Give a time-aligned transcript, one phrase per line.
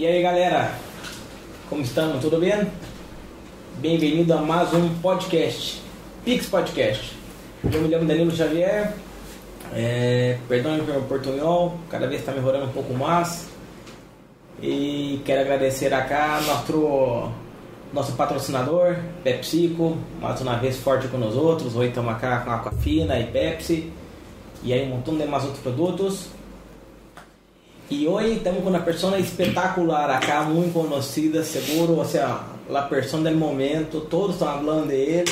[0.00, 0.72] E aí galera,
[1.68, 2.22] como estamos?
[2.22, 2.66] Tudo bem?
[3.80, 5.82] Bem-vindo a mais um podcast,
[6.24, 7.14] Pix Podcast.
[7.70, 8.94] Eu me chamo Danilo Xavier,
[9.74, 13.50] é, perdão pelo portunhol, cada vez está melhorando um pouco mais.
[14.62, 17.30] E quero agradecer acá nosso,
[17.92, 21.76] nosso patrocinador, PepsiCo, mais uma vez forte com nós outros.
[21.76, 23.92] Hoje estamos cá com Aquafina e Pepsi,
[24.62, 26.39] e aí um montão de mais outros produtos.
[27.90, 33.28] Y hoy estamos con una persona espectacular acá, muy conocida, seguro, o sea, la persona
[33.28, 35.24] del momento, todos están hablando de él.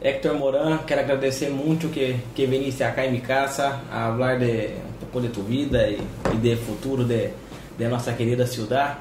[0.00, 4.70] Héctor Moran, quero agradecer muito que, que viniste acá em minha casa a falar de
[5.00, 6.00] um pouco de tu vida e,
[6.34, 7.30] e de futuro de,
[7.78, 8.96] de nossa querida cidade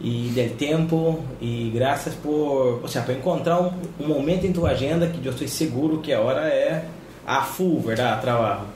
[0.00, 4.70] e del tempo e graças por, ou seja, por encontrar um, um, momento em tua
[4.70, 6.86] agenda que eu estou seguro que a hora é
[7.24, 8.66] a full, verdade, trabalho.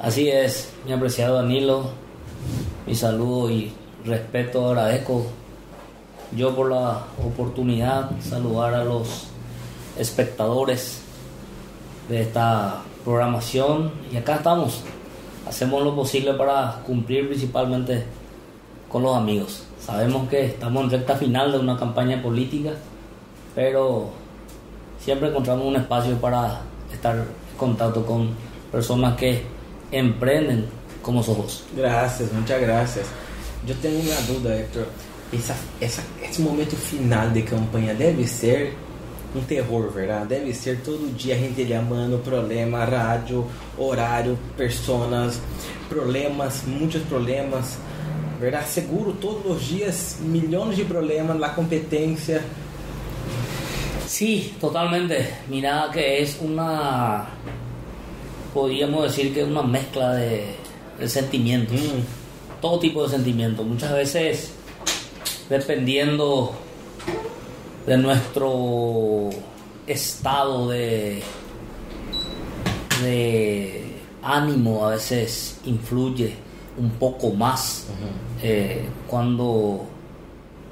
[0.00, 1.92] Así es, mi apreciado Danilo,
[2.86, 3.72] mi saludo y
[4.04, 5.26] respeto agradezco
[6.36, 9.28] yo por la oportunidad saludar a los
[9.98, 11.02] espectadores
[12.08, 13.92] de esta programación.
[14.12, 14.82] Y acá estamos.
[15.46, 18.04] Hacemos lo posible para cumplir principalmente
[18.88, 19.64] con los amigos.
[19.80, 22.72] Sabemos que estamos en recta final de una campaña política
[23.54, 24.10] pero
[24.98, 26.60] siempre encontramos un espacio para
[26.92, 27.24] estar en
[27.56, 28.30] contacto con
[28.72, 29.42] personas que
[29.92, 30.66] emprenden
[31.04, 33.06] como sos Graças, muitas graças.
[33.68, 34.86] Eu tenho uma dúvida, Hector.
[35.32, 38.76] Essa, essa, esse momento final de campanha deve ser
[39.34, 40.28] um terror, verdade?
[40.28, 45.40] Deve ser todo dia llamando problema, rádio, horário, personas,
[45.88, 47.78] problemas, muitos problemas,
[48.40, 48.68] verdade?
[48.68, 52.42] Seguro todos os dias milhões de problemas, na competência.
[54.06, 55.34] Sí, totalmente.
[55.48, 57.26] Mira que es una,
[58.52, 60.63] podríamos decir que es una mezcla de,
[60.98, 62.60] de sentimientos, mm.
[62.60, 63.66] todo tipo de sentimientos.
[63.66, 64.52] Muchas veces,
[65.48, 66.52] dependiendo
[67.86, 69.30] de nuestro
[69.86, 71.22] estado de,
[73.02, 73.84] de
[74.22, 76.34] ánimo, a veces influye
[76.76, 77.86] un poco más
[78.42, 79.86] eh, cuando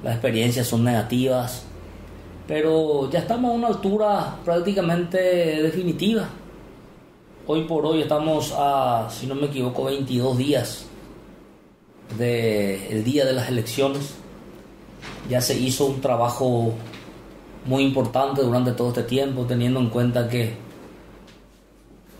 [0.02, 1.64] las experiencias son negativas.
[2.48, 5.18] Pero ya estamos a una altura prácticamente
[5.62, 6.28] definitiva
[7.44, 10.86] Hoy por hoy estamos a, si no me equivoco, 22 días
[12.16, 14.14] del día de las elecciones.
[15.28, 16.72] Ya se hizo un trabajo
[17.64, 20.54] muy importante durante todo este tiempo, teniendo en cuenta que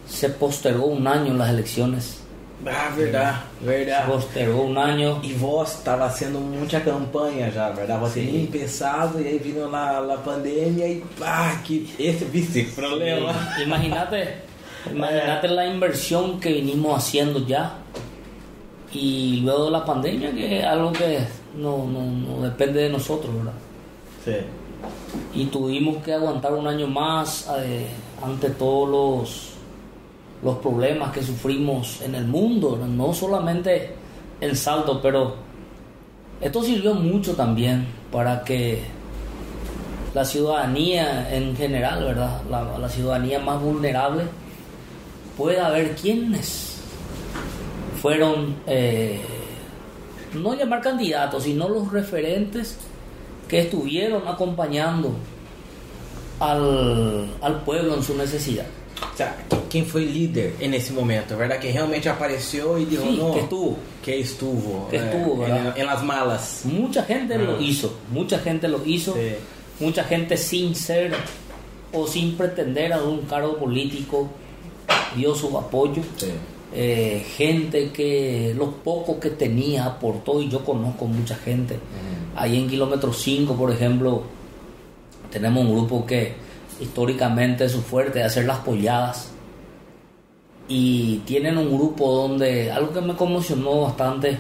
[0.08, 2.18] se postergó un año las elecciones.
[2.66, 4.04] Ah, verdad, verdad.
[4.04, 5.20] Se postergó un año.
[5.22, 8.00] Y vos estaba haciendo mucha campaña ya, ¿verdad?
[8.00, 8.26] Vos sí.
[8.26, 11.62] tenías empezado y ahí vino la, la pandemia y ¡pah!
[11.64, 13.54] Que ese, viste, problema.
[13.56, 13.62] Sí.
[13.62, 14.51] Imagínate
[14.91, 17.78] Imagínate la inversión que vinimos haciendo ya.
[18.93, 21.20] Y luego de la pandemia, que es algo que
[21.56, 23.53] no, no, depende de nosotros, ¿verdad?
[24.25, 25.41] Sí.
[25.41, 27.87] Y tuvimos que aguantar un año más eh,
[28.22, 29.53] ante todos los,
[30.43, 33.94] los problemas que sufrimos en el mundo, no solamente
[34.41, 35.37] en Salto, pero
[36.41, 38.82] esto sirvió mucho también para que
[40.12, 42.43] la ciudadanía en general, ¿verdad?
[42.50, 44.25] La, la ciudadanía más vulnerable
[45.42, 46.76] pueda ver quiénes
[48.00, 49.20] fueron, eh,
[50.34, 52.76] no llamar candidatos, sino los referentes
[53.48, 55.12] que estuvieron acompañando
[56.38, 58.66] al, al pueblo en su necesidad.
[59.12, 59.36] O sea,
[59.69, 61.36] ¿quién fue el líder en ese momento?
[61.36, 61.58] ¿Verdad?
[61.58, 63.76] Que realmente apareció y dijo, sí, no, que estuvo.
[64.04, 64.88] Que estuvo.
[64.91, 66.60] Que estuvo, eh, en, en, las malas.
[66.66, 69.34] Mucha gente lo hizo, mucha gente lo hizo, Sí.
[69.81, 71.12] mucha gente sin ser
[71.92, 74.31] o sin pretender a un cargo político
[75.16, 76.02] dio su apoyo.
[76.16, 76.28] Sí.
[76.74, 81.78] Eh, gente que los pocos que tenía aportó y yo conozco mucha gente.
[82.34, 84.22] Ahí en kilómetro 5, por ejemplo,
[85.30, 86.34] tenemos un grupo que
[86.80, 89.32] históricamente es su fuerte de hacer las polladas.
[90.66, 94.38] Y tienen un grupo donde algo que me conmocionó bastante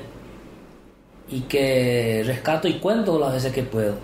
[1.28, 3.96] y que rescato y cuento las veces que puedo.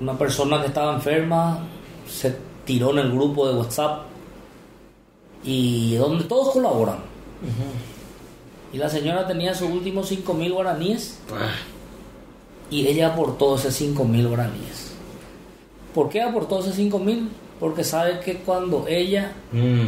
[0.00, 1.66] Una persona que estaba enferma
[2.06, 4.08] se tiró en el grupo de WhatsApp
[5.44, 6.98] y donde todos colaboran.
[8.72, 11.54] Y la señora tenía sus últimos 5 mil guaraníes Ah,
[12.70, 14.92] y ella aportó esos 5 mil guaraníes.
[15.94, 17.30] ¿Por qué aportó esos 5 mil?
[17.58, 19.86] Porque sabe que cuando ella mm,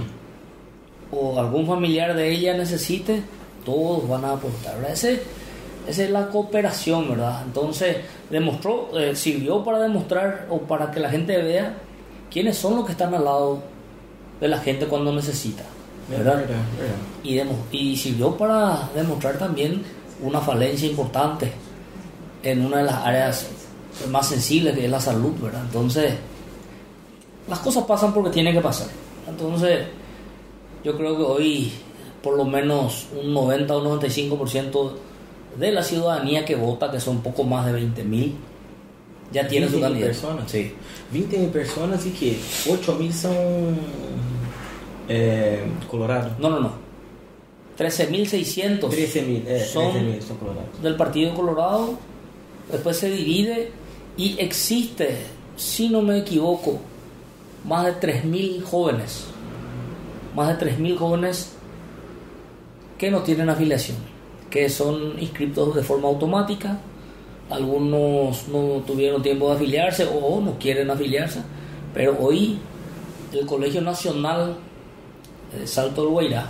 [1.13, 3.23] o algún familiar de ella necesite,
[3.65, 4.83] todos van a aportar.
[4.91, 5.23] Ese,
[5.87, 7.43] esa es la cooperación, ¿verdad?
[7.45, 7.99] Entonces,
[8.31, 11.75] demostró, eh, sirvió para demostrar o para que la gente vea
[12.31, 13.63] quiénes son los que están al lado
[14.41, 15.63] de la gente cuando necesita,
[16.09, 16.37] ¿verdad?
[16.37, 16.49] verdad,
[16.79, 16.95] verdad.
[17.23, 19.83] Y, demo- y sirvió para demostrar también
[20.23, 21.53] una falencia importante
[22.43, 23.47] en una de las áreas
[24.11, 25.63] más sensibles que es la salud, ¿verdad?
[25.67, 26.15] Entonces,
[27.49, 28.89] las cosas pasan porque tienen que pasar.
[29.29, 29.81] Entonces,
[30.85, 31.73] yo creo que hoy
[32.23, 34.93] por lo menos un 90 o 95%
[35.59, 38.35] de la ciudadanía que vota, que son poco más de 20 mil,
[39.33, 40.07] ya tiene su candidato.
[40.13, 40.51] personas.
[40.51, 40.73] Sí.
[41.13, 42.39] 20 mil personas y que
[42.71, 43.33] 8 mil son
[45.11, 45.61] eh,
[45.91, 46.39] colorados.
[46.39, 46.73] No, no, no.
[47.77, 50.39] 13.600 13 mil eh, son, 13.000 son
[50.83, 51.99] del Partido Colorado.
[52.71, 53.73] Después se divide
[54.17, 55.17] y existe,
[55.57, 56.79] si no me equivoco,
[57.65, 59.25] más de 3.000 jóvenes.
[60.37, 61.53] Más de 3.000 jóvenes
[62.97, 63.97] que no tienen afiliación,
[64.49, 66.79] que son inscritos de forma automática.
[67.49, 71.41] Algunos no tuvieron tiempo de afiliarse o no quieren afiliarse,
[71.93, 72.59] pero hoy
[73.33, 74.57] el Colegio Nacional
[75.67, 76.49] Salto del Guairá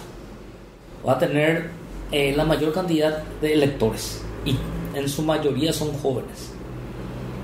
[1.06, 1.70] va a tener
[2.12, 4.56] eh, la mayor cantidad de electores y
[4.97, 6.52] en su mayoría son jóvenes,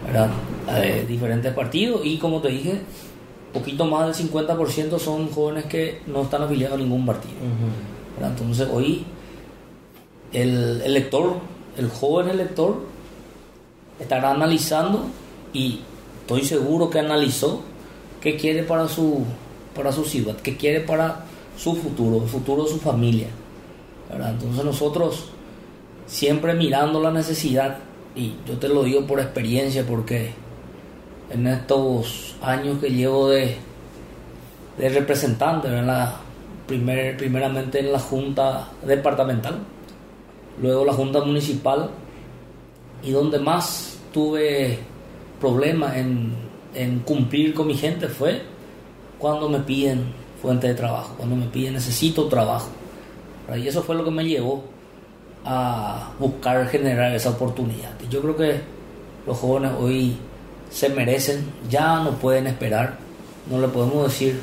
[0.07, 0.31] ¿verdad?
[0.77, 2.81] Eh, diferentes partidos y como te dije,
[3.53, 7.35] poquito más del 50% son jóvenes que no están afiliados a ningún partido.
[8.21, 9.05] Entonces hoy
[10.33, 11.37] el elector,
[11.77, 12.77] el joven elector,
[14.01, 15.07] estará analizando
[15.53, 15.81] y
[16.21, 17.63] estoy seguro que analizó
[18.21, 19.25] qué quiere para su,
[19.75, 21.26] para su ciudad, qué quiere para
[21.57, 23.29] su futuro, el futuro de su familia.
[24.11, 25.27] Entonces nosotros
[26.07, 27.79] siempre mirando la necesidad,
[28.15, 30.31] y yo te lo digo por experiencia porque
[31.31, 33.57] en estos años que llevo de,
[34.79, 36.17] de representante, en la,
[36.67, 39.59] primer, primeramente en la Junta Departamental,
[40.63, 41.91] luego la Junta Municipal,
[43.03, 44.79] y donde más tuve
[45.41, 46.33] problemas en,
[46.75, 48.43] en cumplir con mi gente fue
[49.19, 50.05] cuando me piden
[50.41, 52.69] fuente de trabajo, cuando me piden necesito trabajo.
[53.57, 54.65] Y eso fue lo que me llevó
[55.45, 57.93] a buscar generar esa oportunidad.
[58.05, 58.61] Y yo creo que
[59.27, 60.17] los jóvenes hoy
[60.71, 62.99] se merecen, ya no pueden esperar,
[63.49, 64.41] no le podemos decir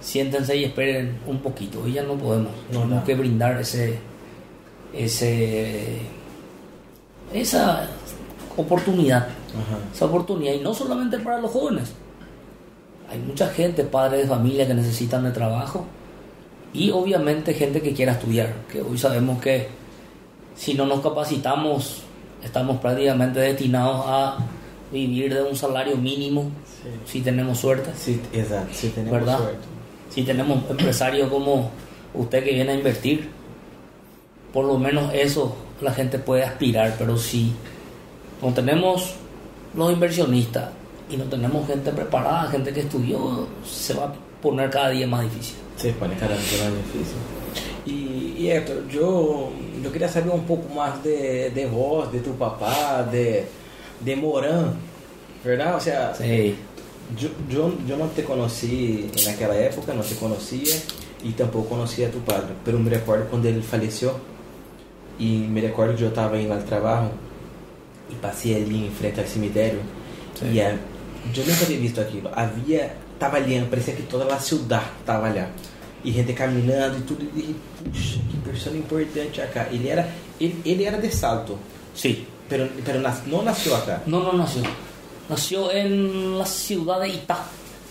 [0.00, 3.98] siéntense y esperen un poquito, hoy ya no podemos, No, tenemos que brindar ese,
[4.94, 5.98] ese,
[7.32, 7.88] esa
[8.56, 9.78] oportunidad, Ajá.
[9.92, 11.92] esa oportunidad, y no solamente para los jóvenes,
[13.10, 15.86] hay mucha gente, padres de familia que necesitan de trabajo
[16.72, 19.68] y obviamente gente que quiera estudiar, que hoy sabemos que
[20.56, 22.02] si no nos capacitamos
[22.42, 24.38] estamos prácticamente destinados a
[24.92, 26.50] vivir de un salario mínimo
[27.04, 27.90] si tenemos suerte.
[27.96, 29.38] Sí, exacto, sí tenemos ¿Verdad?
[29.38, 29.66] suerte.
[30.10, 31.70] Si tenemos empresarios como
[32.14, 33.28] usted que viene a invertir,
[34.52, 37.52] por lo menos eso la gente puede aspirar, pero si
[38.40, 39.14] no tenemos
[39.74, 40.70] los inversionistas
[41.08, 44.12] y no tenemos gente preparada, gente que estudió, se va a
[44.42, 45.56] poner cada día más difícil.
[45.76, 47.16] Se pone cada vez más difícil.
[47.86, 49.50] Y, y Héctor, yo,
[49.82, 53.46] yo quería saber un poco más de, de vos, de tu papá, de,
[54.04, 54.72] de Morán,
[55.44, 55.76] ¿verdad?
[55.76, 56.56] O sea, Sí,
[57.16, 60.74] yo, yo, yo no te conocí en aquella época, no te conocía
[61.22, 64.12] y tampoco conocía a tu padre, pero me recuerdo cuando él falleció
[65.18, 67.10] y me recuerdo que yo estaba indo al trabajo
[68.10, 69.80] y pasé ali em frente ao cemitério
[70.38, 70.58] Sí.
[70.58, 70.76] e a,
[71.34, 72.30] eu nunca havia visto aquilo.
[72.32, 75.48] Havia, tava ali, parecia que toda a cidade tava lá.
[76.04, 79.66] E gente caminhando e tudo, e dije, puxa, que pessoa importante acá.
[79.72, 80.08] Ele era,
[80.40, 81.58] ele, ele era de Salto,
[81.94, 82.26] sí.
[82.48, 84.02] pero, pero não nasceu acá.
[84.06, 84.62] No, no nació.
[85.28, 87.44] Nació en la ciudad de Itá.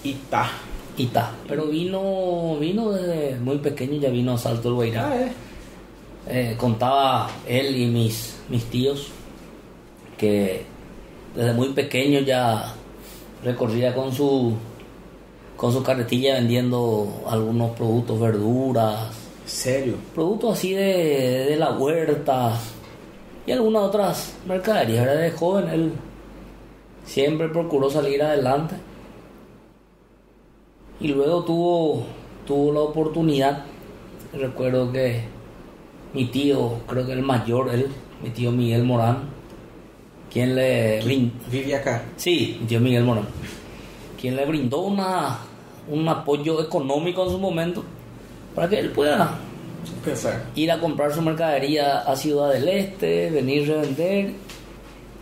[0.04, 0.50] Itá.
[0.98, 1.32] Itá.
[1.48, 5.10] Pero vino, vino desde muy pequeño, ya vino a Salto del Guairá.
[5.10, 5.32] Ah, é?
[6.28, 9.10] Eh, contaba él y mis, mis tíos
[10.18, 10.66] que
[11.36, 12.74] desde muy pequeño ya
[13.44, 14.54] recorría con su
[15.58, 19.10] con su carretilla vendiendo algunos productos, verduras,
[19.46, 19.96] Sério?
[20.14, 22.60] productos así de, de la huerta
[23.48, 25.04] y algunas otras mercaderías.
[25.04, 25.92] Era de joven, él
[27.06, 28.76] siempre procuró salir adelante
[31.00, 32.04] y luego tuvo,
[32.46, 33.66] tuvo la oportunidad.
[34.34, 35.24] Recuerdo que
[36.14, 37.88] mi tío, creo que el mayor, él,
[38.24, 39.30] mi tío Miguel Morán,
[40.36, 41.00] quien le
[41.50, 42.04] Vive acá.
[42.18, 43.24] Sí, tío Miguel Morán.
[44.20, 45.40] Quien le brindó una,
[45.90, 47.86] un apoyo económico en su momento
[48.54, 49.40] para que él pueda
[50.04, 50.44] Pensar.
[50.54, 54.34] ir a comprar su mercadería a Ciudad del Este, venir a revender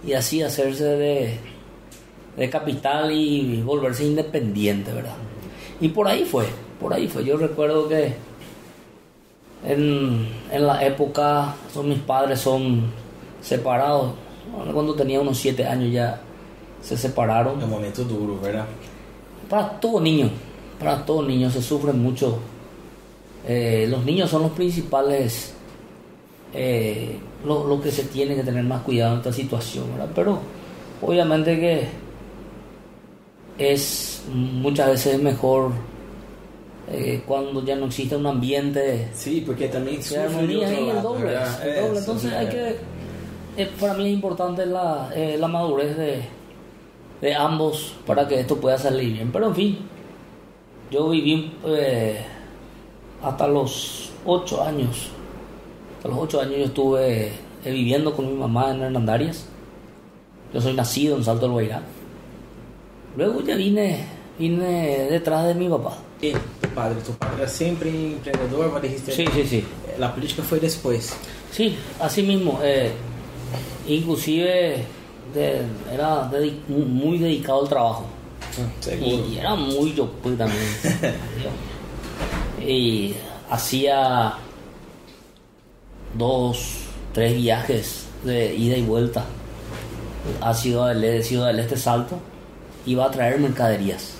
[0.03, 1.37] y así hacerse de,
[2.35, 5.13] de capital y volverse independiente, ¿verdad?
[5.79, 6.47] Y por ahí fue,
[6.79, 7.23] por ahí fue.
[7.23, 8.15] Yo recuerdo que
[9.63, 12.85] en, en la época, son, mis padres son
[13.43, 14.22] separados.
[14.73, 16.21] Cuando tenía unos siete años ya
[16.81, 18.67] se separaron É um momento duro, verdade?
[19.49, 20.29] para todo niño,
[20.79, 22.37] para todo niño se sufre mucho.
[23.47, 25.53] Eh, los niños son los principales
[26.53, 30.09] eh, lo, lo que se tiene que tener más cuidado en esta situación, ¿verdad?
[30.15, 30.39] Pero
[31.01, 31.87] obviamente que
[33.57, 35.71] es muchas veces mejor
[36.91, 41.67] eh, cuando ya no existe un ambiente Sí, porque también sufre armonía el doble, ¿verdad?
[41.67, 41.99] el doble.
[41.99, 42.75] Entonces hay que
[43.57, 46.21] eh, para mí es importante la, eh, la madurez de,
[47.21, 49.31] de ambos para que esto pueda salir bien.
[49.31, 49.77] Pero en fin
[50.91, 52.23] yo viví eh,
[53.23, 55.09] hasta los 8 años
[55.97, 59.45] hasta los 8 años yo estuve eh, viviendo con mi mamá en Hernandarias.
[60.53, 61.81] Yo soy nacido en Salto del Guairá.
[63.15, 64.05] Luego ya vine
[64.37, 65.97] vine detrás de mi papá.
[66.21, 69.65] E tu padre, tu padre era sempre empreendedor, mas dijiste, sí sí sí.
[69.97, 71.15] La política foi depois.
[71.51, 72.59] Sí, así mismo.
[72.63, 72.91] eh,
[73.87, 74.83] inclusive
[75.33, 76.29] de- era
[76.67, 78.05] muy dedicado al trabajo.
[78.81, 79.25] Seguro.
[79.27, 80.61] Y, y era muy yo pues, también.
[82.67, 83.15] y
[83.49, 84.33] hacía
[86.17, 86.83] dos,
[87.13, 89.25] tres viajes de ida y vuelta
[90.41, 92.17] a Ciudad del, Este- Ciudad del Este Salto.
[92.85, 94.11] Iba a traer mercaderías.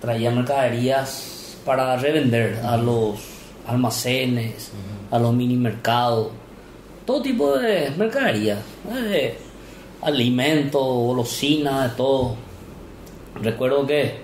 [0.00, 3.18] Traía mercaderías para revender a los
[3.66, 4.70] almacenes,
[5.10, 6.28] a los mini mercados,
[7.10, 9.36] todo tipo de mercaderías, de
[10.00, 12.36] alimentos, golosinas, de todo.
[13.34, 14.20] Recuerdo que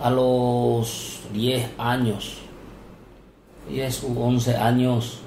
[0.00, 2.34] a los 10 años,
[3.68, 5.18] 10 u 11 años,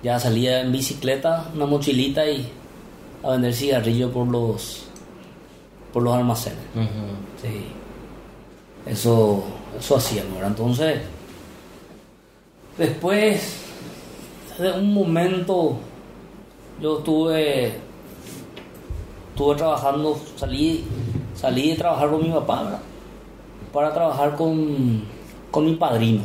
[0.00, 2.48] ya salía en bicicleta, una mochilita y
[3.24, 4.84] a vender cigarrillos por los
[5.92, 6.62] por los almacenes.
[7.42, 7.64] Sí.
[8.86, 9.42] Eso,
[9.76, 10.50] eso hacíamos, ¿verdad?
[10.50, 11.00] Entonces,
[12.76, 13.64] después
[14.58, 15.78] de un momento,
[16.80, 17.74] yo estuve,
[19.30, 20.84] estuve trabajando, salí,
[21.34, 22.80] salí de trabajar con mi papá, ¿verdad?
[23.72, 25.02] Para trabajar con,
[25.50, 26.22] con mi padrino.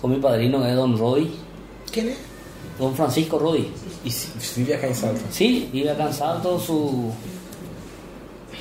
[0.00, 1.30] Con mi padrino que es Don Roy,
[1.90, 2.16] Quem é?
[2.78, 3.68] Don Francisco Roy.
[4.04, 5.20] E se- vive acá em Salto.
[5.30, 7.10] Sí, vive acá en Salto, su,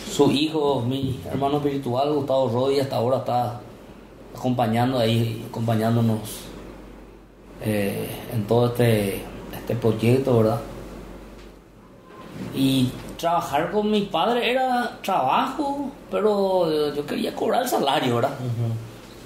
[0.10, 3.60] su hijo, mi hermano espiritual, Gustavo Roy, hasta ahora está
[4.36, 6.20] acompañando ahí, acompañándonos
[7.62, 9.22] eh, en todo este,
[9.66, 10.60] este proyecto, ¿verdad?
[12.54, 18.32] Y trabajar con mi padre era trabajo, pero yo quería cobrar el salario, ¿verdad?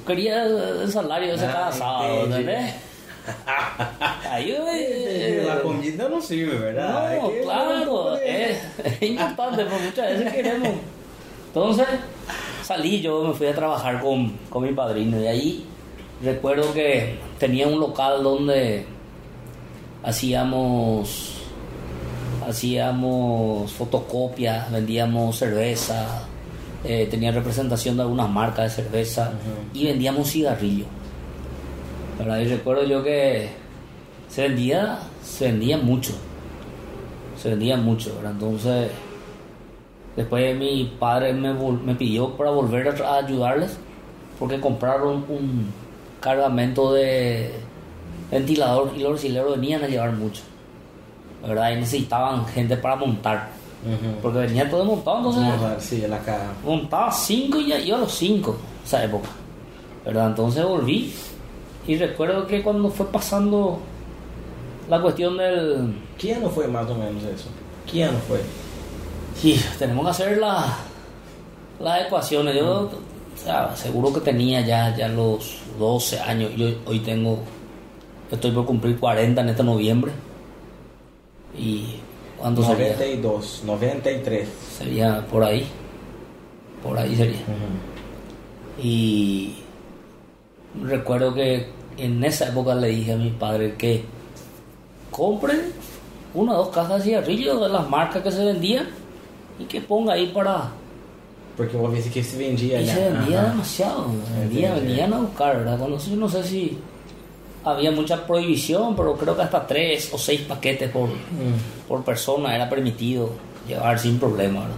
[0.08, 2.38] Quería el salario ese Ah, cada sábado, entendi.
[2.52, 2.76] ¿entendés?
[4.32, 7.20] Ahí, eh, La comida não sirve, verdade?
[7.22, 10.70] no, claro, es, es importante, porque muchas veces queremos.
[11.48, 11.86] Entonces,
[12.64, 15.66] salí, yo me fui a trabajar con, con mi padrino y ahí
[16.24, 18.86] recuerdo que tenía un local donde
[20.04, 21.36] hacíamos
[22.48, 26.24] hacíamos fotocopias, vendíamos cerveza,
[26.84, 29.32] eh, tenía representación de algunas marcas de cerveza
[29.74, 30.88] y vendíamos cigarrillos.
[32.20, 33.50] Y recuerdo yo que
[34.28, 36.12] se vendía, se vendía mucho.
[37.42, 38.32] Se vendía mucho, ¿verdad?
[38.34, 38.92] Entonces,
[40.18, 43.78] después mi padre me, pidió para volver a ayudarles
[44.38, 45.68] porque compraron un
[46.20, 47.54] cargamento de
[48.32, 50.42] ventilador y los brasileños venían a llevar mucho,
[51.46, 51.72] ¿verdad?
[51.72, 53.50] Y necesitaban gente para montar,
[54.22, 55.44] porque venía todo montado, entonces
[56.64, 59.30] montaba cinco y ya iba a los cinco esa época
[60.06, 61.14] verdad entonces volví
[61.88, 63.80] y recuerdo que cuando fue pasando
[64.90, 67.48] la cuestión del Que ano foi mais ou menos isso?
[67.86, 68.40] Que ano foi?
[69.36, 70.76] sí, tenemos que hacer la-
[71.80, 77.00] las ecuaciones yo o sea, seguro que tenía ya ya los 12 años yo hoy
[77.00, 77.40] tengo
[78.32, 80.12] estoy por cumplir 40 en este noviembre
[81.58, 81.96] y
[82.38, 82.94] ¿cuánto sería?
[82.94, 84.50] 92, 93.
[84.78, 85.68] sería por ahí
[86.84, 87.40] por ahí sería.
[88.82, 89.56] Y
[90.84, 91.68] recuerdo que
[91.98, 94.04] en esa época le dije a mi padre que
[95.12, 95.56] compre
[96.34, 98.88] una o dos cajas de cigarrillos de las marcas que se vendían
[99.58, 100.70] y que ponga ahí para...
[101.58, 102.94] Porque uma vez que se vendia Y já.
[102.94, 104.06] se vendía demasiado,
[104.40, 105.78] vendía, venían a buscar, ¿verdad?
[105.78, 106.78] Cuando, yo no sé si
[107.64, 111.16] había mucha prohibición, pero creo que hasta tres o seis paquetes por, Hum.
[111.88, 113.32] por persona era permitido
[113.68, 114.62] llevar sin problema.
[114.62, 114.76] ¿verdad?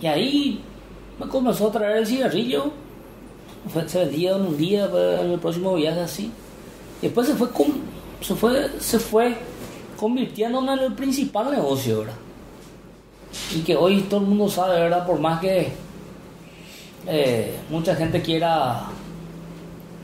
[0.00, 0.60] Y ahí
[1.18, 2.70] me comenzó a traer el cigarrillo.
[3.86, 4.88] Se vendía en un día,
[5.20, 6.30] en el próximo viaje así.
[7.02, 7.80] Y después se fue, con-
[8.20, 9.36] se fue, se fue
[9.98, 12.14] convirtiendo en el principal negocio, ¿verdad?
[13.54, 15.06] Y que hoy todo el mundo sabe, ¿verdad?
[15.06, 15.72] Por más que
[17.06, 18.84] eh, mucha gente quiera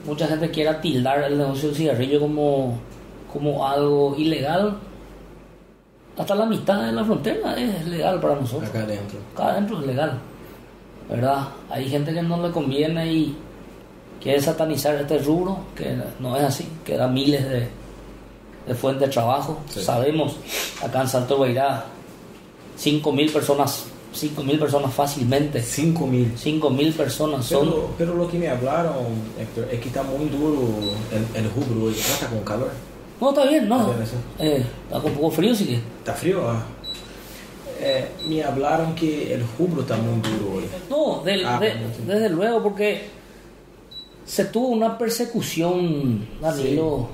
[0.06, 2.78] mucha gente quiera tildar el negocio del cigarrillo como,
[3.32, 4.78] como algo ilegal,
[6.16, 8.70] hasta la mitad de la frontera es legal para nosotros.
[8.70, 9.18] Acá dentro.
[9.34, 10.18] Acá adentro es legal,
[11.08, 11.49] ¿verdad?
[11.70, 13.37] Hay gente que no le conviene y
[14.20, 17.68] quiere satanizar este rubro, que no es así, que da miles de,
[18.66, 19.58] de fuentes de trabajo.
[19.68, 19.82] Sí.
[19.82, 20.37] Sabemos,
[20.82, 21.84] acá en Salto Guairá,
[22.78, 25.61] 5.000 personas, 5.000 personas fácilmente.
[25.62, 26.33] 5 mil.
[26.37, 27.68] 5.000 personas son...
[27.68, 28.94] Pero, pero lo que me hablaron,
[29.38, 30.68] Héctor, es que está muy duro
[31.12, 31.92] el, el rubro hoy.
[31.92, 32.71] ¿No está con calor?
[33.21, 33.90] No, está bien, no.
[34.38, 35.75] Eh, está con un poco frío, sí que...
[35.75, 36.49] ¿Está frío?
[36.49, 36.62] Ah.
[37.80, 40.64] Eh, me hablaron que el rubro está muy duro hoy.
[40.88, 41.75] No, del- Ah, de-
[42.06, 43.09] desde luego, porque
[44.25, 47.09] se tuvo una persecución, Danilo,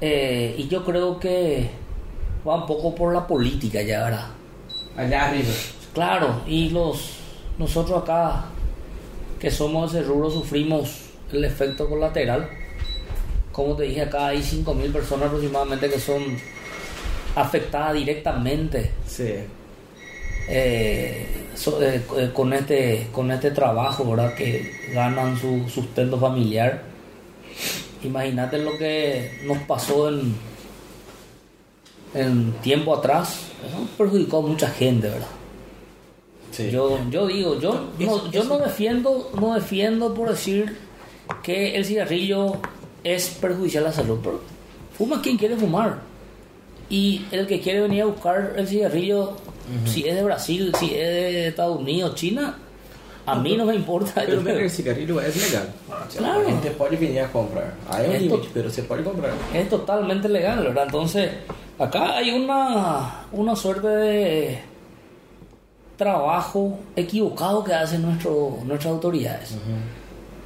[0.00, 1.70] eh, y yo creo que
[2.46, 4.26] va un poco por la política ya, ¿verdad?
[4.98, 5.48] Allá arriba.
[5.94, 7.12] Claro, y los
[7.56, 8.44] nosotros acá,
[9.40, 12.48] que somos de ese rubro, sufrimos el efecto colateral.
[13.52, 16.22] Como te dije, acá hay 5.000 personas aproximadamente que son
[17.36, 19.34] afectadas directamente Sí.
[20.48, 26.82] eh, so- eh, eh, con este con este trabajo verdad que ganan su sustento familiar
[28.02, 30.34] imagínate lo que nos pasó en
[32.14, 35.26] en tiempo atrás eso perjudicó a mucha gente verdad
[36.50, 36.70] Sí.
[36.70, 40.76] yo yo digo yo no, yo no defiendo no defiendo por decir
[41.42, 42.54] que el cigarrillo
[43.04, 44.40] es perjudicial a la salud pero
[44.96, 45.98] fuma quien quiere fumar
[46.88, 49.34] y el que quiere venir a buscar el cigarrillo
[49.84, 52.56] si es de Brasil si es de Estados Unidos China
[53.26, 55.68] a mí no me importa Pero Yo- vender cigarrillo es legal.
[56.16, 56.40] Claro.
[56.42, 57.74] La gente pode venir a comprar.
[57.90, 59.34] Hay un límite, pero se puede comprar.
[59.52, 60.84] es totalmente legal, ¿verdad?
[60.86, 61.30] Entonces,
[61.78, 64.58] acá hay una, una suerte de
[65.96, 69.56] trabajo equivocado que hacen nuestro, nuestras autoridades.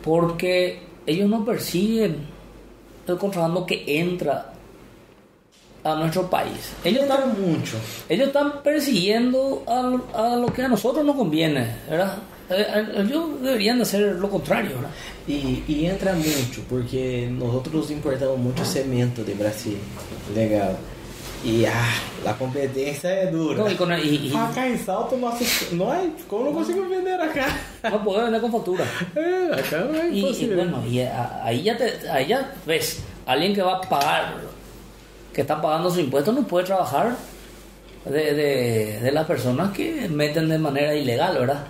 [0.03, 2.27] Porque ellos no persiguen
[3.07, 4.53] el contrabando que entra
[5.85, 6.73] a nuestro país.
[6.85, 7.77] Ellos Entra están, mucho.
[8.09, 12.17] ellos están persiguiendo a, a lo que a nosotros nos conviene, ¿verdad?
[12.51, 14.91] Eh, eh, Ellos deberían de hacer lo contrario, ¿verdad?
[15.27, 19.77] Y, y entra mucho, porque nosotros importamos mucho cemento de Brasil.
[20.35, 20.77] Legal.
[21.45, 23.59] E ah, a competência é dura.
[23.65, 25.43] No, y con- y- y- Acá em Salto, nossa,
[25.75, 27.59] nós, como não conseguimos vender acá?
[27.91, 28.85] no podemos vender con factura.
[29.17, 30.57] É, acá não é Y, y impossível.
[30.57, 34.37] bueno, y a- ahí ya, te, ahí ya ves, alguien que va a pagar,
[35.35, 37.17] que está pagando su impuesto, no puede trabajar
[38.05, 41.65] de, de, de las personas que meten de manera ilegal, ¿verdad?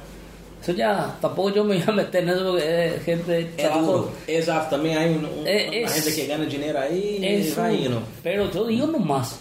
[0.63, 4.13] Eso ya, tampoco yo me voy a meter en eso porque es gente trabajo.
[4.29, 7.57] Exato, também há um, um, É, uma é- gente que ganha dinheiro aí e Eso,
[7.61, 8.03] vai indo.
[8.23, 9.41] pero yo digo nomás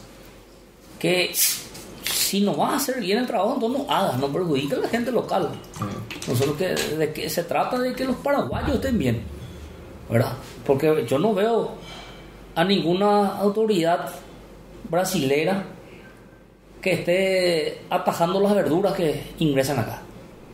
[1.02, 4.82] que si no vas a hacer bien el trabajo, entonces no hagas, no perjudiques a
[4.82, 5.50] la gente local.
[6.28, 9.24] Nosotros que de que se trata de que los paraguayos estén bien,
[10.10, 10.34] ¿verdad?
[10.66, 11.72] Porque yo no veo
[12.54, 14.12] a ninguna autoridad
[14.90, 15.66] brasilera
[16.82, 20.04] que esté atajando las verduras que ingresan acá.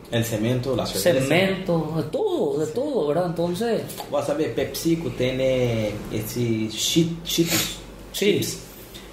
[0.10, 1.28] El cemento, la cerveza.
[1.28, 3.26] Cemento, de todo, de todo, ¿verdad?
[3.28, 7.80] Entonces, Vos saber, PepsiCo eh, esse cheat, cheetos,
[8.14, 8.42] Sí.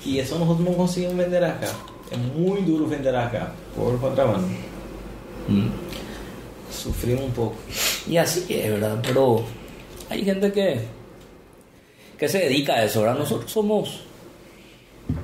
[0.04, 0.06] Chips.
[0.06, 1.72] E isso nós não conseguimos vender acá.
[2.10, 4.48] É muito duro vender acá, por contrabando.
[6.70, 7.56] Sufrimos um pouco.
[8.06, 8.98] y así es, ¿verdad?
[9.02, 9.44] Pero
[10.10, 10.80] hay gente que,
[12.18, 13.18] que se dedica a eso, ¿verdad?
[13.18, 14.00] Nosotros somos,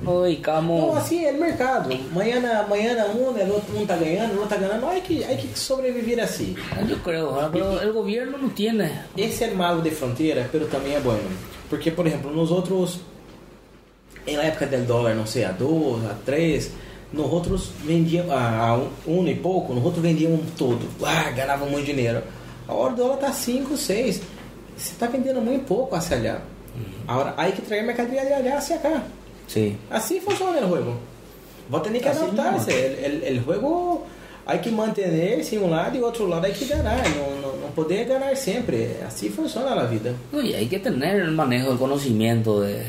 [0.01, 0.81] nos dedicamos...
[0.81, 1.89] Não, assim é o mercado.
[2.11, 4.87] Amanhã, amanhã um, el outro um tá ganhando, o outro tá ganhando.
[4.87, 6.55] Hay que, hay que sobreviver assim.
[6.87, 7.33] Yo creo.
[7.51, 11.29] Pero el gobierno no tiene Esse é malo de fronteira, pero também é bueno.
[11.69, 12.99] Porque, por exemplo, nos outros,
[14.27, 16.71] na época do dólar, não sei, a 2, a 3,
[17.13, 20.87] nós outros vendíamos a, a um, um e pouco, nós outros vendíamos todo.
[21.03, 22.21] Ah, ganhava muito dinheiro.
[22.67, 24.21] A hora do dólar tá 5, 6.
[24.77, 26.41] Você está vendendo muito pouco hacia allá.
[27.07, 29.03] Agora, aí que trazer mercadoria de allá hacia acá.
[29.47, 29.75] Sí.
[29.89, 30.95] Así funciona el juego.
[31.69, 32.85] Vos tenés que Así adaptarse.
[32.85, 34.05] El, el, el juego
[34.45, 37.03] hay que mantenerse en un lado y otro lado hay que ganar.
[37.09, 38.97] No, no, no poder ganar siempre.
[39.05, 40.13] Así funciona la vida.
[40.31, 42.85] No, y hay que tener el manejo, el conocimiento de,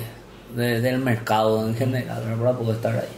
[0.54, 2.38] de- del mercado en general ¿verdad?
[2.38, 3.08] para poder estar ahí.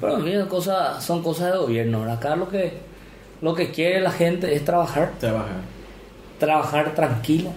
[0.00, 2.00] Pero en fin, cosas, son cosas de gobierno.
[2.00, 2.16] ¿verdad?
[2.16, 2.72] Acá lo que,
[3.40, 5.60] lo que quiere la gente es trabajar, Trabajar.
[6.38, 7.50] trabajar tranquilo,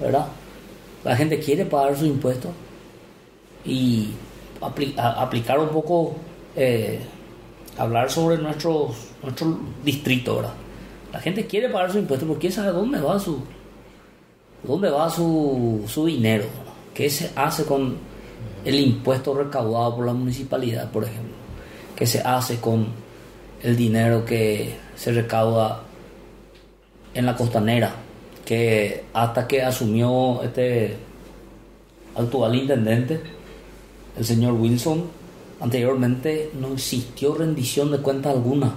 [0.00, 0.26] ¿verdad?
[1.04, 2.50] La gente quiere pagar sus impuestos
[3.64, 4.10] y
[4.60, 6.16] apli- a- aplicar un poco,
[6.56, 7.00] eh,
[7.78, 10.52] hablar sobre nuestros, nuestro distrito, ¿verdad?
[11.12, 13.40] La gente quiere pagar sus impuestos porque quiere saber dónde va su,
[14.62, 16.72] dónde va su, su dinero, ¿verdad?
[16.94, 17.96] qué se hace con
[18.64, 21.34] el impuesto recaudado por la municipalidad, por ejemplo,
[21.96, 22.88] qué se hace con
[23.62, 25.82] el dinero que se recauda
[27.14, 27.94] en la costanera,
[28.44, 30.96] que hasta que asumió este
[32.14, 33.20] actual intendente,
[34.18, 35.04] el señor Wilson,
[35.60, 38.74] anteriormente no existió rendición de cuenta alguna.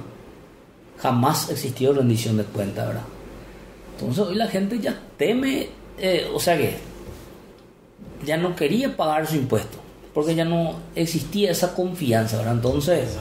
[1.00, 3.04] Jamás existió rendición de cuenta, ¿verdad?
[3.98, 5.68] Entonces hoy la gente ya teme,
[5.98, 6.78] eh, o sea que
[8.26, 9.78] ya no quería pagar su impuesto,
[10.14, 12.54] porque ya no existía esa confianza, ¿verdad?
[12.54, 13.18] Entonces,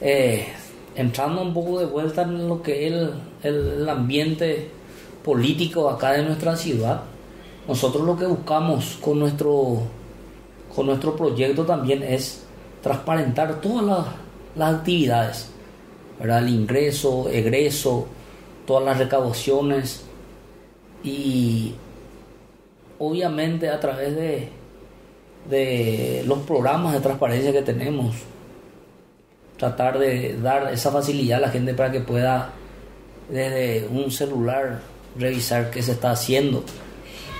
[0.00, 0.46] eh,
[0.94, 3.12] entrando un poco de vuelta en lo que es el,
[3.82, 4.70] el ambiente
[5.24, 7.02] político acá de nuestra ciudad,
[7.66, 9.78] nosotros lo que buscamos con nuestro,
[10.74, 12.44] con nuestro proyecto también es
[12.82, 14.06] transparentar todas las,
[14.56, 15.48] las actividades,
[16.18, 16.40] ¿verdad?
[16.40, 18.06] el ingreso, egreso,
[18.66, 20.04] todas las recaudaciones
[21.02, 21.74] y
[22.98, 24.48] obviamente a través de,
[25.48, 28.14] de los programas de transparencia que tenemos,
[29.56, 32.52] tratar de dar esa facilidad a la gente para que pueda
[33.28, 34.80] desde un celular
[35.18, 36.64] revisar qué se está haciendo.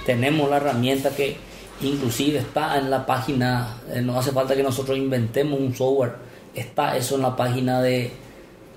[0.07, 1.37] Tenemos la herramienta que
[1.81, 6.13] inclusive está en la página, eh, no hace falta que nosotros inventemos un software,
[6.55, 8.13] está eso en la página de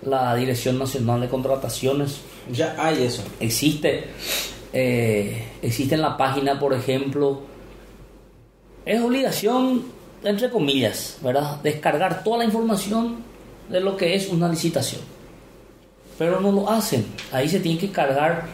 [0.03, 2.21] la Dirección Nacional de Contrataciones.
[2.51, 3.23] Ya hay eso.
[3.39, 4.05] Existe,
[4.73, 7.41] eh, existe en la página, por ejemplo,
[8.85, 9.83] es obligación,
[10.23, 11.61] entre comillas, ¿verdad?
[11.61, 13.17] Descargar toda la información
[13.69, 15.01] de lo que es una licitación.
[16.17, 17.05] Pero no lo hacen.
[17.31, 18.45] Ahí se tiene que cargar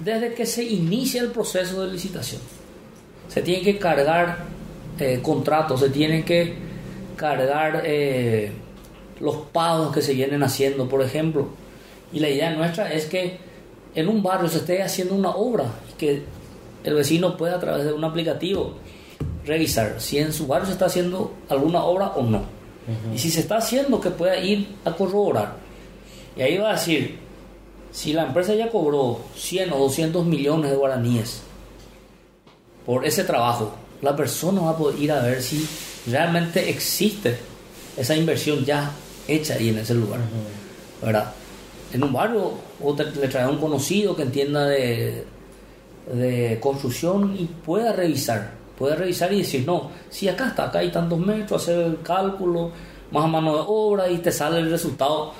[0.00, 2.40] desde que se inicia el proceso de licitación.
[3.28, 4.44] Se tiene que cargar
[4.98, 6.54] eh, contratos, se tienen que
[7.16, 8.52] cargar eh,
[9.20, 11.48] los pagos que se vienen haciendo, por ejemplo.
[12.12, 13.38] Y la idea nuestra es que
[13.94, 15.64] en un barrio se esté haciendo una obra
[15.98, 16.22] que
[16.84, 18.74] el vecino pueda a través de un aplicativo
[19.44, 22.42] revisar si en su barrio se está haciendo alguna obra o no.
[23.14, 25.54] Y si se está haciendo, que pueda ir a corroborar.
[26.36, 27.18] Y ahí va a decir,
[27.92, 31.42] si la empresa ya cobró 100 o 200 millones de guaraníes
[32.84, 35.66] por ese trabajo, la persona va a poder ir a ver si
[36.08, 37.36] realmente existe
[37.96, 38.90] esa inversión ya
[39.28, 40.20] hecha ahí en ese lugar.
[41.00, 41.32] ¿Verdad?
[41.92, 42.52] En un barrio,
[42.82, 45.24] o te, le trae a un conocido que entienda de,
[46.12, 48.52] de construcción y pueda revisar.
[48.78, 52.70] Puede revisar y decir, no, si acá está, acá hay tantos metros, hacer el cálculo,
[53.10, 55.32] más a mano de obra y te sale el resultado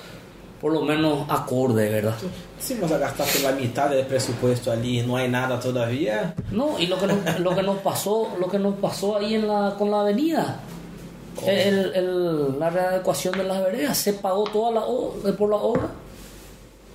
[0.61, 2.15] por lo menos acorde, ¿verdad?
[2.57, 6.33] Si vas a gastaste la mitad del presupuesto allí no hay nada todavía.
[6.51, 9.45] No, y lo que nos, lo que nos pasó, lo que nos pasó ahí en
[9.45, 10.61] la, con la avenida,
[11.45, 15.89] el, el, la readecuación de las veredas, se pagó toda la por la obra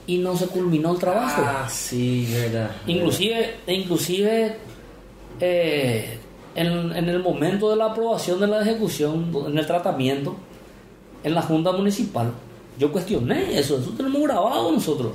[0.08, 1.42] y no se culminó el trabajo.
[1.44, 2.70] Ah, sí, verdad.
[2.86, 4.56] Inclusive, inclusive
[5.38, 6.18] eh,
[6.54, 10.34] en, en el momento de la aprobación de la ejecución, en el tratamiento,
[11.22, 12.32] en la Junta Municipal,
[12.78, 15.12] yo cuestioné eso, eso tenemos grabado nosotros.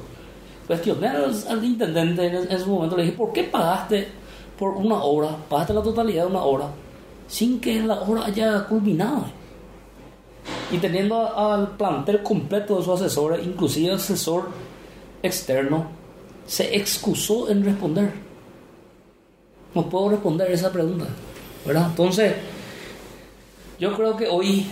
[0.67, 4.08] Cuestioné al, al intendente en, en, ese momento, le dije, ¿por qué pagaste
[4.60, 6.67] por una obra, pagaste la totalidad de una obra,
[7.27, 9.25] sin que la obra haya culminado?
[10.71, 14.49] Y teniendo al plantel completo de sus asesores, inclusive el asesor
[15.23, 15.88] externo,
[16.45, 18.12] se excusó en responder.
[19.73, 21.07] No puedo responder esa pregunta,
[21.65, 21.88] ¿verdad?
[21.89, 22.36] Entonces,
[23.79, 24.67] yo creo que hoy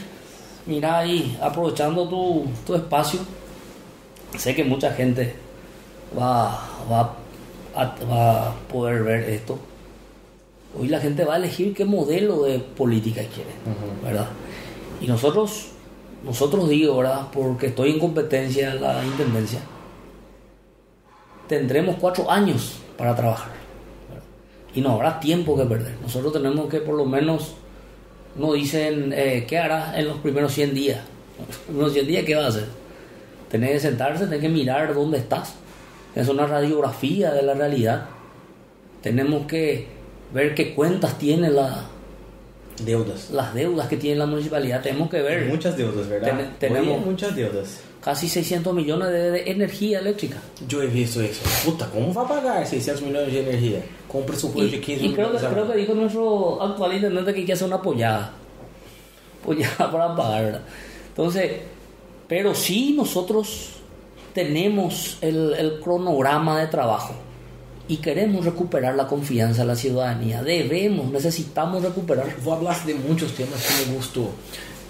[0.66, 3.22] mira ahí, aprovechando tu, tu, espacio,
[4.38, 5.34] sé que mucha gente
[6.18, 7.16] va, va,
[7.76, 9.58] a, va a poder ver esto.
[10.80, 14.06] Hoy la gente va a elegir qué modelo de política quiere, uh -huh.
[14.06, 14.30] ¿verdad?
[15.02, 15.68] Y nosotros,
[16.24, 17.28] nosotros digo, ¿verdad?
[17.34, 19.60] Porque estoy en competencia en la intendencia,
[21.52, 23.52] tendremos cuatro años para trabajar.
[24.08, 24.24] ¿verdad?
[24.74, 25.96] Y no habrá tiempo que perder.
[26.02, 27.56] Nosotros tenemos que por lo menos
[28.38, 31.02] no dicen eh, qué hará en los primeros 100 días.
[31.70, 32.68] En los 100 días, ¿qué va a hacer?
[33.50, 35.56] Tenés que sentarse, tenés que mirar dónde estás.
[36.16, 38.06] Es una radiografía de la realidad.
[39.02, 39.88] Tenemos que
[40.34, 41.84] ver qué cuentas tiene la.
[42.86, 43.30] Deudas.
[43.32, 44.82] Las deudas que tiene la municipalidad.
[44.82, 45.48] Tenemos que ver.
[45.50, 46.38] Muchas deudas, ¿verdad?
[46.38, 47.82] Ten, tenemos Oye, muchas deudas.
[48.02, 50.38] Casi 600 millones de, de, energía eléctrica.
[50.68, 51.42] Yo he visto eso.
[51.64, 53.80] Puta, ¿cómo va a pagar 600 millones de energía?
[54.08, 57.32] Con un presupuesto y, de 15 y creo, que, creo que dijo nuestro actual intendente
[57.32, 58.34] que hay que hacer una apoyada.
[59.42, 60.62] Apoyada para pagar, ¿verdad?
[61.10, 61.52] Entonces,
[62.28, 63.74] pero sí nosotros
[64.34, 67.14] tenemos el, el, cronograma de trabajo
[67.88, 70.42] y queremos recuperar la confianza de la ciudadanía.
[70.42, 72.34] Debemos, necesitamos recuperar.
[72.44, 74.30] Vos hablas de muchos temas que me gustó.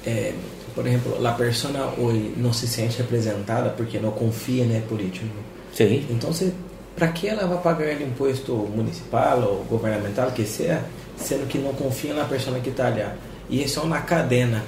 [0.05, 0.33] Eh,
[0.75, 5.25] por ejemplo, la persona hoy no se siente representada porque no confía en el político.
[5.73, 6.05] Sí.
[6.09, 6.53] Entonces,
[6.97, 10.81] ¿para qué ela vai pagar el impuesto municipal ou governamental que seja,
[11.17, 13.03] sendo que não confia na pessoa que está ali?
[13.49, 14.63] E isso é uma cadena.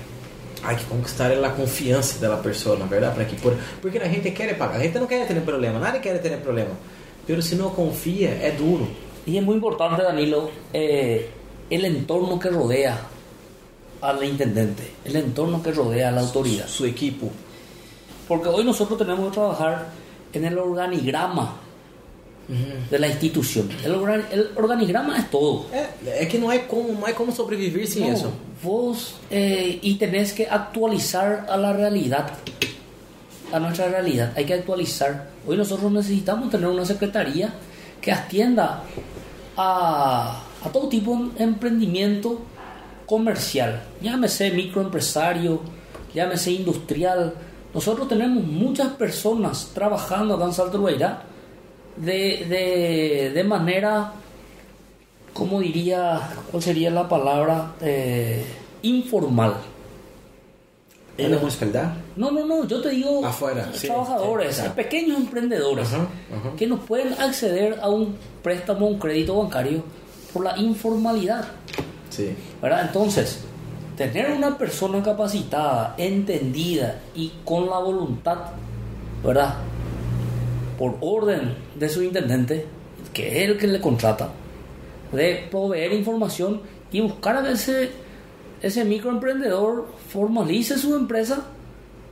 [0.64, 3.54] Hay que conquistar a confiança da pessoa, na verdade, para que por...
[3.82, 6.72] porque a gente quer pagar, a gente não quer ter problema, nadie quer ter problema.
[7.28, 8.88] Pero se não confia, é duro.
[9.26, 11.30] Y es muy importante, Danilo, eh,
[11.70, 13.00] el entorno que rodea
[14.04, 16.68] al intendente, el entorno que rodea a la autoridad.
[16.68, 17.32] Su, su equipo.
[18.28, 19.88] Porque hoy nosotros tenemos que trabajar
[20.34, 21.58] en el organigrama
[22.48, 23.70] de la institución.
[23.84, 23.94] El,
[24.32, 25.66] el organigrama es todo.
[25.72, 28.34] É, é que não é como, não é como sobreviver sem No, isso.
[28.62, 32.32] Vos eh, y tenés que actualizar a la realidad,
[33.52, 34.34] a nuestra realidad.
[34.36, 35.30] Hay que actualizar.
[35.48, 37.54] Hoy nosotros necesitamos tener una secretaría
[38.02, 38.84] que atienda
[39.56, 42.42] a, a todo tipo de emprendimiento
[43.14, 43.72] comercial.
[44.02, 45.62] Llámese microempresario,
[46.16, 47.34] llámese industrial.
[47.74, 51.14] Nosotros tenemos muchas personas trabajando acá en Salto de,
[51.98, 54.14] de, de manera
[55.34, 57.74] ¿cómo diría, cuál sería la palabra?
[57.82, 58.44] Eh,
[58.84, 59.58] informal.
[61.16, 61.94] E na municipalidade?
[62.18, 64.76] No, no, no, yo te digo Afuera, sí, trabajadores, sí, claro.
[64.76, 66.56] pequeños emprendedores Ajá, ajá.
[66.58, 69.84] que no pueden acceder a un préstamo, un crédito bancario
[70.34, 71.46] por la informalidad.
[72.62, 72.86] ¿Verdad?
[72.88, 73.44] Entonces,
[73.96, 78.38] tener una persona capacitada, entendida y con la voluntad,
[79.24, 79.56] ¿verdad?
[80.78, 82.66] Por orden de su intendente,
[83.14, 84.30] que es el que le contrata,
[85.12, 87.92] de proveer información y buscar a que ese,
[88.62, 91.46] ese microemprendedor formalice su empresa,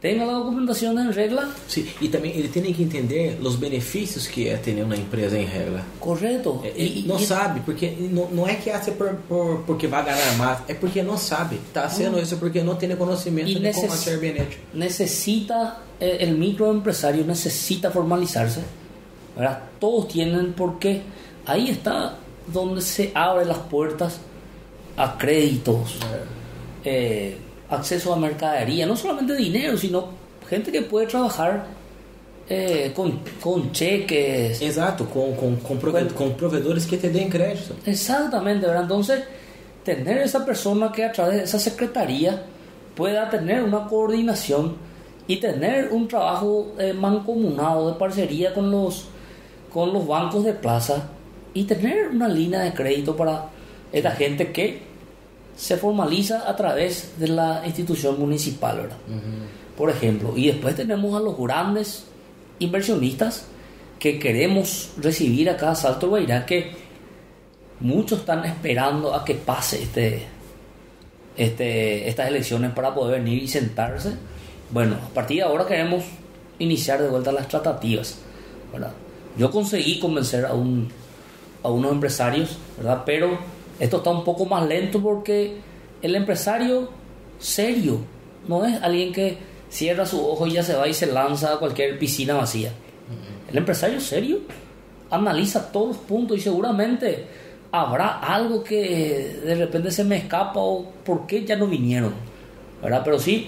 [0.02, 1.86] tenga la documentación en regla, Sim.
[2.02, 5.86] E também ele tem que entender os benefícios que é ter uma empresa em regra.
[6.02, 10.04] Y- Ele não y- sabe, porque não, não é que hace por, por, porque vai
[10.04, 11.58] ganhar mais, é porque não sabe.
[11.68, 14.58] Está haciendo isso porque não tem conhecimento Y de como neces- ser bem hecho.
[14.74, 18.62] necesita, eh, el microempresario necesita formalizarse.
[19.80, 21.02] Todos tienen porque
[21.46, 24.20] ahí está donde se abren las puertas
[24.98, 25.96] a créditos,
[26.84, 27.38] eh,
[27.72, 30.10] acceso a mercadería, no solamente dinero, sino
[30.48, 31.66] gente que puede trabajar
[32.50, 34.62] eh, con, con cheques.
[34.62, 36.14] Exato, com, com, com, prove- Bueno.
[36.16, 37.74] com provedores que te deem crédito.
[37.86, 38.84] Exactamente, ¿verdad?
[38.84, 39.24] Entonces,
[39.86, 42.44] tener esa persona que a través de esa secretaría
[42.96, 44.76] pueda tener una coordinación
[45.28, 49.06] y tener un trabajo eh, mancomunado de parcería con los,
[49.72, 51.08] con los bancos de plaza
[51.54, 53.46] y tener una línea de crédito para
[53.94, 54.91] esta gente que
[55.62, 58.97] se formaliza a través de la institución municipal, ¿verdad?
[59.78, 62.06] Por ejemplo, y después tenemos a los grandes
[62.58, 63.45] inversionistas
[64.00, 66.71] que queremos recibir acá a Salto Guairá, que
[67.80, 70.24] muchos están esperando a que pase este,
[71.38, 74.15] este, estas elecciones para poder venir y sentarse.
[74.71, 76.06] Bueno, a partir de ahora queremos
[76.58, 78.17] iniciar de vuelta las tratativas,
[78.74, 78.93] ¿verdad?
[79.38, 80.89] Yo conseguí convencer a, un,
[81.62, 83.04] a unos empresarios, ¿verdad?
[83.06, 85.56] Pero esto está un poco más lento porque
[86.04, 86.89] el empresario
[87.39, 87.98] serio
[88.48, 89.38] no es alguien que
[89.72, 92.72] cierra su ojo y ya se va y se lanza a cualquier piscina vacía.
[93.50, 94.41] El empresario serio
[95.10, 97.26] analiza todos los puntos y seguramente
[97.72, 102.13] habrá algo que de repente se me escapa o por qué ya no vinieron,
[102.84, 103.02] ¿verdad?
[103.04, 103.48] Pero sí,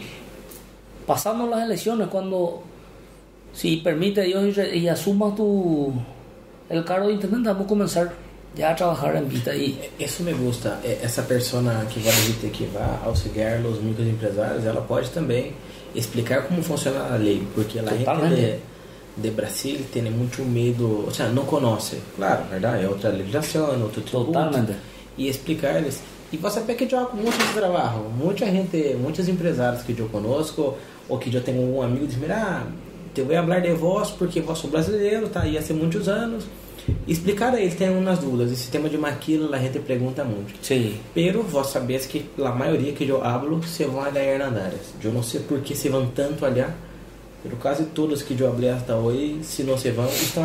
[1.05, 2.63] pasando las elecciones, cuando,
[3.53, 5.93] si permite Dios y, y asuma tu,
[6.69, 10.79] el cargo de intendente, vamos a comenzar ya trabajar en vista y Isso me gusta.
[10.83, 15.53] É, Essa persona que vai vir que vai auxiliar os microempresários, ela pode também
[15.95, 18.35] explicar como funciona a lei, porque a gente Totalmente.
[18.35, 21.97] de, de Brasil tem muito medo, ou seja, não conhece.
[22.15, 24.31] Claro, verdade, é outra legislação, outro tributo.
[24.31, 24.73] Totalmente.
[25.17, 26.01] E explicar-lhes.
[26.31, 28.09] E você vê que eu muito esse trabalho.
[28.17, 30.75] Muita gente, muitos empresários que eu conosco,
[31.07, 32.65] ou que eu tenho um amigo, diz, mira,
[33.13, 36.45] te vou falar de vós porque vós sou brasileiro, tá aí há muitos anos.
[37.07, 38.51] Explicar a eles, tem umas dúvidas.
[38.51, 40.53] Esse tema de maquila, a gente pergunta muito.
[40.61, 44.93] sí, Pero vos sabés que a maioria que eu hablo se vão olhar Hernandares.
[45.03, 46.75] Eu não sei por que se vão tanto olhar,
[47.41, 50.43] pero quase todos que eu hablei até hoje, se não se vão, estão.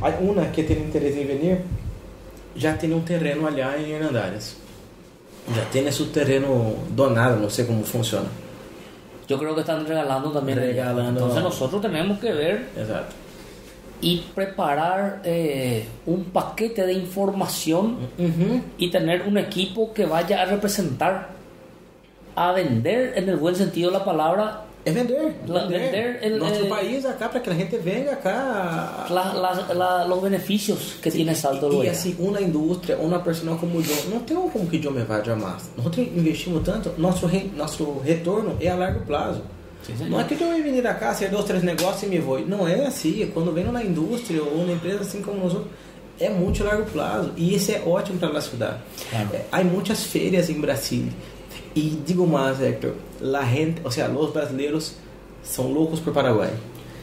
[0.00, 1.60] Há uma que tem interesse em venir,
[2.54, 4.56] já tem um terreno allá em Hernandares.
[5.54, 8.28] Já tem esse terreno donado, não sei como funciona.
[9.28, 10.58] yo creo que están regalando también.
[10.58, 11.20] Regalando.
[11.20, 13.14] Entonces nosotros tenemos que ver Exato.
[14.00, 18.62] Y preparar eh, un paquete de información Uhum.
[18.78, 21.30] y tener un equipo que vaya a representar,
[22.34, 25.34] a vender en el buen sentido de la palabra É vender.
[25.48, 29.06] La- vender el- Nosso eh, país acá, para que a gente venha acá.
[29.10, 31.90] la- la- la- los beneficios que tiene Salto E Loira.
[31.90, 35.70] assim, uma indústria, uma pessoa como eu, não tem como que eu me vá jamais.
[35.76, 36.90] Nós investimos tanto,
[37.26, 39.42] re, nosso retorno é a largo prazo.
[39.82, 42.40] Sim, não é que eu vou vir cá, ser dois, três negócios e me vou.
[42.40, 43.30] Não é assim.
[43.32, 45.72] Quando vem na indústria ou na empresa assim como nós outros,
[46.18, 47.32] é muito largo prazo.
[47.36, 48.78] E isso é ótimo para a cidade.
[49.10, 49.28] Claro.
[49.32, 51.12] É, há muitas feiras em Brasília.
[51.74, 54.94] E digo mais, Hector, la gente, ou seja, os brasileiros
[55.42, 56.52] são loucos por Paraguai.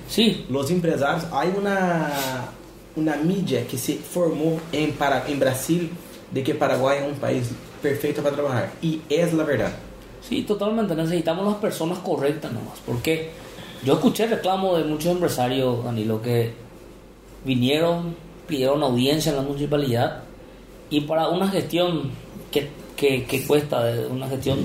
[0.09, 2.53] Sí, Los empresários, há uma
[2.95, 5.89] uma mídia que se formou em para em Brasil
[6.31, 7.47] de que Paraguai é um país
[7.81, 9.73] perfeito para trabalhar e é a verdade.
[10.27, 10.95] Sí, totalmente.
[10.95, 12.79] Necesitamos las personas correctas nomás.
[12.85, 13.31] Porque
[13.83, 16.53] yo escuché reclamos de muchos empresarios, Danilo, que
[17.45, 18.15] vinieron
[18.47, 20.23] pidieron audiencia en la municipalidad
[20.89, 22.11] y para una gestión
[22.51, 24.59] que, que, que cuesta, una gestión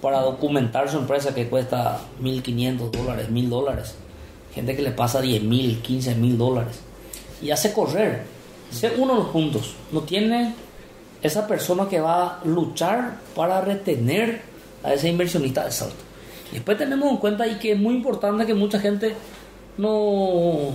[0.00, 3.94] para documentar su empresa que cuesta 1.500 dólares, 1.000 dólares,
[4.54, 6.80] gente que le pasa 10.000, 15.000 dólares
[7.42, 8.24] y hace correr,
[8.70, 10.54] ser uno de los puntos, no tiene
[11.22, 14.42] esa persona que va a luchar para retener
[14.82, 16.02] a ese inversionista de salto.
[16.52, 19.14] Después tenemos en cuenta y que es muy importante que mucha gente
[19.78, 20.70] no,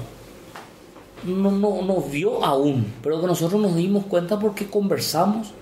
[1.26, 5.54] no, no, no vio aún, pero que nosotros nos dimos cuenta porque conversamos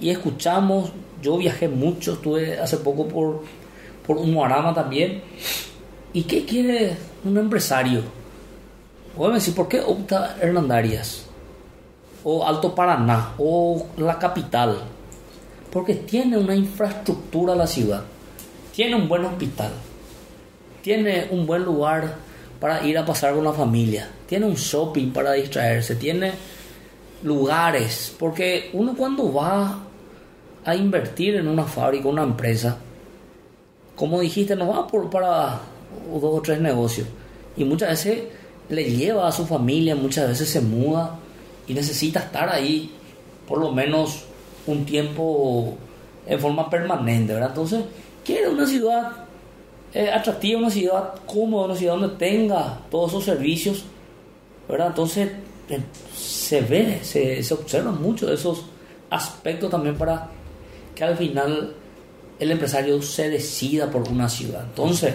[0.00, 0.92] y escuchamos.
[1.22, 3.42] Yo viajé mucho, estuve hace poco por,
[4.06, 5.22] por Umuarama también.
[6.12, 8.02] ¿Y qué quiere un empresario?
[9.16, 11.26] Voy a decir, ¿por qué opta Hernandarias?
[12.24, 14.78] O Alto Paraná, o la capital.
[15.70, 18.02] Porque tiene una infraestructura la ciudad.
[18.74, 19.72] Tiene un buen hospital.
[20.82, 22.16] Tiene un buen lugar
[22.58, 24.10] para ir a pasar con la familia.
[24.26, 25.96] Tiene un shopping para distraerse.
[25.96, 26.32] Tiene
[27.22, 28.14] lugares.
[28.18, 29.86] Porque uno cuando va
[30.64, 32.78] a invertir en una fábrica, una empresa,
[33.94, 35.60] como dijiste, no va por, para
[36.10, 37.06] dos o tres negocios.
[37.56, 38.22] Y muchas veces
[38.68, 41.18] le lleva a su familia, muchas veces se muda
[41.66, 42.90] y necesita estar ahí
[43.46, 44.24] por lo menos
[44.70, 45.76] un tiempo
[46.26, 47.50] en forma permanente, ¿verdad?
[47.50, 47.84] Entonces,
[48.24, 49.12] quiere una ciudad
[49.92, 53.84] eh, atractiva, una ciudad cómoda, una ciudad donde tenga todos esos servicios,
[54.68, 54.88] ¿verdad?
[54.88, 55.30] Entonces,
[55.68, 55.80] eh,
[56.14, 58.64] se ve, se, se observan mucho de esos
[59.10, 60.28] aspectos también para
[60.94, 61.74] que al final
[62.38, 64.64] el empresario se decida por una ciudad.
[64.64, 65.14] Entonces,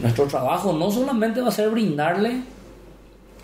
[0.00, 2.42] nuestro trabajo no solamente va a ser brindarle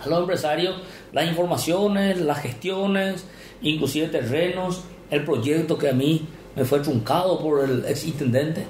[0.01, 0.77] a los empresarios
[1.13, 3.25] las informaciones, las gestiones,
[3.63, 8.65] inclusive terrenos, el proyecto que a mí me fue truncado por el ex intendente,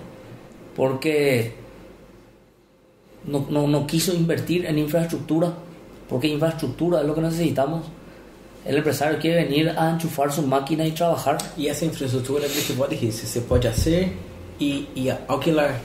[0.76, 1.54] porque
[3.24, 5.52] no, no, no quiso invertir en infraestructura,
[6.08, 7.86] porque infraestructura es lo que necesitamos.
[8.64, 11.38] El empresario quiere venir a enchufar su máquina y trabajar.
[11.56, 14.12] E essa infraestrutura que você pode rir, você pode fazer
[14.60, 15.80] e, e alquilar.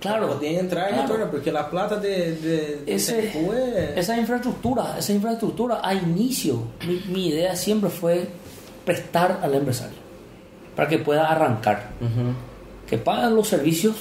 [0.00, 1.30] Claro, Poder entrar claro.
[1.30, 3.30] porque la plata de, de, de Ese-
[3.96, 8.26] esa infraestructura, esa infraestructura a inicio, mi, mi idea siempre fue
[8.84, 9.96] prestar al empresario
[10.76, 11.90] para que pueda arrancar,
[12.88, 13.96] que pague los servicios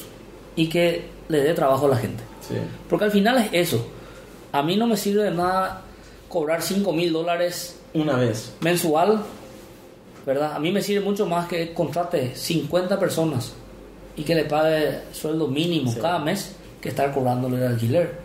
[0.55, 2.23] y que le dé trabajo a la gente.
[2.89, 3.87] Porque al final es eso.
[4.51, 5.81] A mí no me sirve de nada
[6.27, 8.53] cobrar 5 mil dólares Uma vez.
[8.61, 9.21] mensual,
[10.25, 10.53] ¿verdad?
[10.55, 13.53] A mí me sirve mucho más que contrate 50 personas
[14.15, 15.99] y que le pague sueldo mínimo Sí.
[15.99, 18.19] cada mes que estar cobrándole el alquiler.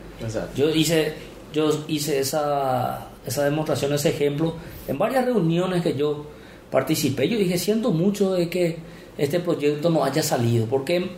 [0.57, 1.15] Yo hice,
[1.53, 4.55] yo hice esa, esa demostración, ese ejemplo
[4.89, 6.27] en varias reuniones que yo
[6.71, 7.29] participé.
[7.29, 8.79] Yo dije, siento mucho de que
[9.19, 11.11] este proyecto no haya salido, porque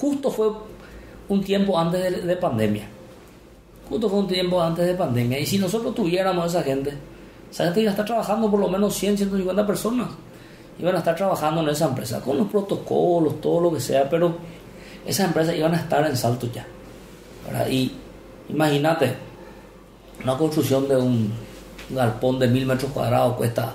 [0.00, 0.50] justo fue
[1.28, 2.88] un tiempo antes de, de pandemia.
[3.88, 5.38] Justo fue un tiempo antes de pandemia.
[5.38, 6.92] Y si nosotros tuviéramos esa gente,
[7.50, 10.08] esa gente iba a estar trabajando por lo menos 100, 150 personas.
[10.78, 14.36] Iban a estar trabajando en esa empresa, con los protocolos, todo lo que sea, pero
[15.06, 16.66] esas empresas iban a estar en salto ya.
[17.68, 17.92] Y
[18.48, 19.14] imagínate,
[20.22, 21.32] una construcción de un
[21.90, 23.74] galpón de mil metros cuadrados cuesta,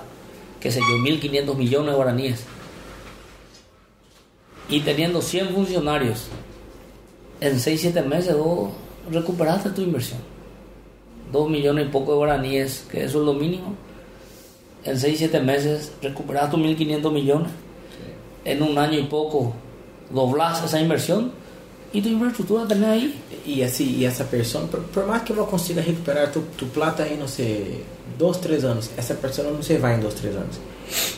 [0.64, 2.44] qué sé yo, 1.500 millones de guaraníes.
[4.70, 6.28] Y teniendo 100 funcionarios,
[7.42, 8.70] en 6-7 meses vos
[9.10, 10.20] recuperaste tu inversión.
[11.32, 13.74] 2 millones y poco de guaraníes, que eso es lo mínimo.
[14.84, 17.52] En 6-7 meses recuperaste tus 1.500 millones.
[18.46, 19.52] En un año y poco
[20.08, 21.32] doblas esa inversión
[21.92, 23.20] y tu infraestructura tenés ahí.
[23.46, 27.02] E, assim, e essa pessoa, por, por mais que ela consiga recuperar tu, tu plata
[27.02, 27.84] aí, não sei,
[28.18, 30.56] dois, três anos, essa pessoa não se vai em dois, três anos.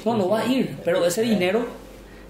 [0.04, 1.66] No, no va a ir, pero ese dinero,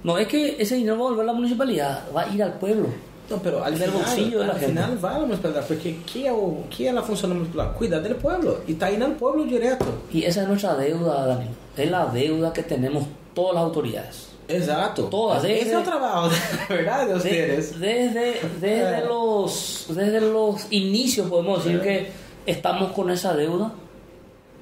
[0.02, 2.54] no es que ese dinero va a volver a la municipalidad, va a ir al
[2.58, 2.88] pueblo.
[3.28, 4.72] Não, pero al Del final, bolsillo de la al gente.
[4.72, 7.76] final vai a municipalidade, porque que é o que ela funciona na municipalidade?
[7.78, 9.84] Cuidar do pueblo, e tá indo al pueblo direto.
[10.12, 11.50] Y esa es nuestra deuda, Daniel.
[11.76, 14.28] Es la deuda que tenemos todas las autoridades.
[14.48, 15.06] Exato.
[15.10, 17.80] Todas, desde- é o trabalho, na verdade, De- ustedes.
[17.80, 22.12] desde, desde, los, desde los inicios podemos decir que
[22.46, 23.72] estamos con esa deuda.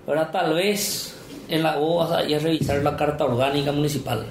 [0.07, 0.31] ¿Verdad?
[0.33, 1.15] Tal vez
[1.49, 4.25] en la vos vas a ir a revisar la carta orgánica municipal.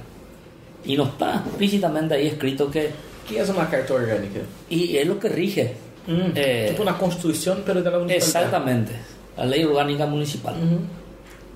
[0.86, 2.91] Y no está explícitamente ahí escrito que...
[3.28, 4.41] que é uma carta orgânica?
[4.69, 5.76] Y es lo que rige.
[6.07, 8.17] Hum, Eh, tipo na Constituição, pero da municipalidade.
[8.17, 8.91] Exactamente,
[9.38, 10.53] la ley orgánica municipal.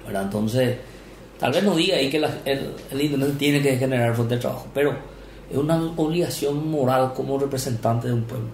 [0.05, 0.24] ¿verdad?
[0.24, 0.78] Entonces,
[1.38, 4.41] tal vez no diga ahí que la- el, el internet tiene que generar fuente de
[4.41, 4.95] trabajo, pero
[5.51, 8.47] es una obligación moral como representante de un pueblo.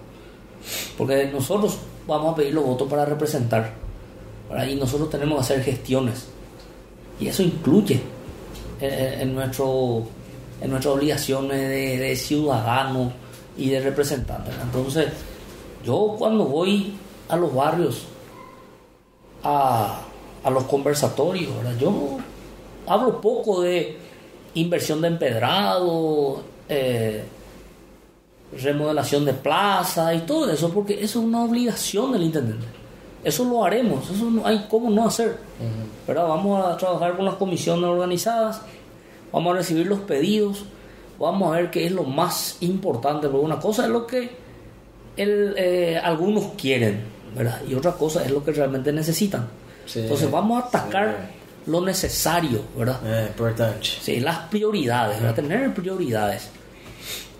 [0.98, 3.70] Porque nosotros vamos a pedir los votos para representar,
[4.68, 6.26] y nosotros tenemos que hacer gestiones.
[7.20, 8.00] Y eso incluye
[8.80, 10.02] en, en- en nuestro,
[10.60, 13.12] en nuestras obligaciones de, de ciudadano
[13.56, 14.50] y de representante.
[14.50, 14.64] ¿verdad?
[14.66, 15.06] Entonces,
[15.84, 16.94] yo cuando voy
[17.28, 18.02] a los barrios
[19.42, 20.00] a,
[20.42, 21.54] a los conversatorios.
[21.56, 21.76] ¿verdad?
[21.78, 22.18] Yo
[22.86, 23.96] hablo poco de
[24.54, 27.24] inversión de empedrado, eh,
[28.60, 32.66] remodelación de plaza y todo eso, porque eso es una obligación del intendente.
[33.24, 35.38] Eso lo haremos, eso no hay cómo no hacer.
[36.06, 36.28] ¿verdad?
[36.28, 38.60] Vamos a trabajar con las comisiones organizadas,
[39.32, 40.64] vamos a recibir los pedidos,
[41.18, 44.30] vamos a ver qué es lo más importante, porque una cosa es lo que
[45.16, 47.04] el, eh, algunos quieren,
[47.34, 47.62] ¿verdad?
[47.66, 49.48] y otra cosa es lo que realmente necesitan.
[49.86, 51.30] Sí, Entonces vamos a atacar
[51.66, 53.00] lo necesario, ¿verdad?
[53.04, 53.86] É importante.
[54.02, 55.34] Sí, las prioridades, ¿verdad?
[55.34, 56.50] tener prioridades.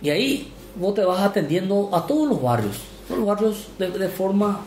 [0.01, 2.76] Y ahí vos te vas atendiendo a todos los barrios,
[3.07, 4.61] todos los barrios de, de forma,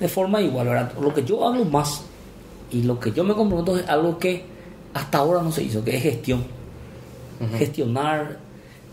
[0.00, 0.92] de forma igual, ¿verdad?
[1.00, 2.02] Lo que yo hablo más
[2.72, 4.44] y lo que yo me comprometo es algo que
[4.94, 6.44] hasta ahora no se hizo, que es gestión.
[7.56, 8.38] Gestionar,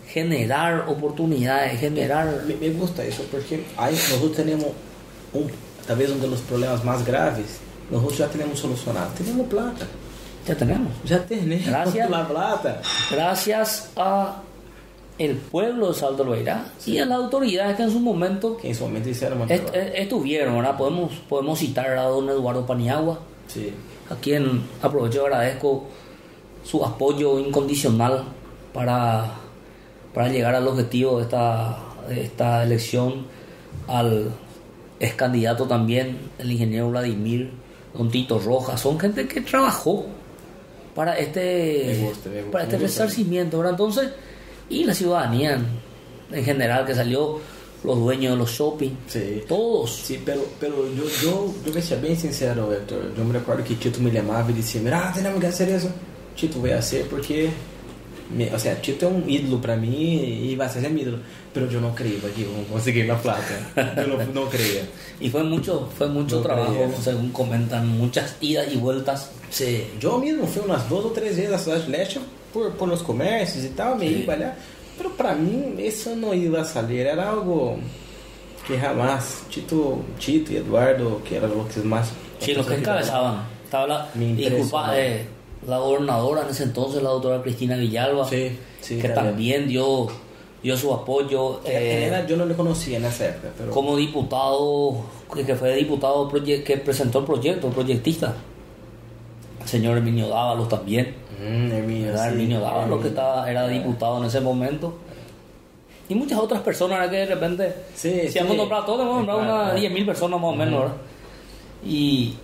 [0.07, 2.43] generar oportunidades, generar...
[2.47, 4.67] Me, me gusta eso porque aí nós tenemos
[5.33, 5.47] um,
[5.85, 7.59] talvez um dos problemas mais graves.
[7.91, 9.11] Nós já temos solucionado.
[9.17, 9.87] Temos plata.
[10.45, 10.93] Ya tenemos.
[11.03, 12.09] Já temos Gracias.
[12.09, 12.81] la plata.
[13.11, 14.41] Gracias a
[15.17, 18.83] el pueblo de Salto Loirá y a las autoridades que en su momento Que su
[18.83, 20.77] momento hicieron un est- est- estuvieron, ¿verdad?
[20.77, 23.73] Podemos, podemos citar a don Eduardo Paniagua, Sí.
[24.09, 25.85] a quien aprovecho y agradezco
[26.63, 28.25] su apoyo incondicional
[28.73, 29.31] para,
[30.13, 31.77] para llegar al objetivo de esta,
[32.09, 33.25] de esta elección,
[33.87, 34.31] al
[34.99, 37.51] ex candidato también, el ingeniero Vladimir,
[37.93, 40.05] don Tito Rojas, son gente que trabajó
[40.93, 43.73] para este, Me gusta, me gusta, para este resarcimiento, ¿verdad?
[43.73, 44.09] Entonces,
[44.69, 45.65] y la ciudadanía en,
[46.37, 47.39] en general que salió,
[47.83, 49.43] los dueños de los shopping, Sí.
[49.47, 49.91] todos.
[49.95, 53.13] Sí, pero, pero yo, yo, yo voy a ser bien sincero, Héctor.
[53.15, 55.89] Yo me recuerdo que Tito me llamaba y decía, mira, tenemos que hacer eso.
[56.35, 57.49] Tito, voy a hacer porque...
[58.35, 60.15] me- o sea, Tito es un ídolo para mí
[60.51, 61.19] y va a ser mi ídolo.
[61.53, 63.95] Pero yo no creía que iba a conseguir la plata.
[63.95, 64.81] Yo no, no creía.
[65.19, 67.01] Y fue mucho, fue mucho No trabajo, creía.
[67.01, 69.29] según comentan, muchas idas y vueltas.
[69.49, 72.19] Sí, yo mismo fui unas dos o tres veces a Ciudad del Este
[72.57, 74.21] por, por los comercios y tal, me Sí.
[74.23, 74.55] iba allá.
[74.97, 77.77] Pero para mí eso no iba a salir, era algo
[78.67, 79.43] que jamás.
[79.53, 82.11] Tito, Tito y Eduardo, que eran los que más...
[82.39, 83.43] Sí, los que encabezaban.
[83.63, 84.97] Estaba la, impresiona.
[84.99, 85.25] eh,
[85.67, 89.67] la gobernadora en ese entonces, la doctora Cristina Villalba, Sí, sí, que también.
[89.67, 90.07] dio,
[90.63, 91.61] dio su apoyo.
[91.65, 93.71] Eh, general, yo no le conocía en esa época, pero...
[93.71, 94.95] como diputado,
[95.45, 98.35] que fue diputado que presentó el proyecto, proyectista.
[99.61, 101.26] El señor Herminio Dávalos también.
[101.39, 103.07] Mm, Herminio, sí, Herminio Dávalos, que Herminio.
[103.09, 104.97] estaba, era diputado en ese momento.
[106.09, 107.11] Y muchas otras personas ¿verdad?
[107.11, 108.39] que de repente, Sí, si sí.
[108.39, 109.79] hemos nombrado todos, hemos nombrado unas claro.
[109.95, 110.79] 10.000 personas más o menos.
[110.81, 110.95] ¿verdad?
[111.85, 112.35] Y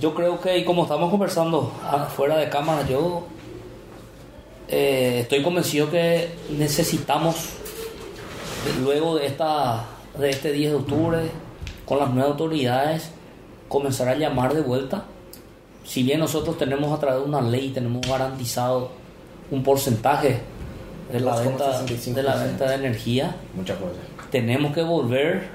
[0.00, 1.70] yo creo que, y como estamos conversando
[2.16, 3.24] fuera de cámara, yo
[4.68, 7.36] eh, estoy convencido que necesitamos,
[8.82, 9.84] luego de, esta,
[10.18, 11.18] de este 10 de octubre,
[11.84, 13.10] con las nuevas autoridades,
[13.68, 15.04] comenzar a llamar de vuelta.
[15.84, 18.90] Si bien nosotros tenemos a través de una ley, tenemos garantizado
[19.50, 20.40] un porcentaje
[21.12, 22.14] de la, venta, 2,65%.
[22.14, 23.92] de la venta de energía, Mucha cosa.
[24.30, 25.48] tenemos que volver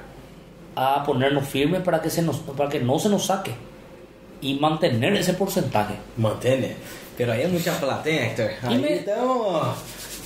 [0.75, 3.51] a ponernos firmes para que, se nos, para que no se nos saque
[4.41, 5.95] y mantener ese porcentaje.
[6.15, 6.75] Mantém,
[7.17, 8.49] Pero muita plata, hein, Hector?
[8.51, 9.05] E Aí, me-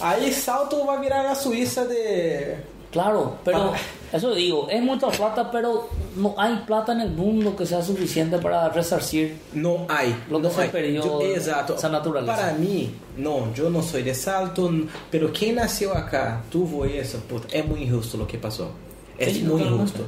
[0.01, 2.55] aí Salto vai virar a Suíça de...
[2.93, 3.73] Claro, pero
[4.13, 8.37] eso digo, es mucha plata, pero no hay plata en el mundo que sea suficiente
[8.37, 9.35] para resarcir.
[9.53, 10.03] Não há.
[10.29, 10.71] Lo que não se há.
[10.71, 11.73] perdió Yo- Exato.
[11.73, 12.33] esa naturaleza.
[12.35, 17.47] Para mim, não, eu não sou de Salto, pero quem nasceu acá, tuvo isso, puta,
[17.51, 18.71] é muito injusto o que passou.
[19.17, 19.73] É Sí, totalmente.
[19.73, 20.05] injusto.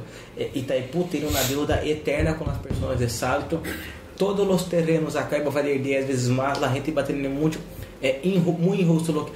[0.54, 3.60] Itaipu tem uma deuda eterna com as pessoas de Salto.
[4.16, 7.58] Todos os terrenos acá vão valer 10 vezes mais, a gente batendo muito.
[8.02, 9.30] É inju muito injusto.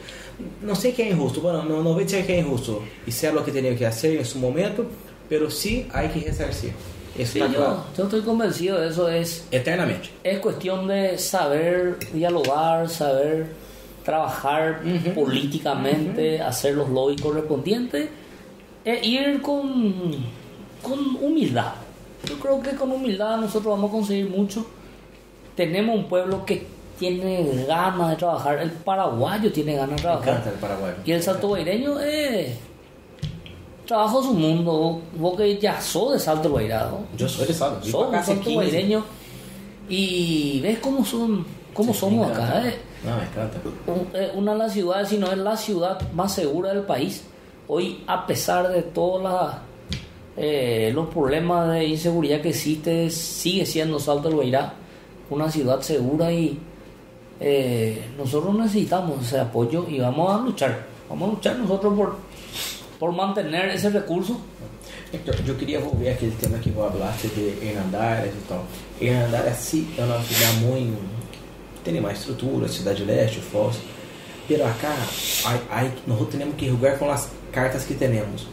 [0.63, 2.83] Não sei que é injusto, bueno, não, não vou dizer que é injusto.
[3.07, 4.87] Isso é o que tenía que fazer em seu momento,
[5.29, 6.73] pero sí hay que resarcir.
[7.19, 7.85] Isso Sí, está yo, claro.
[7.97, 9.09] yo estoy convencido de eso.
[9.09, 10.11] Es, Eternamente.
[10.23, 13.47] es cuestión de saber dialogar, saber
[14.05, 14.81] trabajar
[15.15, 18.09] políticamente, hacer los lobbies correspondientes
[18.85, 20.15] e ir con,
[20.83, 21.73] con humildad.
[22.29, 24.67] Yo creo que con humildad nosotros vamos a conseguir mucho.
[25.57, 26.67] Tenemos un pueblo que
[27.01, 28.59] tiene ganas de trabajar.
[28.61, 30.29] El paraguayo tiene ganas de Me trabajar.
[30.29, 30.95] encanta el paraguayo.
[31.05, 32.57] Y el saltoguaireño es
[33.87, 35.01] trabajo su mundo.
[35.17, 37.01] Vos, que ya sos de Salto Guairado.
[37.17, 37.85] Yo soy de Salto.
[37.89, 38.45] Sos un hace 15.
[38.45, 39.05] saltoguaireño.
[39.89, 41.45] Y ves cómo son,
[41.75, 42.69] cómo Sí, somos me acá.
[42.69, 42.75] eh.
[43.05, 43.59] No, me encanta.
[44.19, 47.25] Eh, Una de las ciudades, si no es la ciudad más segura del país.
[47.67, 49.53] Hoy, a pesar de todos
[50.37, 54.75] eh, los problemas de inseguridad que existe, sigue siendo Salto del Guairá
[55.31, 56.59] una ciudad segura y
[57.41, 60.87] eh, nosotros necesitamos ese apoyo y vamos a luchar.
[61.09, 62.17] Vamos a luchar nosotros por,
[62.99, 64.41] por mantener ese recurso.
[65.13, 68.65] Hector, eu queria volver aquele tema que vos hablaste de Hernandares e tal.
[69.01, 71.21] Hernandares sí é uma cidade muito...
[71.83, 73.77] tem mais estrutura, Cidade Leste, Foz.
[74.51, 74.97] Acá,
[75.47, 78.49] hay, hay, nós temos que jogar com as cartas que temos.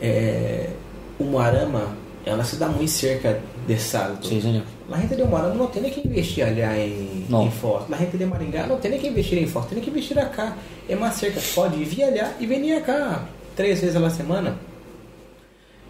[0.00, 0.70] É,
[1.18, 4.26] o Moarama é uma cidade muito cerca de Salto.
[4.26, 4.62] Sí, señor.
[4.90, 7.46] A gente de Moarama não tem nem que investir ali em, Não.
[7.46, 7.84] em Foz.
[7.90, 10.18] A gente de Maringá não tem nem que investir em Foz, tem nem que investir
[10.18, 10.56] acá.
[10.88, 13.24] É mais cerca, pode vir allá e venir acá
[13.56, 14.56] três vezes na semana.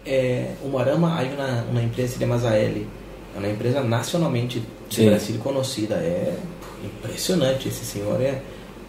[0.05, 2.87] É, o Moarama, há uma, uma empresa de Mazaeli,
[3.35, 5.09] é uma empresa nacionalmente de Sim.
[5.09, 5.95] Brasil conhecida.
[5.95, 6.35] É
[6.83, 8.19] impressionante esse senhor.
[8.21, 8.41] É,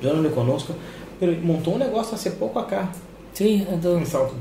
[0.03, 0.75] eu não lhe conosco,
[1.21, 2.89] pero montou um negócio há pouco acá,
[3.33, 4.35] Sí, em entonces, Salto.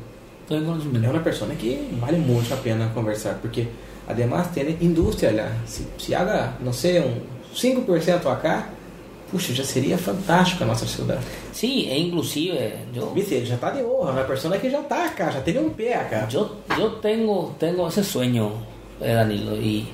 [0.44, 3.68] Estoy en É uma pessoa que vale muito a pena conversar, porque
[4.08, 5.52] además tem indústria lá.
[5.66, 7.22] Se, se haga, não sei, um
[7.56, 8.70] 5% acá,
[9.32, 11.24] puxa, já seria fantástico a nossa cidade.
[11.52, 15.06] Sí, e inclusive yo, Viste, ele já está de honra, uma pessoa que já está
[15.06, 16.28] acá, já teve um pé acá.
[16.30, 18.52] yo, yo tengo, tengo ese sueño,
[19.00, 19.88] eh, Danilo, y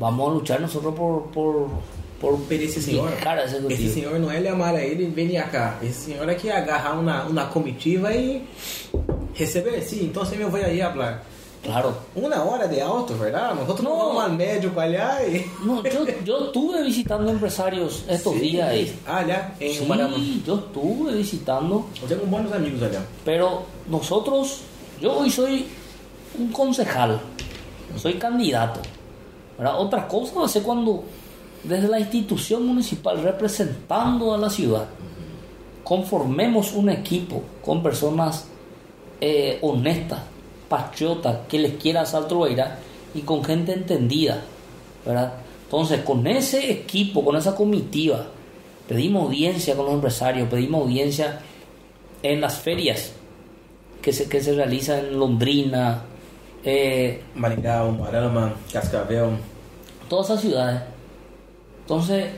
[0.00, 1.68] vamos a luchar nosotros por,
[2.22, 5.42] por, por esse senhor, picar a ese esse senhor não é a ele e venir
[5.50, 5.76] cá.
[5.82, 8.42] Esse senhor é que agarrar uma, uma comitiva e
[9.34, 11.22] receber, sim, então você me vai aí falar.
[11.64, 11.94] Claro.
[12.16, 13.54] Uma hora de alto, verdade?
[13.56, 13.96] Nós Não.
[13.98, 15.46] vamos ao médico allá e...
[15.64, 18.74] No, yo, yo estuve visitando empresarios estos días.
[18.74, 19.22] y- Ah,
[19.60, 20.16] em Umarama.
[20.16, 23.00] Sí, yo estuve visitando, Eu tenho bons amigos allá.
[23.24, 24.62] pero nosotros,
[25.00, 25.66] yo hoy soy
[26.36, 27.20] un concejal,
[27.96, 28.80] soy candidato.
[29.56, 29.78] ¿verdad?
[29.80, 31.04] Otra cosa va a ser cuando
[31.64, 34.88] desde la institución municipal representando a la ciudad
[35.84, 38.46] conformemos un equipo con personas
[39.20, 40.20] eh, honestas,
[40.68, 42.78] patriotas, que les quiera Salto Loira
[43.14, 44.42] y con gente entendida,
[45.04, 45.34] ¿verdad?
[45.64, 48.26] Entonces, con ese equipo, con esa comitiva,
[48.88, 51.40] pedimos audiencia con los empresarios, pedimos audiencia
[52.22, 53.12] en las ferias
[54.00, 56.02] que se, que se realizan en Londrina,
[56.64, 59.36] eh, Maringá, Umarama, Cascavel.
[60.08, 60.91] todas esas ciudades.
[61.82, 62.30] Entonces,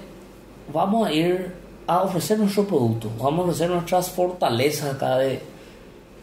[0.73, 1.53] vamos a ir
[1.87, 5.41] a ofrecer nuestro producto, vamos a ofrecer nuestras fortalezas acá de,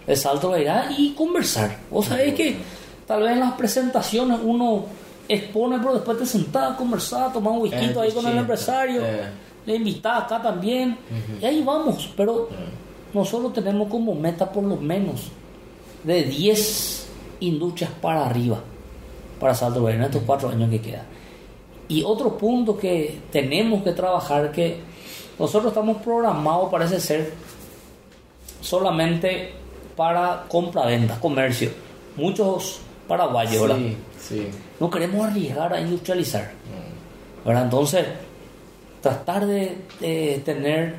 [0.08, 1.78] de Salto Beirá y conversar.
[1.90, 2.58] Vos sabés que
[3.06, 4.86] tal vez en las presentaciones uno
[5.28, 9.06] expone, pero después te sentás a conversar, a tomar un whisky ahí con el empresario,
[9.06, 9.30] eh.
[9.66, 10.98] le invitás acá también,
[11.40, 12.12] y ahí vamos.
[12.18, 12.50] Pero
[13.14, 15.30] nosotros tenemos como meta por lo menos
[16.04, 17.08] de 10
[17.42, 18.60] industrias para arriba
[19.40, 21.11] para Salto Beirá en estos cuatro años que quedan.
[21.92, 24.78] Y otro punto que tenemos que trabajar, que
[25.38, 27.34] nosotros estamos programados, parece ser,
[28.62, 29.52] solamente
[29.98, 31.70] para compra-venta, comercio.
[32.16, 32.80] Muchos
[33.10, 33.76] paraguayos, ¿verdad?
[33.76, 34.48] Sí, sí.
[34.80, 36.52] No queremos arriesgar a industrializar.
[37.44, 37.64] ¿verdad?
[37.66, 38.06] Entonces,
[39.02, 40.96] tratar de, de tener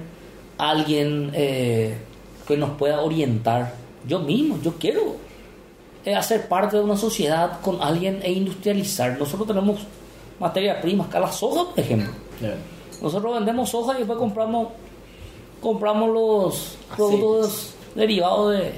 [0.58, 1.96] alguien eh,
[2.46, 3.72] que nos pueda orientar.
[4.06, 5.16] Yo mismo, yo quiero
[6.04, 9.18] eh, hacer parte de una sociedad con alguien e industrializar.
[9.18, 9.86] Nosotros tenemos
[10.42, 12.12] materia prima, acá la soja, por ejemplo.
[13.00, 14.68] Nosotros vendemos soja y después compramos
[15.60, 18.72] compramos los productos derivados de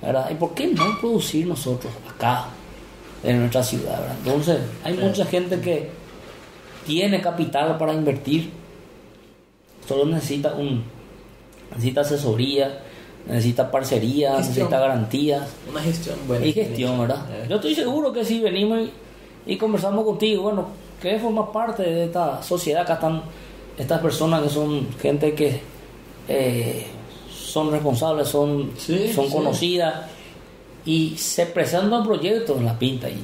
[0.00, 0.30] ¿verdad?
[0.30, 2.46] ¿Y por qué no producir nosotros acá
[3.22, 4.00] en nuestra ciudad?
[4.00, 4.16] ¿verdad?
[4.24, 5.90] Entonces, hay mucha gente que
[6.86, 8.50] tiene capital para invertir,
[9.86, 10.84] solo necesita un
[11.70, 12.80] necesita asesoría,
[13.26, 14.48] necesita parcería, Gestión.
[14.48, 16.38] necesita garantías Uma gestão boa.
[16.44, 17.24] y gestión, ¿verdad?
[17.48, 18.92] Yo estoy seguro que si venimos y,
[19.46, 20.66] y conversamos contigo, bueno,
[21.00, 23.22] que formas parte de esta sociedad, acá están
[23.76, 25.60] estas personas que son gente que
[26.28, 26.86] eh,
[27.30, 29.32] son responsables, son, Sí, son sí.
[29.32, 29.94] conocidas
[30.86, 33.16] y se presentan proyectos en la pinta y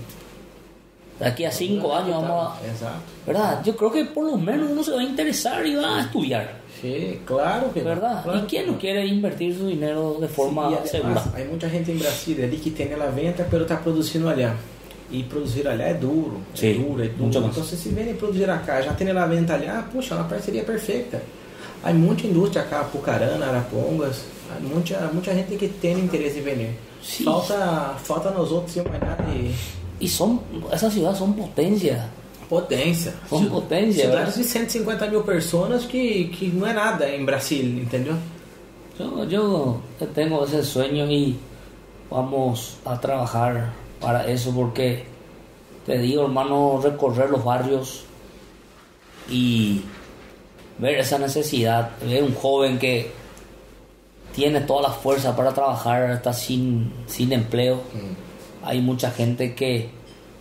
[1.19, 2.67] de aquí a cinco años vamos a...
[2.67, 2.97] Exato.
[3.27, 3.63] ¿Verdad?
[3.63, 6.61] Yo creo que por lo menos uno se va a interesar y va a estudiar,
[6.81, 8.23] Sí, claro que ¿verdad?
[8.23, 11.23] Claro ¿Y quién no quiere invertir su dinero de forma segura?
[11.35, 14.55] Hay mucha gente en Brasil ali que tem a venta, pero está produzindo allá.
[15.13, 17.23] E produzir allá é duro, é Sim, duro, é duro.
[17.23, 17.53] muito mais.
[17.57, 21.21] Então, se vem produzir acá, já tem a venta allá, puxa, é uma parceria perfeita.
[21.83, 26.79] Há muita indústria acá, Pucarana, Arapongas, há muita, muita gente que tem interesse em vender.
[27.03, 27.25] Sim.
[27.25, 29.51] Falta, falta nós outros ir olhar de
[30.01, 30.39] Y son,
[30.71, 32.01] esas ciudades son potencias.
[32.49, 33.15] potência.
[33.29, 37.65] São Ci- potência, Cidades de 150 mil pessoas que, que não é nada em Brasil,
[37.81, 38.17] entendeu?
[38.99, 39.81] Yo, yo
[40.15, 41.37] tengo ese sueño y
[42.11, 45.05] vamos a trabajar para eso porque
[45.87, 48.05] te digo, hermano, recorrer los barrios
[49.29, 49.83] y
[50.79, 53.13] ver esa necesidad, ver un joven que
[54.35, 57.83] tiene toda la fuerza para trabajar, está sin, sin empleo.
[58.63, 59.91] Hay mucha gente que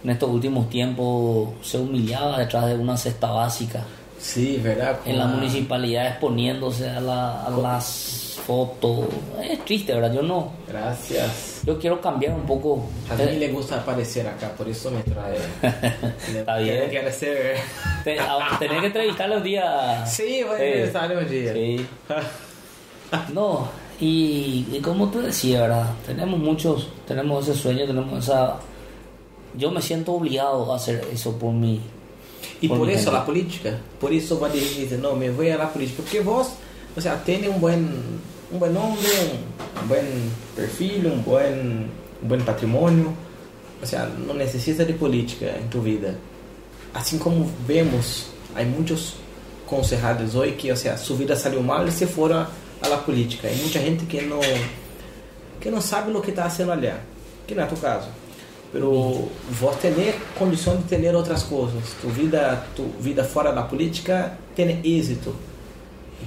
[0.03, 3.83] en estos últimos tiempos se humillaba detrás de una cesta básica.
[4.19, 4.97] Sim, verdade.
[5.05, 9.05] en la municipalidad exponiéndose a, la- a las fotos.
[9.41, 10.13] Es triste, ¿verdad?
[10.13, 10.51] Yo no.
[10.67, 11.48] Gracias.
[11.65, 12.85] Yo quiero cambiar un poco.
[13.09, 15.37] A mí Eh, le gusta aparecer acá, por eso me trae.
[16.37, 16.89] Está bien.
[16.89, 17.57] Quiere ser.
[18.03, 20.13] te- a- tenés que entrevistar los días.
[20.13, 20.63] Sí, voy a Sí.
[20.63, 21.53] entrevistarle un día.
[21.53, 21.85] Sí.
[23.33, 23.67] No,
[23.99, 25.89] y, y como te decía, ¿verdad?
[26.05, 28.57] Tenemos muchos, tenemos ese sueño, tenemos esa...
[29.57, 31.81] Yo me siento obligado a hacer eso por mí.
[32.61, 33.11] Y Por por eso gente.
[33.13, 36.51] la política, por eso va a decir, no, me voy a la política, porque vos,
[36.95, 37.89] o sea, tiene un buen,
[38.51, 40.05] un buen nombre, un, un buen
[40.55, 41.89] perfil, un buen,
[42.21, 43.13] un buen patrimonio,
[43.81, 46.13] o sea, no necesitas de política en tu vida.
[46.93, 49.15] Así como vemos, hay muchos
[49.69, 52.47] concejales hoy que, o sea, su vida salió mal y se fueron
[52.81, 53.47] a la política.
[53.47, 54.39] Hay mucha gente que no,
[55.59, 56.99] que no sabe lo que está haciendo allá,
[57.47, 58.07] que no es tu caso.
[58.73, 58.91] Pero
[59.61, 61.83] vos tener condición de tener otras cosas.
[62.01, 65.33] Tu vida, tu vida fuera de la política tiene éxito.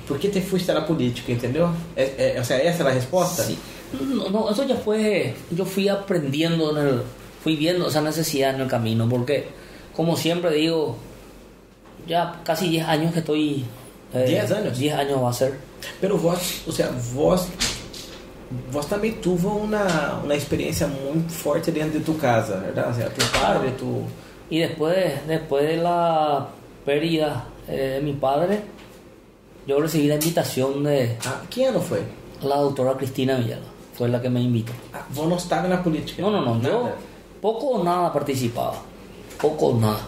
[0.08, 1.68] ¿Por qué te fuiste a la política, entendeu?
[1.96, 3.42] É- é- o sea, esa es la respuesta.
[3.44, 3.56] Sí.
[4.00, 7.02] No, no, eso ya fue, yo fui aprendiendo, en el,
[7.42, 9.48] fui viendo esa necesidad en el camino, porque
[9.94, 10.96] como siempre digo,
[12.06, 13.64] ya casi 10 años que estoy...
[14.14, 14.78] eh, 10 años.
[14.78, 15.54] 10 años va a ser.
[16.00, 17.48] Pero vos, o sea, vos,
[18.72, 22.90] vos también tuvo una, una experiencia muy fuerte dentro de tu casa, ¿verdad?
[22.90, 24.02] O sea, tu padre, tu...
[24.48, 26.48] Y después, después de la
[26.84, 28.60] pérdida eh, de mi padre,
[29.66, 32.02] yo recibí la invitación de Ah, ¿Quién año fue?
[32.42, 34.72] la doctora Cristina Villalba, fue la que me invitó.
[34.92, 36.22] Ah, vos no estabas en la política.
[36.22, 36.90] No, no, no, yo
[37.40, 38.74] poco o nada participaba,
[39.40, 40.00] poco o nada,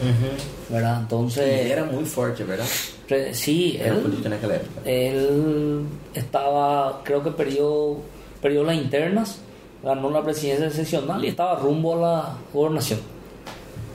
[0.00, 0.74] Ujú.
[0.74, 0.98] ¿verdad?
[0.98, 2.66] Y Entonces, era muy fuerte, ¿verdad?
[3.08, 4.80] re- sí, Era él, política en aquella época.
[4.84, 5.80] él
[6.14, 7.96] estaba, creo que perdió,
[8.42, 9.38] perdió las internas,
[9.84, 12.98] ganó la presidencia seccional y estaba rumbo a la gobernación.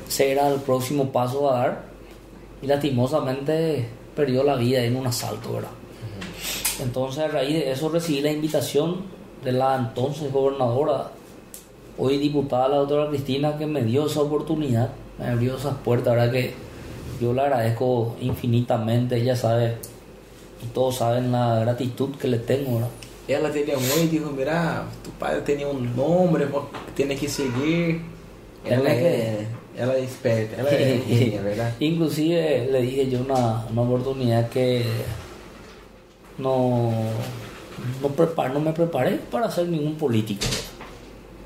[0.07, 1.83] Ese era el próximo paso a dar
[2.61, 5.71] y lastimosamente perdió la vida en un asalto, ¿verdad?
[6.81, 9.03] Entonces a raíz de eso recibí la invitación
[9.43, 11.11] de la entonces gobernadora,
[11.97, 14.89] hoy diputada, la doctora Cristina, que me dio esa oportunidad,
[15.19, 16.31] me abrió esas puertas, ¿verdad?
[16.31, 16.53] Que
[17.19, 19.77] yo le agradezco infinitamente, ella sabe,
[20.63, 22.89] y todos saben la gratitud que le tengo, ¿verdad?
[23.27, 28.01] Ela te llamó y dijo, mira, tu padre tenía un nombre, vos tienes que seguir.
[28.63, 29.47] Tenés é,
[29.81, 31.73] ela é esperta, ela ¿verdad?
[31.79, 34.85] Inclusive le dije yo una, una oportunidad que
[36.37, 36.91] no,
[37.99, 40.45] no, no me preparé para ser ningún político.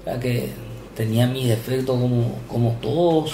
[0.01, 0.49] O sea que
[0.95, 3.31] tenía mis defectos como, como todos.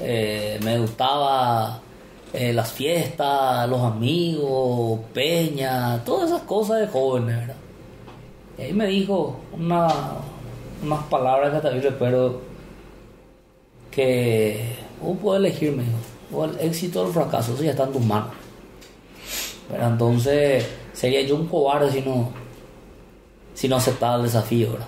[0.00, 1.80] Eh, me gustaba
[2.32, 7.56] eh, las fiestas, los amigos, peña, todas esas cosas de jóvenes, ¿verdad?
[8.58, 9.88] Y ahí me dijo una,
[10.84, 12.47] unas palabras que hoy recuerdo
[13.90, 15.96] que vos puedes elegir, me dijo,
[16.32, 18.30] o el éxito o el fracaso, eso ya está en tus manos.
[19.70, 22.30] Pero entonces sería yo un cobarde si no,
[23.54, 24.86] si no aceptaba el desafío, ¿verdad?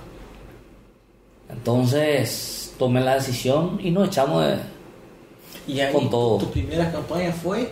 [1.51, 4.57] Entonces tomé la decisión y nos echamos de
[5.66, 6.38] Y ahí, Con todo.
[6.38, 7.70] tu primera campaña fue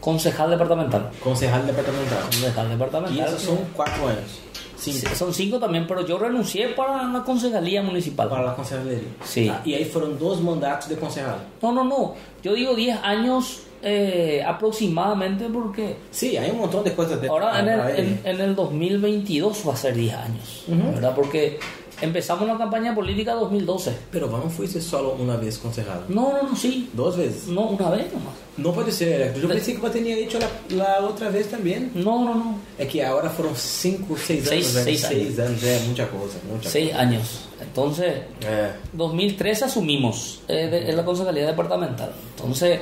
[0.00, 1.10] concejal departamental.
[1.22, 2.22] concejal departamental.
[2.24, 3.16] Concejal departamental.
[3.16, 4.40] Y esos son cuatro años.
[4.80, 5.14] Cinco.
[5.14, 8.28] son cinco también, pero yo renuncié para la concejalía municipal.
[8.28, 9.08] Para la concejalería.
[9.24, 9.48] Sí.
[9.48, 11.36] Ah, y ahí fueron dos mandatos de concejal.
[11.60, 12.14] No, no, no.
[12.42, 17.60] Yo digo 10 años eh, aproximadamente porque Sí, hay un montón de cosas de ahora
[17.60, 20.64] en el, en, en el 2022 va a ser 10 años.
[20.68, 21.14] ¿verdad?
[21.14, 21.58] Porque
[22.00, 23.94] empezamos la campaña política 2012.
[24.10, 26.04] Pero no fuiste solo una vez concejal.
[26.08, 26.88] No, no, no, sí.
[26.92, 27.46] Dos veces.
[27.48, 28.34] No, una vez nomás.
[28.56, 29.34] No puede ser.
[29.40, 31.90] Yo pensé que vos tenías dicho la, la otra vez también.
[31.94, 32.58] No, no, no.
[32.78, 34.82] É que ahora 5, 6 Seis- anos, né?
[34.84, 37.48] seis Seis anos, é muita coisa, muita Seis años.
[37.60, 38.12] Entonces.
[38.44, 38.72] É.
[38.92, 42.12] 2013 asumimos eh, de- en la concejalía departamental.
[42.36, 42.80] Entonces,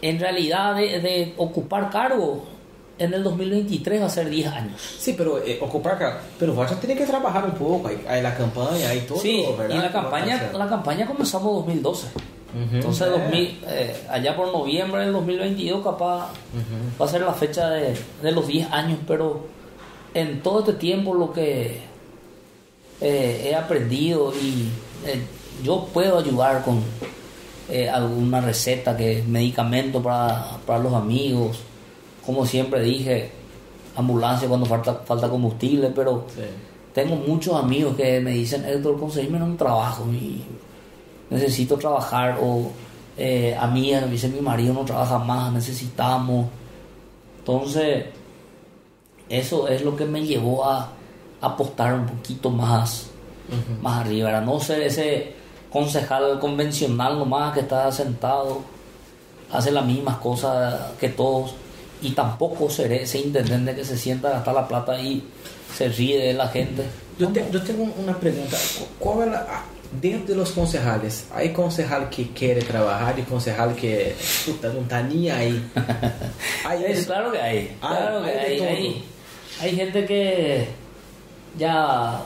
[0.00, 2.44] en realidad de, de ocupar cargo
[3.04, 4.80] en el 2023 va a ser 10 años.
[4.98, 6.20] Sim, pero eh, ocupar cara.
[6.38, 9.44] Pero vos já teria que trabalhar um pouco, aí, aí na campanha, aí todo, Sí,
[9.58, 9.74] ¿verdad?
[9.74, 12.06] y la ¿Cómo campaña, la campaña comenzamos en 2012.
[12.52, 12.76] Ujú.
[12.76, 13.10] Entonces, Eh.
[13.10, 16.28] 2000, eh, allá por noviembre del 2022, capaz
[17.00, 19.46] va a ser la fecha de, de los 10 años, pero
[20.14, 21.80] en todo este tiempo lo que
[23.00, 24.68] eh, he aprendido y
[25.06, 25.22] eh,
[25.64, 26.80] yo puedo ayudar con
[27.90, 31.58] alguna receta, que medicamento para, para los amigos,
[32.24, 33.30] como siempre dije,
[33.96, 36.42] ambulancia cuando falta, falta combustible, pero Sí.
[36.94, 40.42] tengo muchos amigos que me dicen, Héctor, conseguime un trabajo y
[41.30, 42.38] necesito trabajar.
[42.42, 42.70] O
[43.18, 46.46] eh, a mí, me dice mi marido no trabaja más, necesitamos.
[47.40, 48.06] Entonces,
[49.28, 50.88] eso es lo que me llevó a
[51.40, 53.08] apostar un poquito más,
[53.82, 54.30] más arriba.
[54.30, 55.34] Era no ser ese
[55.72, 58.60] concejal convencional nomás que está sentado,
[59.50, 61.54] hace las mismas cosas que todos.
[62.02, 65.22] Y tampoco seré ese intendente que se sienta a gastar la plata y
[65.74, 66.82] se ríe de la gente.
[67.18, 68.56] Yo, te- yo tengo una pregunta.
[68.98, 69.64] ¿Cuál es la- ah,
[70.00, 74.14] dentro de los concejales, hay concejal que quiere trabajar y concejal que
[74.46, 75.62] puta, no está ni ahí?
[76.66, 77.06] Hay Es eso.
[77.08, 79.04] claro que hay, Ah, claro que hay de hay, hay,
[79.60, 80.66] hay gente que
[81.58, 82.20] ya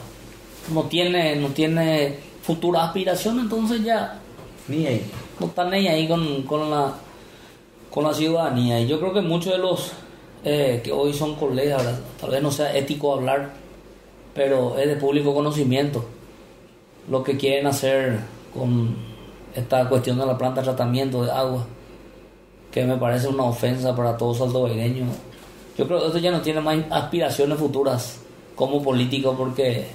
[0.72, 4.18] no tiene, no tiene futura aspiración, entonces ya
[4.68, 5.02] Ni ahí.
[5.40, 6.94] no están ni ahí con, con la
[7.96, 8.78] con la ciudadanía.
[8.78, 9.92] Y yo creo que muchos de los
[10.44, 11.82] eh, que hoy son colegas,
[12.20, 13.54] tal vez no sea ético hablar,
[14.34, 16.04] pero es de público conocimiento
[17.10, 18.18] lo que quieren hacer
[18.52, 18.94] con
[19.54, 21.64] esta cuestión de la planta de tratamiento de agua,
[22.70, 25.08] que me parece una ofensa para todos saldovereños.
[25.78, 28.20] Yo creo que esto ya no tiene más aspiraciones futuras
[28.54, 29.86] como político porque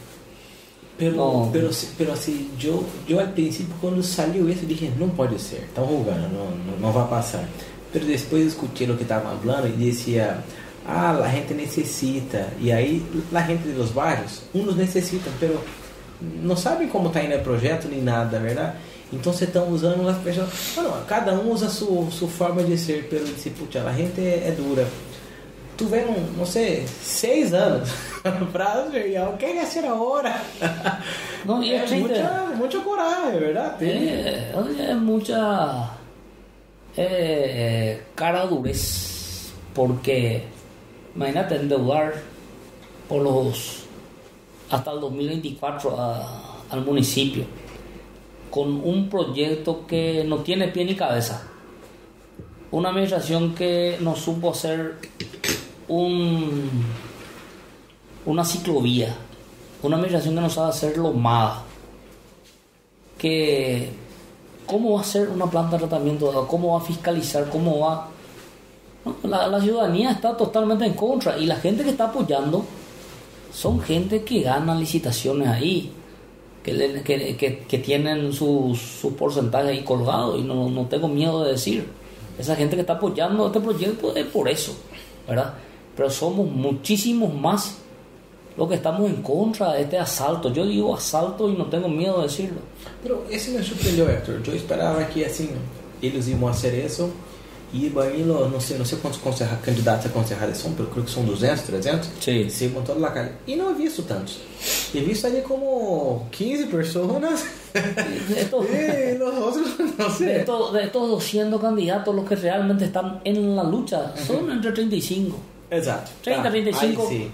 [0.97, 1.49] Pero, No.
[1.53, 5.85] pero, pero assim, yo, yo al principio cuando salió eso dije, no puede ser, están
[5.85, 7.45] jugando, no, no, no va a pasar.
[7.91, 10.41] Pero después escuché lo que estaban hablando y decía,
[10.87, 12.47] ah, la gente necesita.
[12.61, 15.61] Y ahí la gente de los barrios, unos necesitan, pero
[16.41, 18.75] no saben cómo está indo el proyecto ni nada, ¿verdad?
[19.11, 23.25] Entonces están usando las personas, bueno, cada um usa su, su forma de ser, pero
[23.25, 24.85] dice, pucha, la gente é dura.
[25.77, 27.89] Tiveram, não sei, seis anos
[28.53, 30.39] para ver, e o que é ser agora?
[31.43, 32.07] No, y É es triste.
[32.07, 33.81] mucha, mucha coragem, ¿verdad?
[33.81, 34.53] Eh,
[34.89, 35.89] es mucha
[36.97, 40.43] eh, cara durez porque
[41.15, 42.13] imagínate endeudar
[43.07, 43.83] por los
[44.69, 47.43] hasta el 2024 a- al municipio
[48.49, 51.47] con un proyecto que no tiene pie ni cabeza.
[52.71, 54.95] Una administración que no supo hacer
[55.87, 56.69] un
[58.25, 59.15] una ciclovía.
[59.83, 61.63] Una administración que no sabe hacer lomada
[63.17, 63.89] que
[64.71, 68.07] cómo va a ser una planta de tratamiento cómo va a fiscalizar, cómo va...
[69.23, 72.63] La, ciudadanía está totalmente en contra y la gente que está apoyando
[73.51, 75.91] son gente que gana licitaciones ahí,
[76.63, 81.85] que tienen sus su porcentajes ahí colgados y no, no tengo miedo de decir.
[82.39, 84.73] Esa gente que está apoyando este proyecto es por eso,
[85.27, 85.53] ¿verdad?
[85.97, 87.80] Pero somos muchísimos más
[88.57, 90.51] los que estamos en contra de este asalto.
[90.53, 92.59] Yo digo asalto y no tengo miedo de decirlo.
[93.01, 94.41] Pero esse me surpreendeu, Hector.
[94.45, 95.49] Eu esperava que, assim,
[96.01, 97.09] eles iam fazer isso
[97.73, 101.05] e iam indo, não sei, não sei quantos concerra, candidatos a concejales são, pero creo
[101.05, 102.09] que são 200, 300.
[102.19, 102.49] Sí.
[102.49, 103.31] Se toda la calle.
[103.47, 104.39] E não he visto tantos.
[104.93, 107.45] He visto ali como 15 personas.
[108.37, 110.37] Estos, e los otros, no de, sé.
[110.41, 115.37] estos, de estos 200 candidatos, los que realmente están en la lucha son entre 35.
[115.69, 116.11] Exato.
[116.21, 117.01] 30, Tá, 35.
[117.01, 117.31] Aí sim.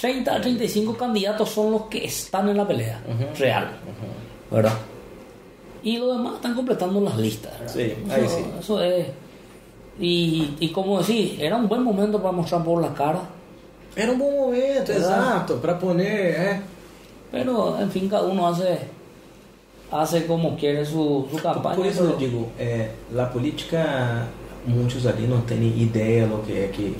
[0.00, 3.00] 30 a 35 candidatos son los que están en la pelea
[3.38, 3.70] real,
[4.50, 4.72] ¿verdad?
[5.82, 7.74] Y los demás están completando las listas, ¿verdad?
[7.74, 8.44] Sí, ahí eso, sí.
[8.58, 9.06] eso es.
[9.98, 13.20] Y, y como decir, era un buen momento para mostrar por la cara,
[13.96, 16.62] Era um bom momento, exato, para poner, é.
[17.32, 18.78] pero en fin, cada uno hace
[19.90, 21.74] hace como quiere su, su campaña.
[21.74, 24.28] Por pero- eu digo, é, a política,
[24.64, 26.96] muitos ali não têm ideia do que é que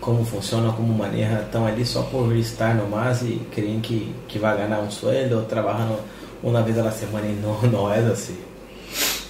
[0.00, 4.56] como funciona, como maneja, estão ali só por estar nomás e creem que, que vai
[4.56, 5.98] ganhar um sueldo, trabalhando
[6.42, 8.36] uma vez a semana e não, não é assim.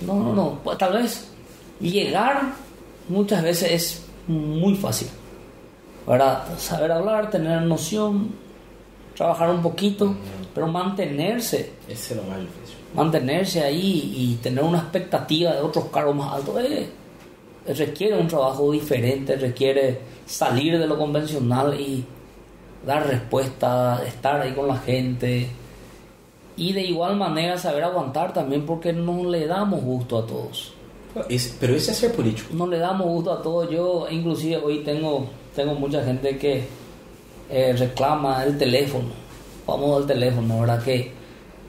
[0.02, 0.56] No, no, no.
[0.62, 1.28] Pues, tal vez
[1.80, 2.54] llegar
[3.08, 5.08] muchas veces es muy fácil.
[6.06, 8.30] Para saber hablar, tener noción,
[9.16, 10.14] trabajar un poquito,
[10.54, 12.76] pero mantenerse, Esse é o mais difícil.
[12.94, 16.88] mantenerse ahí y tener una expectativa de otros cargos más altos, eh,
[17.74, 22.04] requiere un trabajo diferente, requiere salir de lo convencional y
[22.86, 25.48] dar respuesta, estar ahí con la gente.
[26.56, 30.72] Y de igual manera saber aguantar también porque no le damos gusto a todos.
[31.60, 32.52] Pero esse é ser político.
[32.54, 33.70] no le damos gusto a todos.
[33.70, 36.64] Yo inclusive hoy tengo, tengo mucha gente que
[37.50, 39.08] eh, reclama el teléfono,
[39.66, 40.82] famoso el teléfono, ¿verdad?
[40.82, 41.10] Que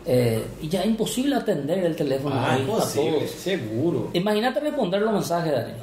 [0.06, 2.90] eh, ya es imposible atender el teléfono Ah, hoy a todos.
[3.32, 4.10] seguro.
[4.14, 5.78] Imagínate responder los mensajes, Daniel.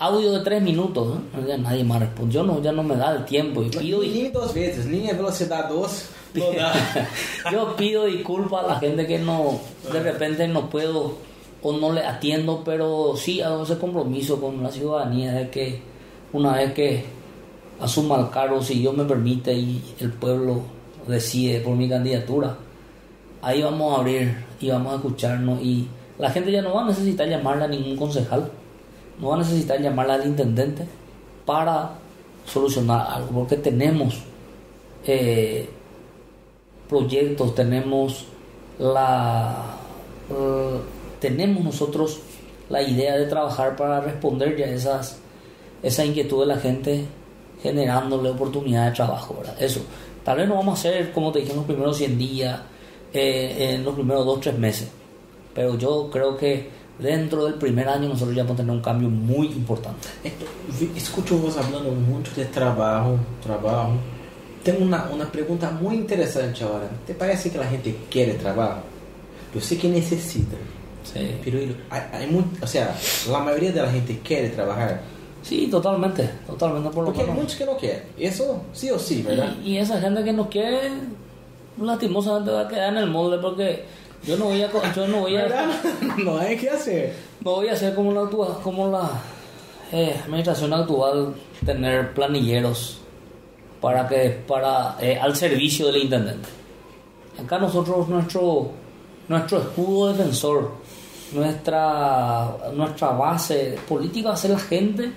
[0.00, 1.46] Audio de tres minutos, ¿no?
[1.46, 2.32] Ya nadie más responde.
[2.32, 5.12] Yo no, ya no me da el tiempo y pido, Nem duas vezes, nem a
[5.12, 6.72] velocidade 2 não dá.
[7.52, 9.60] yo pido disculpas a la gente que no
[9.92, 11.16] de repente no puedo
[11.62, 15.82] o no le atiendo, pero sí hago ese compromiso con la ciudadanía de que
[16.32, 17.04] una vez que
[17.78, 20.62] asuma el cargo, si Dios me permite y el pueblo
[21.06, 22.56] decide por mi candidatura,
[23.42, 25.86] ahí vamos a abrir y vamos a escucharnos y
[26.18, 28.50] la gente ya no va a necesitar llamarle a ningún concejal,
[29.20, 30.86] no va a necesitar llamarle al intendente
[31.44, 31.92] para
[32.46, 34.22] solucionar algo, porque tenemos
[35.06, 35.68] eh,
[36.88, 38.26] proyectos, tenemos
[38.78, 39.76] la
[40.30, 40.80] eh,
[41.20, 42.20] tenemos nosotros
[42.68, 45.18] la idea de trabajar para responder ya esas
[45.82, 47.04] esa inquietud de la gente
[47.62, 49.62] generándole oportunidades de trabajo, ¿verdad?
[49.62, 49.80] Eso.
[50.24, 52.60] Tal vez no vamos a hacer, como te dije, en los primeros 100 días,
[53.12, 54.88] eh, en los primeros 2, 3 meses.
[55.54, 56.68] Pero yo creo que
[57.02, 60.08] dentro del primer año nosotros ya vamos a tener un cambio muy importante.
[60.96, 63.92] Escucho vos hablando mucho de trabajo, trabajo.
[64.62, 66.88] Tengo una, una pregunta muy interesante ahora.
[67.06, 68.80] ¿Te parece que la gente quiere trabajo?
[69.54, 70.56] Yo sé que necesita.
[71.02, 71.34] Sí.
[71.42, 72.94] Pero hay, hay mu- o sea,
[73.30, 75.00] la mayoría de la gente quiere trabajar.
[75.42, 77.42] Sí, totalmente, totalmente por lo Porque hay menos.
[77.42, 78.02] muchos que no quieren.
[78.18, 79.54] Eso sí o sí, ¿verdad?
[79.64, 80.90] Y, y esa gente que no quiere,
[81.80, 83.84] lastimosamente va a quedar en el molde porque
[84.24, 85.66] yo no voy a, yo no voy a, ¿Verdad?
[86.24, 87.14] no hay que hacer.
[87.44, 88.28] no voy a hacer como la,
[88.62, 89.10] como la
[89.92, 92.98] eh, administración actual, tener planilleros
[93.80, 96.48] para que para eh, al servicio del intendente.
[97.42, 98.70] Acá nosotros nuestro
[99.28, 100.72] nuestro escudo defensor,
[101.32, 105.10] nuestra nuestra base política va a ser la gente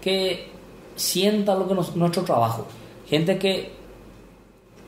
[0.00, 0.48] que
[0.94, 2.66] sienta lo que nos- nuestro trabajo,
[3.08, 3.72] gente que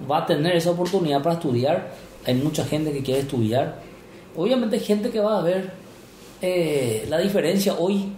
[0.09, 1.93] va a tener esa oportunidad para estudiar.
[2.27, 3.81] Hay mucha gente que quiere estudiar.
[4.37, 5.72] Obviamente hay gente que va a ver
[6.43, 8.12] eh, la diferencia hoy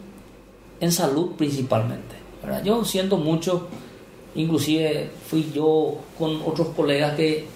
[0.81, 2.17] en salud principalmente.
[2.65, 3.69] Yo siento mucho,
[4.35, 7.47] inclusive fui yo con otros colegas que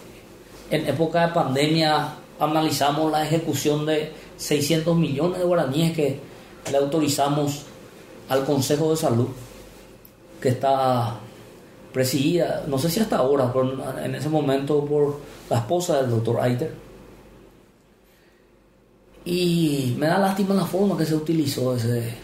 [0.71, 6.19] en época de pandemia analizamos la ejecución de 600 millones de guaraníes que
[6.71, 7.63] le autorizamos
[8.29, 9.29] al Consejo de Salud,
[10.41, 11.21] que está
[11.93, 15.21] presidida, no sé si hasta ahora, pero en ese momento por
[15.51, 16.73] la esposa del doctor Aiter.
[19.25, 22.15] Y me da lástima la forma que se utilizó ese,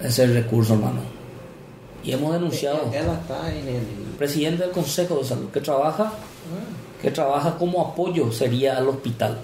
[0.00, 1.00] ese recurso, hermano.
[2.04, 3.82] Y hemos denunciado Ela está en el.
[4.18, 6.12] presidente del Consejo de Salud que trabaja
[7.00, 9.38] que trabaja como apoyo sería al hospital.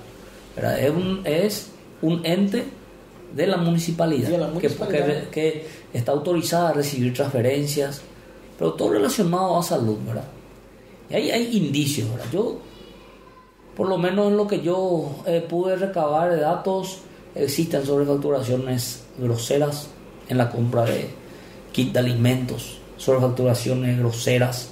[0.56, 0.78] ¿verdad?
[0.78, 1.70] Es un, es
[2.02, 2.64] un ente
[3.34, 5.24] de la municipalidad, De la que- municipalidad.
[5.24, 8.02] Que, que está autorizada a recibir transferencias,
[8.60, 10.28] pero todo relacionado a salud, ¿verdad?
[11.10, 12.26] Y ahí hay indicios, ¿verdad?
[12.30, 12.58] Yo,
[13.76, 16.98] por lo menos en lo que yo eh, pude recabar de datos,
[17.34, 19.88] existen sobrefacturaciones groseras
[20.28, 21.08] en la compra de
[21.72, 24.70] kit de alimentos, sobrefacturaciones groseras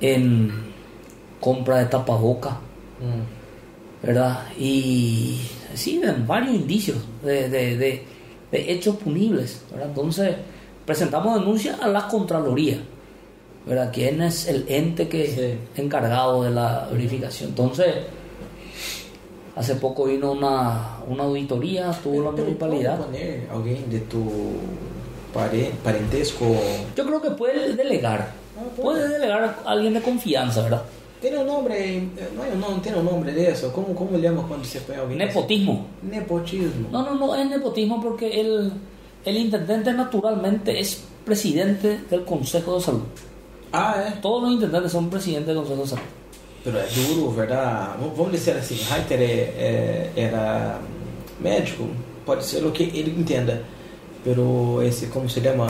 [0.00, 0.52] en
[1.40, 2.58] compra de tapaboca,
[3.00, 4.06] Mm.
[4.06, 4.44] ¿verdad?
[4.58, 5.40] Y
[5.74, 8.04] sí, varios indicios de, de- de-
[8.52, 9.88] de hechos punibles, ¿verdad?
[9.88, 10.36] Entonces,
[10.86, 12.78] presentamos denuncia a la Contraloría,
[13.66, 13.90] ¿verdad?
[13.92, 15.26] ¿Quién es el ente que
[15.76, 15.80] Sí.
[15.82, 17.50] encargado de la verificación?
[17.50, 17.94] Entonces,
[19.56, 22.96] hace poco vino una, una auditoría, tuvo la Pero municipalidad.
[22.98, 24.22] ¿puedo poner alguien de tu
[25.34, 26.46] pare- parentesco?
[26.96, 29.08] Yo creo que puede delegar, Ah, puede.
[29.08, 30.82] delegar a alguien de confianza, ¿verdad?
[31.20, 33.72] Tiene un nombre, eh, no hay un nombre, tiene un nombre de eso.
[33.72, 35.18] ¿Cómo, cómo le llamas cuando se fue alguien?
[35.18, 35.86] Nepotismo.
[36.02, 36.88] Nepotismo.
[36.90, 38.72] No, no, no, es nepotismo porque el,
[39.24, 43.02] el intendente naturalmente es presidente del Consejo de Salud.
[43.72, 44.20] Ah, é.
[44.20, 46.04] Todos los intendentes son presidentes del Consejo de Salud.
[46.64, 47.98] Pero é duro, verdade?
[48.16, 50.78] Vamos- dizer assim, Reiter é, é, era
[51.40, 51.88] médico,
[52.24, 53.62] pode ser o que ele entenda.
[54.24, 55.66] Pero esse, como se chama?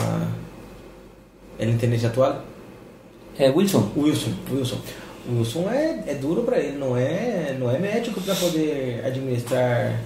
[1.57, 2.43] El intendente atual?
[3.39, 4.77] Eh, Wilson, Wilson, Wilson.
[5.31, 9.99] Wilson é, é duro para ele, não é, não é médico para poder administrar.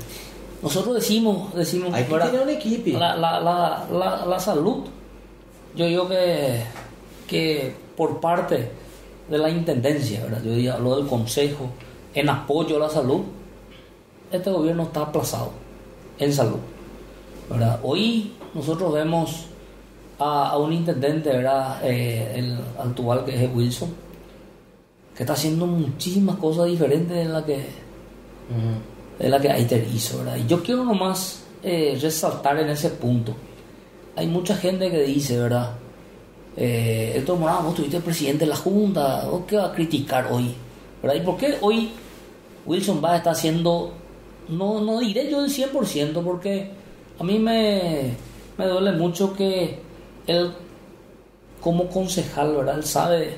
[0.61, 4.85] Nosotros decimos, decimos Hay que la, la, la, la, salud,
[5.75, 6.63] yo digo que,
[7.27, 8.71] que por parte
[9.29, 10.41] de la intendencia, ¿verdad?
[10.43, 11.69] yo digo, hablo del consejo,
[12.13, 13.21] en apoyo a la salud,
[14.31, 15.51] este gobierno está aplazado
[16.17, 16.59] en salud.
[17.49, 17.79] ¿verdad?
[17.83, 19.45] Hoy nosotros vemos
[20.19, 21.79] a, a un intendente, ¿verdad?
[21.83, 23.89] Eh, el actual que es Wilson,
[25.15, 27.65] que está haciendo muchísimas cosas diferentes de la que.
[29.19, 30.37] Es la que Aiter hizo, ¿verdad?
[30.37, 33.33] Y yo quiero nomás eh, resaltar en ese punto.
[34.15, 35.71] Hay mucha gente que dice, ¿verdad?
[36.55, 40.53] Eh, Héctor Morán, vos tuviste presidente de la Junta, ¿vos qué vas a criticar hoy?
[41.01, 41.17] ¿Verdad?
[41.17, 41.91] ¿Y por qué hoy
[42.65, 43.91] Wilson va está haciendo,
[44.49, 46.71] no, no diré yo el 100%, porque
[47.19, 48.13] a mí me,
[48.57, 49.79] me duele mucho que
[50.25, 50.51] él,
[51.61, 52.77] como concejal, ¿verdad?
[52.77, 53.37] Él sabe,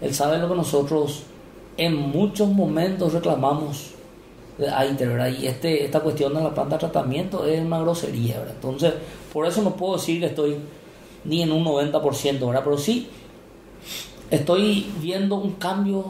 [0.00, 1.22] él sabe lo que nosotros
[1.76, 3.94] en muchos momentos reclamamos
[4.58, 5.28] AITER, ¿verdad?
[5.28, 8.54] Y este, esta cuestión de la planta de tratamiento es una grosería, ¿verdad?
[8.56, 8.92] Entonces,
[9.32, 10.56] por eso no puedo decir que estoy
[11.24, 12.62] ni en un 90%, ¿verdad?
[12.64, 13.08] Pero sí
[14.30, 16.04] estoy viendo un cambio,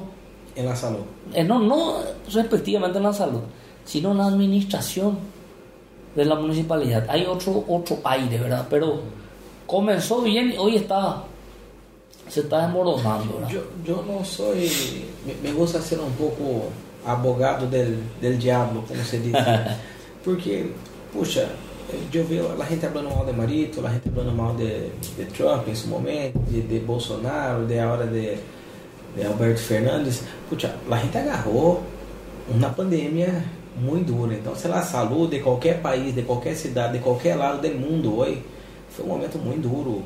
[0.56, 0.98] Em la salud.
[1.32, 1.98] eh, no, no
[2.32, 3.40] respectivamente en la salud,
[3.84, 5.18] sino en la administración
[6.16, 7.06] de la municipalidad.
[7.08, 8.66] Hay otro, otro aire, ¿verdad?
[8.68, 9.00] Pero
[9.66, 11.22] comenzó bien y hoy está,
[12.28, 13.46] se está desmoronando.
[13.48, 14.68] Yo, yo no soy.
[15.24, 16.64] Me, me gusta ser um pouco
[17.06, 19.32] abogado del, del diablo, como se diz.
[20.24, 20.70] Porque,
[21.12, 21.48] puxa,
[22.12, 25.66] eu vejo a gente falando mal de Marito, a gente falando mal de, de Trump
[25.74, 28.36] seu momento, de, de Bolsonaro, de a hora de,
[29.16, 30.22] de Alberto Fernandes.
[30.48, 31.82] Puxa, a gente agarrou
[32.48, 33.42] uma pandemia
[33.80, 34.34] muito dura.
[34.34, 38.18] Então, sei lá, saúde de qualquer país, de qualquer cidade, de qualquer lado do mundo
[38.18, 38.42] hoje,
[38.90, 40.02] foi um momento muito duro.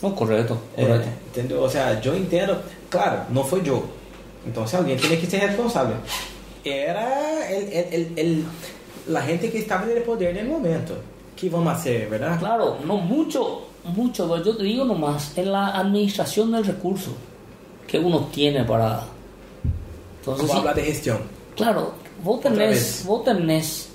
[0.00, 1.08] No, correto, É, correto.
[1.28, 1.60] entendeu?
[1.60, 2.56] Ou seja, eu entendo.
[2.88, 3.82] Claro, não foi Joe.
[4.46, 5.96] Então, se alguém tinha que ser responsável.
[6.64, 8.44] Era el, el, el, el-
[9.08, 10.94] la gente que estava no poder no momento.
[11.36, 12.38] Que vamos a hacer, verdade?
[12.38, 17.12] Claro, no mucho, mucho, yo te digo nomás, en la administración del recurso
[17.86, 19.02] que uno tiene para...
[20.20, 21.18] Entonces, sí, falar de gestão.
[21.56, 23.88] claro, vos tenés, vos tenés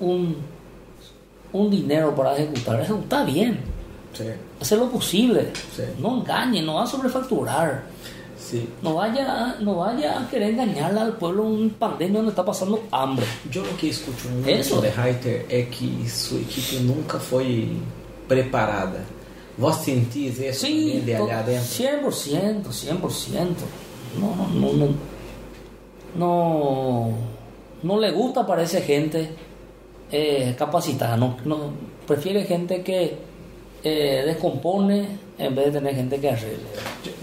[0.00, 0.36] un,
[1.52, 3.60] un dinero para ejecutar, ejecuta bien,
[4.14, 4.26] Sim,
[4.60, 5.82] hacer lo posible, Sí.
[5.98, 7.82] no engañe, no va a sobrefacturar,
[8.82, 12.82] no vaya, no vaya a querer engañarle al pueblo en una pandemia donde está pasando
[12.90, 13.24] hambre.
[13.52, 14.80] Eu o que escuto muito Isso.
[14.80, 17.76] de Reiter é que sua equipe nunca foi
[18.28, 19.04] preparada.
[19.56, 21.64] Vos sentis isso Sí, de allá dentro?
[21.64, 23.56] 100%, 100%.
[24.18, 24.94] No, no, no, no,
[26.16, 27.14] no,
[27.82, 29.30] no le gusta, parece gente
[30.10, 31.16] eh, capacitada.
[31.16, 31.72] No, no,
[32.06, 33.16] prefiere gente que
[33.84, 36.64] eh, descompone en vez de tener gente que arregle.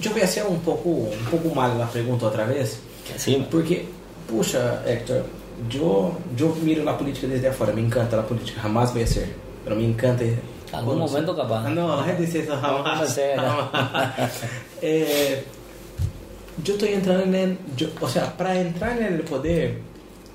[0.04, 2.80] Eu vou ser um pouco, um pouco mal na pergunta outra vez,
[3.18, 3.86] Sí, porque,
[4.28, 5.24] puxa, Hector,
[5.74, 9.36] eu, eu miro na política desde afora, me encanta a política, jamás vai ser.
[9.64, 10.24] Pero me encanta.
[10.72, 11.64] Algún momento capaz.
[11.66, 12.98] Não, não é dizer isso, jamás.
[13.00, 13.36] Puede ser.
[13.36, 14.32] jamás.
[14.82, 15.44] Eh,
[16.64, 19.78] yo estoy entrando en, yo- o sea, para entrar en el poder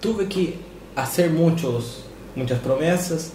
[0.00, 0.54] tuve que
[0.94, 2.04] hacer muchos,
[2.36, 3.32] muchas promesas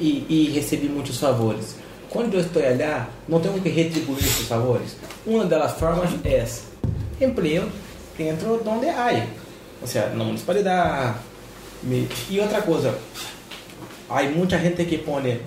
[0.00, 1.76] y, y recibí muchos favores.
[2.10, 4.96] Cuando yo estoy allá, no tengo que retribuir esos favores.
[5.26, 6.62] Una de las formas es
[7.20, 7.64] empleo
[8.16, 9.24] dentro donde hay,
[9.82, 11.14] o sea, na municipalidad.
[11.82, 12.90] Me- Y otra cosa,
[14.08, 15.38] hay mucha gente que pone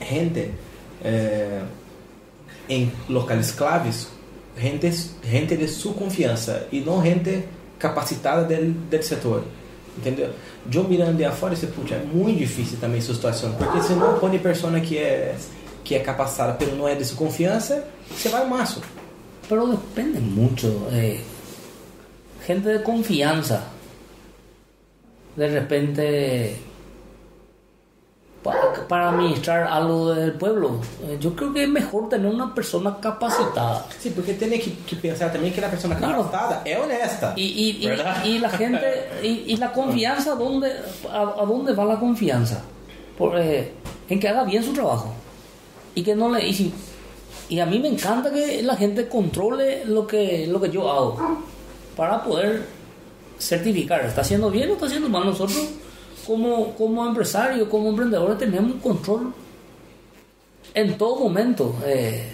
[0.00, 0.52] gente
[1.02, 1.60] eh,
[2.68, 4.08] em locais claves,
[4.60, 4.92] gente,
[5.24, 7.44] gente de sua confiança e não gente
[7.78, 9.42] capacitada del, del setor.
[9.96, 10.30] Entendeu?
[10.72, 14.16] Eu mirando de afora, esse puxa, é muito difícil também essa situação, porque se não
[14.20, 15.34] põe pessoa que é
[15.88, 18.82] que é capacitada, pero não é de sua confiança, você vai maço.
[19.48, 20.68] pero depende mucho.
[20.92, 21.20] eh,
[22.46, 23.62] gente de confianza,
[25.34, 26.56] de repente,
[28.42, 32.96] para, para administrar algo del pueblo, eh, yo creo que es mejor tener una persona
[33.00, 33.86] capacitada.
[33.98, 36.24] Sim, porque tem que, que pensar também que a pessoa Claro.
[36.24, 37.32] capacitada é honesta.
[37.36, 40.70] Y, y, y- y la gente, y, y la confianza, ¿dónde,
[41.10, 42.62] a, a dónde va la confianza?
[43.16, 43.72] Por, eh,
[44.10, 45.14] en que haga bien su trabajo.
[45.94, 46.46] Y que no le...
[46.46, 46.72] Y, si-
[47.48, 51.44] y a mí me encanta que la gente controle lo que, lo que yo hago.
[51.96, 52.62] Para poder
[53.38, 55.24] certificar, ¿está haciendo bien o está haciendo mal?
[55.24, 55.58] Nosotros,
[56.26, 59.32] como, como empresarios, como emprendedores, tenemos control
[60.74, 62.24] en todo momento eh,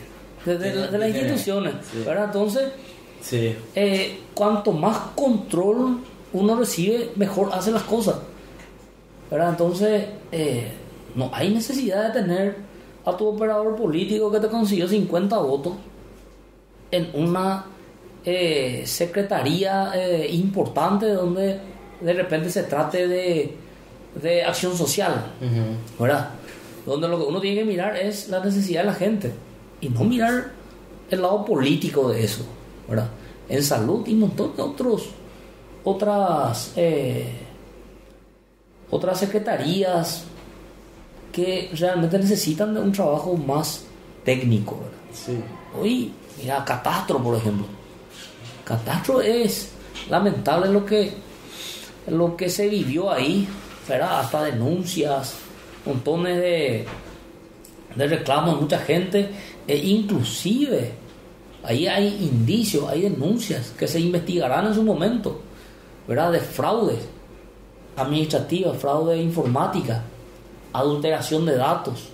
[0.44, 1.74] de, de- de las instituciones.
[1.92, 2.02] Sí.
[2.04, 2.24] ¿verdad?
[2.26, 2.72] Entonces...
[3.32, 6.00] Eh, cuanto más control
[6.34, 8.16] uno recibe, mejor hace las cosas.
[9.30, 9.48] ¿verdad?
[9.50, 10.72] Entonces, eh,
[11.14, 12.56] no hay necesidad de tener
[13.04, 15.74] a tu operador político que te consiguió 50 votos
[16.90, 17.66] en una
[18.24, 21.60] eh, secretaría eh, importante donde
[22.00, 23.54] de repente se trate de,
[24.22, 25.32] de acción social.
[25.98, 26.30] ¿verdad?
[26.86, 29.32] Donde lo que uno tiene que mirar es la necesidad de la gente
[29.80, 30.52] y no mirar
[31.10, 32.44] el lado político de eso,
[32.88, 33.08] ¿verdad?
[33.48, 35.10] En salud y un montón de otros,
[35.84, 37.28] otras, eh,
[38.90, 40.24] otras secretarías
[41.34, 43.84] que realmente necesitan de un trabajo más
[44.24, 44.98] técnico, ¿verdad?
[45.12, 45.42] Sim.
[45.76, 47.66] Hoy, mira, Catastro, por ejemplo.
[48.64, 49.72] Catastro es
[50.08, 51.12] lamentable lo que,
[52.06, 53.48] lo que se vivió ahí,
[53.88, 54.20] ¿verdad?
[54.20, 55.34] Hasta denuncias,
[55.84, 56.86] montones de,
[57.96, 59.28] de reclamos, mucha gente,
[59.66, 60.92] e inclusive
[61.64, 65.40] ahí hay indicios, hay denuncias que se investigarán en su momento,
[66.06, 66.30] ¿verdad?
[66.30, 67.00] De fraudes
[67.96, 70.04] administrativas, fraude informática,
[70.74, 72.08] adulteración de datos.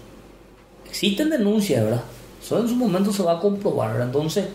[0.88, 2.02] Existen denuncias, ¿verdad?
[2.40, 4.06] Eso en su momento se va a comprobar, ¿verdad?
[4.06, 4.46] Entonces,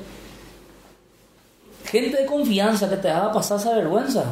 [1.84, 4.24] gente de confianza que te haga pasar esa vergüenza,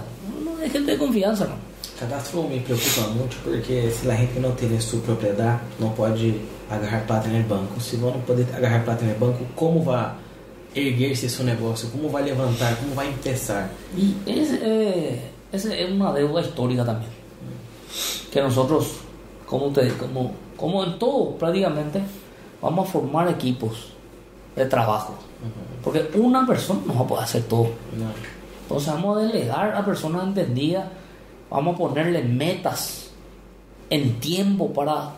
[0.44, 1.74] no es gente de confianza, ¿no?
[2.00, 7.06] Cadastro me preocupa muito porque se a gente não tem sua propriedade, não pode agarrar
[7.06, 7.80] plata no banco.
[7.80, 10.12] Se não pode agarrar plata no banco, como vai
[10.76, 11.90] erguer-se seu negócio?
[11.90, 12.76] Como vai levantar?
[12.78, 13.50] Como vai es,
[14.54, 15.22] eh,
[15.52, 17.12] es, es una deuda histórica también.
[18.32, 18.96] Que nosotros,
[19.46, 22.02] como, te, como, como en todo prácticamente,
[22.62, 23.94] vamos a formar equipos
[24.56, 25.16] de trabajo.
[25.84, 27.68] Porque una persona no va a poder hacer todo.
[28.64, 30.86] Entonces vamos a delegar a personas entendidas,
[31.50, 33.12] vamos a ponerle metas
[33.90, 35.12] en tiempo para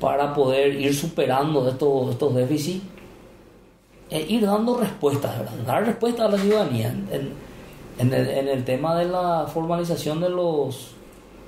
[0.00, 2.84] para poder ir superando estos, estos déficits
[4.10, 5.52] e ir dando respuestas, ¿verdad?
[5.66, 7.32] dar respuestas a la ciudadanía en,
[7.98, 10.93] en, el, en el tema de la formalización de los,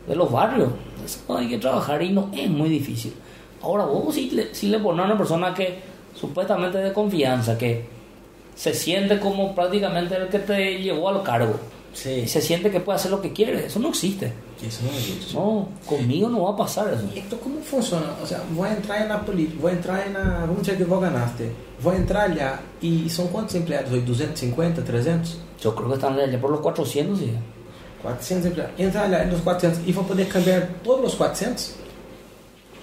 [0.06, 0.70] de los barrios.
[1.04, 3.14] Eso hay que trabajar y no es muy difícil.
[3.62, 5.78] Ahora, vos si le, si le pones a una persona que
[6.14, 7.84] supuestamente de confianza, que
[8.54, 11.54] se siente como prácticamente el que te llevó al cargo,
[11.92, 12.10] Sí.
[12.24, 14.30] y se siente que puede hacer lo que quiere, eso no existe.
[14.62, 15.32] Isso não existe.
[15.34, 17.04] No, conmigo no va a pasar eso.
[17.14, 18.12] E então como funciona?
[18.22, 20.40] O sea, vou entrar na política, vou entrar na.
[20.46, 21.50] Vamos dizer que vou ganhaste.
[21.80, 24.02] Vou entrar lá e são quantos empregados hoje?
[24.02, 25.38] 250, 300?
[25.58, 27.32] Yo creo que están allá por los 400, sí.
[28.06, 28.80] 400 empregados.
[28.80, 31.74] Entrar lá nos 400 e vou poder cambiar todos os 400?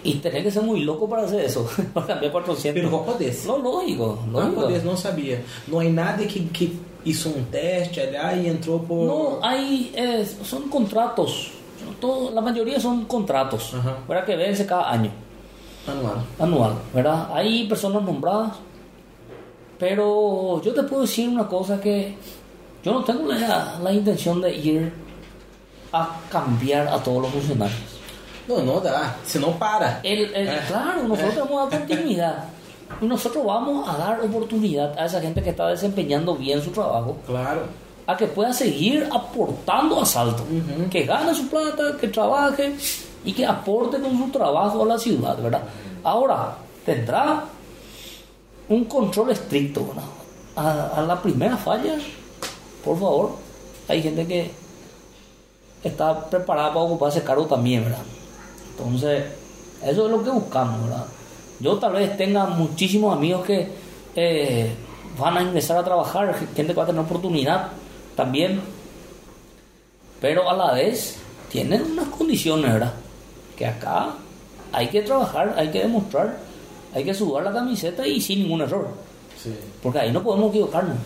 [0.05, 2.73] Y tenés que ser muy loco para hacer eso, para cambiar 400.
[2.83, 3.33] Pero poder.
[3.45, 4.61] No, lógico, lógico.
[4.61, 5.41] poder, não sabia.
[5.67, 9.05] Não há nada que, que hizo um teste allá e entrou por.
[9.07, 11.51] No, hay, eh, son contratos.
[11.99, 13.97] Todo, la mayoría son contratos, Ajá.
[14.07, 14.25] ¿verdad?
[14.25, 15.11] Que vence cada año,
[15.87, 16.17] Anual.
[16.39, 17.29] anual, ¿verdad?
[17.33, 18.53] Hay personas nombradas,
[19.77, 22.15] pero yo te puedo decir una cosa que
[22.83, 24.93] yo no tengo la, la intención de ir
[25.93, 27.93] a cambiar a todos los funcionarios.
[28.47, 29.15] Não, não dá.
[29.25, 29.99] Senão para.
[30.03, 30.61] El, el- Eh.
[30.67, 32.43] Claro, nosotros vamos a dar continuidad.
[33.01, 37.17] Y nosotros vamos a dar oportunidad a esa gente que está desempeñando bien su trabajo
[37.25, 37.61] Claro.
[38.05, 40.43] a que pueda seguir aportando a Salto,
[40.91, 42.75] que gane su plata, que trabaje
[43.23, 45.61] y que aporte con su trabajo a la ciudad, ¿verdad?
[46.03, 47.45] Ahora, tendrá
[48.69, 50.03] un control estricto, ¿verdad?
[50.55, 51.95] A, a la primera falla,
[52.83, 53.31] por favor,
[53.87, 54.51] hay gente que
[55.83, 58.03] está preparada para ocupar ese cargo también, ¿verdad?
[58.71, 59.25] Entonces,
[59.83, 61.05] eso es lo que buscamos, ¿verdad?
[61.59, 63.67] Yo tal vez tenga muchísimos amigos que
[64.15, 64.71] eh,
[65.19, 67.69] van a ingresar a trabajar, gente que va a tener oportunidad
[68.15, 68.61] también,
[70.19, 71.17] pero a la vez
[71.51, 72.93] tienen unas condiciones, ¿verdad?
[73.57, 74.13] Que acá
[74.71, 76.37] hay que trabajar, hay que demostrar,
[76.93, 78.87] hay que sudar la camiseta y sin ningún error,
[79.81, 80.97] porque ahí no podemos equivocarnos.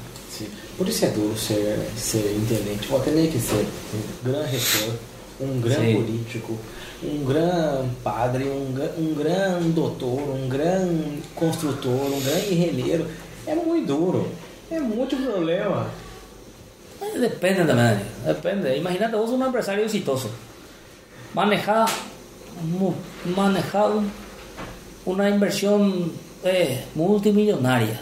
[0.77, 2.87] Por isso é duro ser, ser intendente.
[2.91, 4.95] Ou tem que ser um grande reitor,
[5.41, 6.57] um grande político,
[7.03, 13.07] um grande padre, um, um grande doutor, um grande construtor, um grande guerreiro.
[13.47, 14.31] É muito duro.
[14.69, 15.87] É muito problema.
[17.01, 18.75] Eh, Depende también, depende.
[18.77, 20.29] Imagínate, vos sos un empresario exitoso.
[21.33, 21.87] Manejar,
[23.35, 23.91] manejar
[25.05, 26.11] una inversión
[26.43, 27.99] eh, multimillonaria.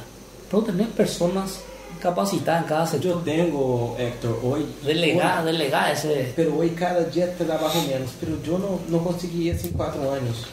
[0.50, 1.60] Pero tener personas
[2.06, 3.24] capacitadas en cada Eu sector.
[3.24, 4.68] tenho, Hector, hoje.
[4.84, 6.32] Delegar, delegar ese...
[6.36, 8.12] Pero hoje cada dia trabalho menos.
[8.20, 10.45] Pero eu não, não consegui isso em quatro anos.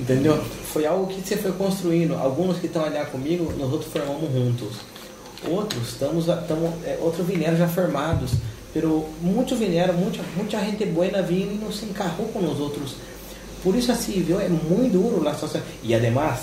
[0.00, 0.42] Entendeu?
[0.72, 2.14] Foi algo que você foi construindo.
[2.14, 4.76] Alguns que estão ali comigo, nós outros formamos juntos.
[5.48, 8.32] Outros, estamos, estamos é, outros vieram já formados.
[8.74, 12.96] Pero muitos vieram, muita, muita gente boa vindo e não se encarrou com os outros.
[13.62, 14.40] Por isso assim, viu?
[14.40, 15.60] É muito duro a situação.
[15.82, 16.40] E además,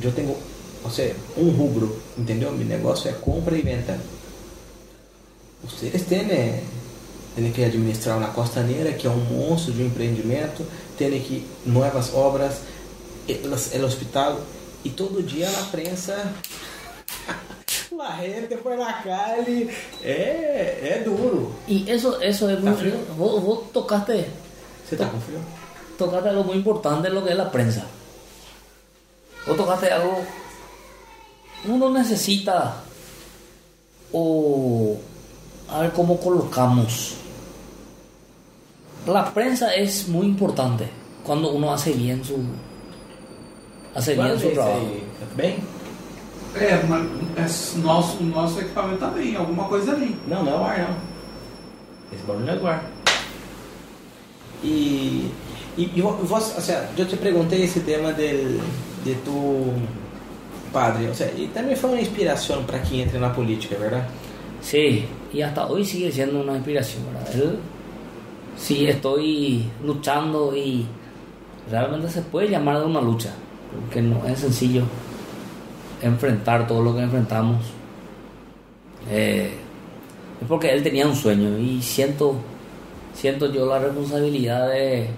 [0.00, 0.36] eu tenho,
[0.84, 2.52] ou seja, um rubro, entendeu?
[2.52, 3.98] Meu negócio é compra e venda.
[5.64, 6.62] Vocês têm, né?
[7.34, 10.64] Tem que administrar na Costaneira, que é um monstro de um empreendimento,
[10.96, 12.54] tem que novas obras,
[13.28, 14.40] el, el hospital,
[14.84, 16.32] e todo dia na prensa.
[17.90, 19.74] La gente por la calle.
[20.04, 21.52] É, é duro.
[21.66, 22.70] Y eso, eso es muy...
[22.70, 22.98] ¿Está frío?
[23.16, 24.26] Vos, vos tocaste,
[24.84, 25.40] Você tá com frio?
[25.98, 27.84] tocaste algo muy importante en lo que es la prensa.
[29.46, 30.22] Vos tocaste algo...
[31.66, 32.76] Uno necesita...
[34.12, 34.98] O...
[35.68, 37.16] A ver cómo colocamos.
[39.06, 40.88] La prensa es muy importante
[41.24, 42.36] cuando uno hace bien su...
[43.94, 45.04] Hace bien su aí?
[45.36, 45.58] Bem?
[46.54, 50.18] É, mas é, nosso, nosso equipamento tá bem, alguma coisa ali.
[50.26, 50.96] Não, não é o ar, não.
[52.12, 52.90] Esse barulho não é do ar.
[54.62, 55.30] E,
[55.76, 58.60] e, e vos, o sea, eu te perguntei esse tema del,
[59.04, 59.72] de tu
[60.72, 64.06] padre, o sea, e também foi uma inspiração para quem entra na política, verdade?
[64.60, 67.54] Sí, y hasta hoy sigue siendo una inspiración, ¿verdad?
[68.56, 70.86] Sí, estoy luchando y
[71.70, 73.30] realmente se puede llamar de una lucha,
[73.72, 74.82] porque no es sencillo
[76.02, 77.64] enfrentar todo lo que enfrentamos.
[79.10, 79.52] Eh,
[80.40, 82.34] es porque él tenía un sueño y siento,
[83.14, 85.08] siento yo la responsabilidad de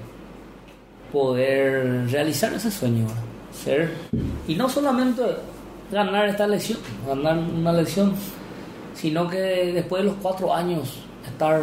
[1.12, 3.29] poder realizar ese sueño, ¿verdad?
[3.64, 3.94] Ser
[4.46, 5.22] y no solamente
[5.90, 8.14] ganar esta elección, ganar una elección,
[8.94, 11.62] sino que después de los cuatro años estar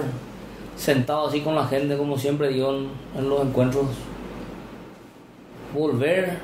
[0.76, 3.86] sentado así con la gente como siempre digo en, en los encuentros,
[5.74, 6.38] volver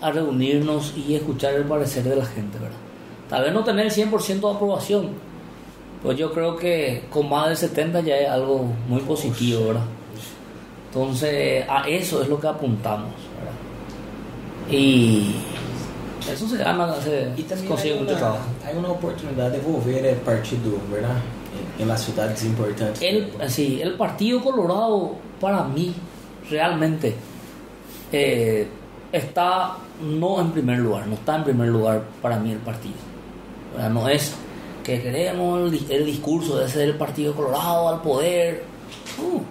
[0.00, 2.76] a reunirnos y escuchar el parecer de la gente, ¿verdad?
[3.28, 5.08] Tal vez no tener el 100% de aprobación,
[6.02, 9.84] pues yo creo que con más del 70 ya es algo muy positivo, ¿verdad?
[10.86, 13.67] Entonces, a eso es lo que apuntamos, ¿verdad?
[14.70, 15.34] Y
[16.30, 18.48] eso se gana, se E também una, trabajo.
[18.64, 21.16] hay una oportunidad de volver el partido, ¿verdad?
[21.78, 23.00] En, en las ciudades importantes.
[23.02, 25.94] El, sí, el Partido Colorado, para mí,
[26.50, 27.14] realmente,
[28.12, 28.68] eh,
[29.10, 32.94] está no en primer lugar, no está en primer lugar para mí el partido.
[33.74, 34.34] Sea, no es
[34.84, 38.64] que queremos el, el discurso de ser el Partido Colorado al poder.
[39.18, 39.42] No.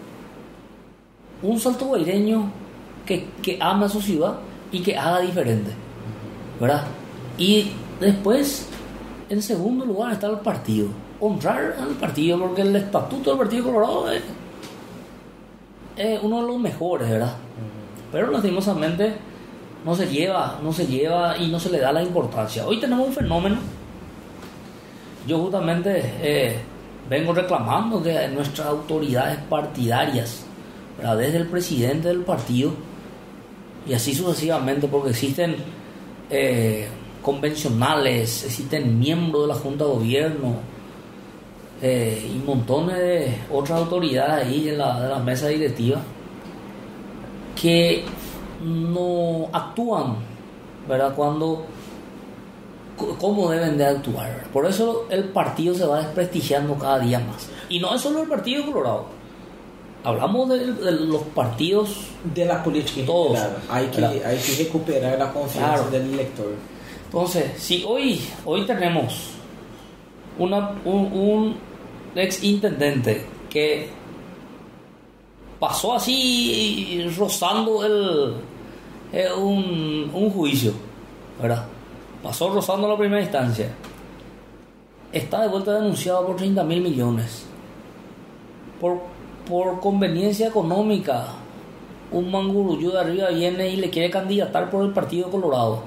[1.47, 2.51] Un salto guaireño
[3.05, 4.39] que, que ama a su ciudad
[4.71, 5.71] y que haga diferente.
[6.59, 6.85] ¿Verdad?
[7.37, 8.67] Y después,
[9.29, 10.87] en segundo lugar, está el partido.
[11.19, 14.21] Honrar al partido, porque el estatuto del Partido Colorado es,
[15.95, 17.33] es uno de los mejores, ¿verdad?
[18.11, 19.13] Pero lastimosamente
[19.83, 22.65] no se lleva, no se lleva y no se le da la importancia.
[22.65, 23.57] Hoy tenemos un fenómeno.
[25.27, 26.59] Yo justamente eh,
[27.09, 30.45] vengo reclamando que nuestras autoridades partidarias,
[30.97, 31.17] ¿verdad?
[31.17, 32.73] desde el presidente del partido
[33.87, 35.55] y así sucesivamente, porque existen
[36.29, 36.87] eh,
[37.21, 40.55] convencionales, existen miembros de la Junta de Gobierno
[41.81, 46.01] eh, y montones de otras autoridades ahí en la, de la mesa directiva
[47.59, 48.03] que
[48.63, 50.17] no actúan,
[50.87, 51.13] ¿verdad?
[51.15, 51.65] Cuando,
[53.19, 54.45] cómo deben de actuar.
[54.51, 57.49] Por eso el partido se va desprestigiando cada día más.
[57.69, 59.16] Y no es solo el Partido Colorado.
[60.07, 63.37] Hablamos de, de los partidos De la política Todos.
[63.37, 63.57] general.
[63.69, 65.89] Hay que, hay que recuperar la confianza Claro.
[65.91, 66.53] del elector.
[67.05, 69.31] Entonces, si hoy, hoy tenemos
[70.39, 71.55] una, un, un
[72.15, 73.89] ex intendente que
[75.59, 80.73] pasó así rozando el, un, un juicio,
[81.41, 81.65] ¿verdad?
[82.23, 83.69] Pasó rozando la primera instancia.
[85.11, 87.45] Está de vuelta denunciado por 30 mil millones.
[88.81, 88.99] Por,
[89.47, 91.27] por conveniencia económica,
[92.11, 95.83] un manguruyú de arriba viene y le quiere candidatar por el Partido Colorado.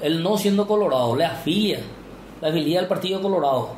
[0.00, 1.80] Él no siendo Colorado, le afilia,
[2.40, 3.70] le afilia al Partido Colorado.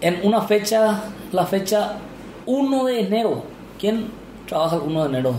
[0.00, 1.98] En una fecha, la fecha
[2.46, 3.42] 1 de enero.
[3.78, 4.10] ¿Quién
[4.48, 5.34] trabaja el 1 de enero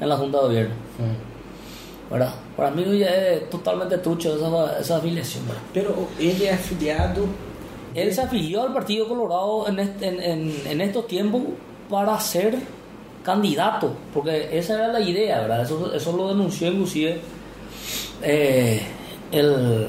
[0.00, 0.74] en la Junta de Gobierno?
[2.10, 2.34] ¿Verdad?
[2.56, 5.46] Para mí ya es totalmente trucho esa, esa afiliación.
[5.46, 5.62] ¿verdad?
[5.72, 7.28] Pero ele é afiliado.
[7.94, 11.42] Él se afilió al Partido Colorado en, estos tiempos
[11.88, 12.58] para ser
[13.24, 15.62] candidato, porque esa era la idea, ¿verdad?
[15.62, 17.20] Eso, eso lo denunció inclusive
[18.22, 18.82] eh,
[19.32, 19.88] el,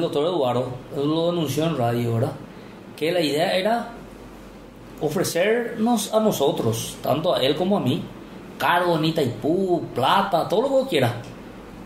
[0.00, 2.32] doctor Eduardo, él lo denunció en radio, ¿verdad?
[2.96, 3.90] Que la idea era
[5.00, 8.02] ofrecernos a nosotros, tanto a él como a mí,
[8.58, 11.12] cargo en Itaipú, plata, todo lo que vos quieras,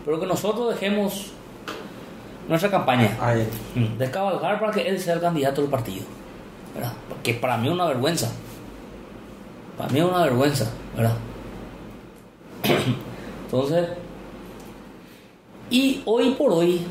[0.05, 1.31] pero que nosotros dejemos
[2.47, 3.17] nuestra campaña.
[3.75, 6.05] Mm, descabalgar para que él sea el candidato del partido.
[6.73, 6.93] ¿verdad?
[7.09, 8.31] Porque para mí es una vergüenza.
[9.77, 11.15] Para mí es una vergüenza, ¿verdad?
[13.45, 13.89] Entonces,
[15.69, 16.85] y hoy por hoy,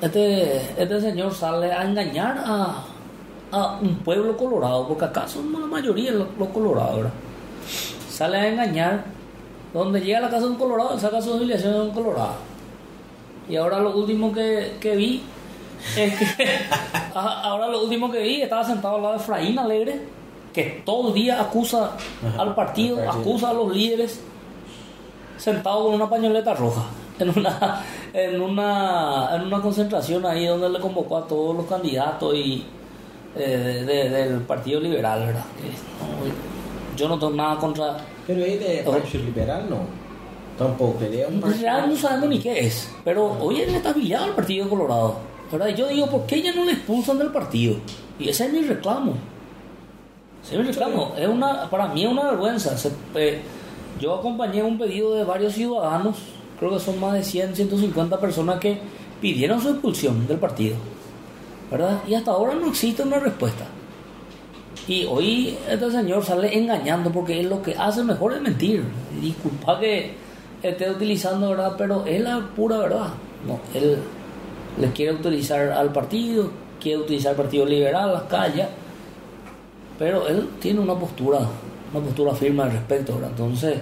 [0.00, 2.84] este, este señor sale a engañar a,
[3.52, 7.12] a un pueblo colorado, porque acá son la mayoría los, los colorados, ¿verdad?
[8.10, 9.04] Sale a engañar,
[9.72, 12.53] donde llega a la casa de un colorado, saca su afiliación de un colorado.
[13.48, 15.22] Y ahora lo último que, que vi
[15.96, 16.48] es que
[17.14, 20.00] ahora lo último que vi estaba sentado al lado de Efraín Alegre,
[20.52, 21.92] que todo el día acusa
[22.26, 24.20] Ajá, al partido, acusa a los líderes,
[25.36, 26.84] sentado con una pañoleta roja
[27.18, 32.34] en una en una en una concentración ahí donde le convocó a todos los candidatos
[32.34, 32.64] y
[33.36, 35.44] eh, de- del Partido Liberal, ¿verdad?
[35.60, 37.96] Que no, yo no tengo nada contra
[38.26, 38.92] Pero é Oh.
[38.92, 39.64] Partido Liberal?
[39.68, 39.84] Não.
[41.28, 41.62] En partido.
[41.62, 45.16] realidad no sabemos ni qué es, pero hoy él está afiliado al Partido Colorado.
[45.50, 45.68] ¿verdad?
[45.68, 47.76] Y yo digo, ¿por qué ya no le expulsan del partido?
[48.18, 49.14] Y ese es mi reclamo.
[50.44, 51.14] Ese es mi reclamo.
[51.18, 52.76] Es una, para mí es una vergüenza.
[52.76, 53.40] Se- eh,
[54.00, 56.16] yo acompañé un pedido de varios ciudadanos,
[56.58, 58.78] creo que son más de 100, 150 personas que
[59.20, 60.76] pidieron su expulsión del partido.
[61.70, 62.00] ¿verdad?
[62.06, 63.64] Y hasta ahora no existe una respuesta.
[64.86, 68.84] Y hoy este señor sale engañando porque él lo que hace mejor es mentir.
[69.20, 70.12] Disculpa que
[70.70, 71.74] esté utilizando, ¿verdad?
[71.76, 73.08] Pero es la pura verdad.
[73.46, 73.98] No, él
[74.80, 76.50] le quiere utilizar al partido,
[76.80, 78.66] quiere utilizar al Partido Liberal, las calles,
[79.98, 81.38] pero él tiene una postura,
[81.92, 83.30] una postura firme al respecto, ¿verdad?
[83.30, 83.78] Entonces,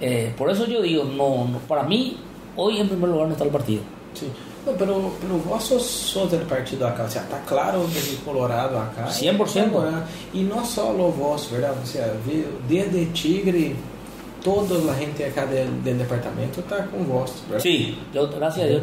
[0.00, 2.16] eh, por eso yo digo, no, no, para mí,
[2.56, 3.82] hoy en primer lugar no está el partido.
[4.14, 4.28] Sim.
[4.66, 8.16] Não, pero, pero vós sos, sos del partido acá, o sea, tá claro que de
[8.24, 9.06] Colorado acá.
[9.06, 9.66] 100%.
[9.66, 10.04] Agora,
[10.34, 11.78] E não só o vós, verdade?
[11.82, 12.14] O sea,
[12.68, 13.76] desde Tigre,
[14.66, 17.62] toda a gente acá del, del departamento tá com vós, verdade?
[17.62, 18.82] Sí, yo, gracias a Dios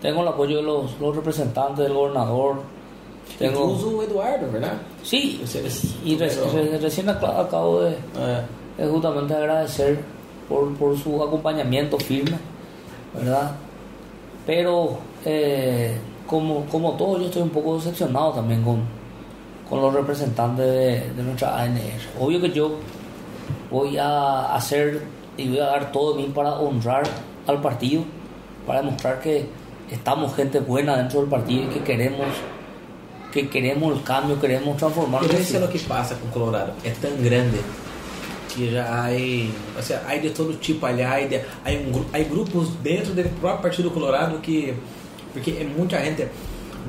[0.00, 2.60] tengo, el apoyo de los, los representantes del gobernador.
[3.38, 4.78] Tengo, Incluso Eduardo, verdade?
[5.02, 7.96] sí, es- y recién ac- acabo de,
[8.76, 9.98] de justamente agradecer
[10.48, 12.36] por, por su acompañamiento firme,
[13.14, 13.52] ¿verdad?
[14.46, 15.96] Pero eh,
[16.26, 18.80] como, como todo, yo estoy un poco decepcionado también con,
[19.70, 21.80] con los representantes de, de nuestra ANR.
[22.20, 22.72] Obvio que yo
[23.74, 25.02] voy a hacer
[25.36, 27.02] y voy a dar todo de mí para honrar
[27.46, 28.04] al partido,
[28.66, 29.46] para demostrar que
[29.90, 32.26] estamos gente buena dentro del partido y que queremos
[33.32, 35.20] que queremos el cambio, queremos transformar.
[35.26, 37.58] Pero eso es lo que pasa con Colorado, é tão grande
[38.54, 39.10] que já há,
[39.76, 41.38] o sea, há de todo tipo allá, há, de,
[41.76, 44.72] um, gru- há grupos dentro do próprio Partido Colorado que,
[45.32, 46.28] porque é muita gente,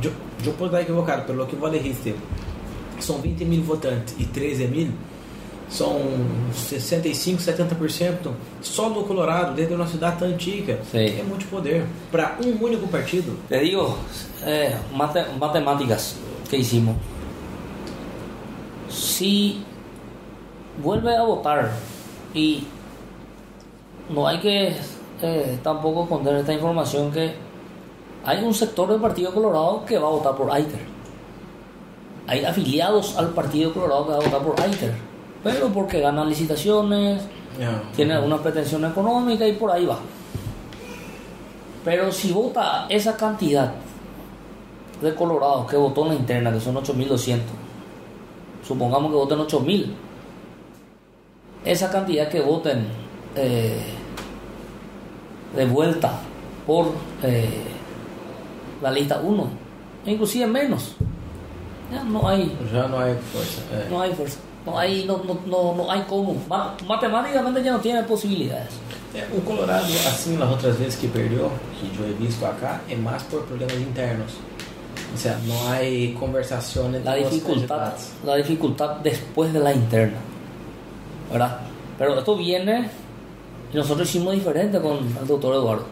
[0.04, 0.12] eu,
[0.46, 2.14] eu posso estar equivocado, pelo que vos dijiste,
[3.00, 4.90] são 20 mil votantes e 13 mil,
[5.70, 6.00] são
[6.54, 8.32] 65, 70%
[8.62, 10.80] só do Colorado, dentro de uma cidade tão antiga.
[10.92, 11.20] Sim.
[11.20, 11.86] É muito poder.
[12.12, 13.98] Para um único partido, Te digo,
[14.44, 16.16] eh, mate- matemáticas
[16.50, 16.96] que hicimos.
[18.90, 19.64] Si
[20.82, 21.72] vuelve a votar
[22.34, 22.64] y
[24.10, 24.76] no hay que
[25.22, 27.34] eh, tampoco esconder esta información que
[28.24, 30.80] hay un sector del Partido Colorado que va a votar por Aiter.
[32.28, 34.94] Hay afiliados al Partido Colorado que va a votar por Aiter,
[35.46, 37.22] pero porque ganan licitaciones,
[37.96, 40.00] tiene alguna pretensión económica y por ahí va.
[41.84, 43.72] Pero si vota esa cantidad
[45.00, 47.42] de colorados que votó en la interna, que son 8.200,
[48.68, 49.94] supongamos que voten 8.000,
[51.64, 52.88] esa cantidad que voten
[53.36, 53.86] eh,
[55.56, 56.22] de vuelta
[56.66, 56.88] por
[57.22, 57.66] eh,
[58.82, 59.48] la lista 1,
[60.08, 60.96] inclusive menos,
[61.92, 63.62] ya no hay já não há força.
[63.72, 63.88] É.
[63.92, 64.40] no hay fuerza.
[64.66, 66.36] No hay, no, no, no, no hay cómo.
[66.50, 68.74] Ma- matemáticamente ya no tiene posibilidades.
[69.14, 72.96] É, o Colorado, assim, nas outras vezes que perdeu, que eu he visto acá, é
[72.96, 74.32] mais por problemas internos.
[75.14, 77.94] O sea, não há conversação entre La dificultad,
[78.26, 80.18] la dificultad después de la interna.
[81.32, 81.60] ¿Verdad?
[81.98, 82.90] Pero esto viene
[83.74, 85.86] y nosotros hicimos diferente con el doctor Eduardo.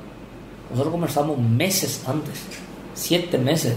[0.69, 2.41] Nosotros conversamos meses antes,
[2.93, 3.75] siete meses,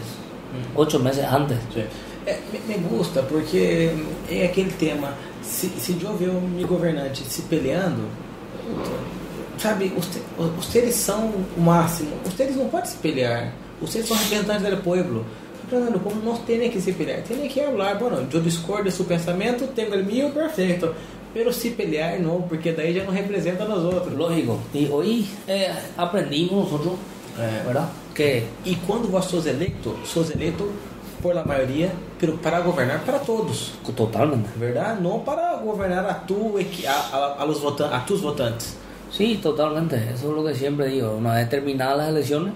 [0.74, 1.58] ocho meses antes.
[1.72, 1.84] Sim.
[2.26, 3.90] É, me, me gusta, porque
[4.28, 5.14] é aquele tema.
[5.42, 8.02] Se, se eu ver um governante se peleando,
[9.58, 10.08] sabe, os,
[10.56, 12.16] vocês são o máximo.
[12.24, 13.52] Vocês não podem se pelear.
[13.80, 15.24] Vocês são representantes do povo.
[15.68, 17.22] Fernando, como nós temos que se pelear?
[17.22, 20.94] Tem que falar, bueno, eu discordo de seu pensamento, tenho o meu, perfeito.
[21.34, 24.16] Pero se pelear, não, porque daí já não representa nós outros.
[24.16, 24.58] Lógico.
[24.72, 26.98] Y hoy eh, aprendimos nosotros,
[27.38, 27.86] É.
[28.14, 30.72] Que E quando vós sois eleito, sois eleito
[31.20, 33.74] por la maioria, pero para governar para todos.
[33.96, 34.48] totalmente.
[34.58, 34.98] ¿verdad?
[35.00, 36.56] No para gobernar a tu
[36.88, 38.76] a, a, a los votan- a tus votantes.
[39.10, 39.96] Sí, totalmente.
[40.14, 41.12] Eso es lo que siempre digo.
[41.16, 42.52] Una vez terminadas las elecciones,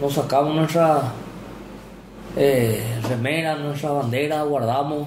[0.00, 1.02] nos sacamos nuestra
[2.36, 5.06] eh, remera, nuestra bandera, guardamos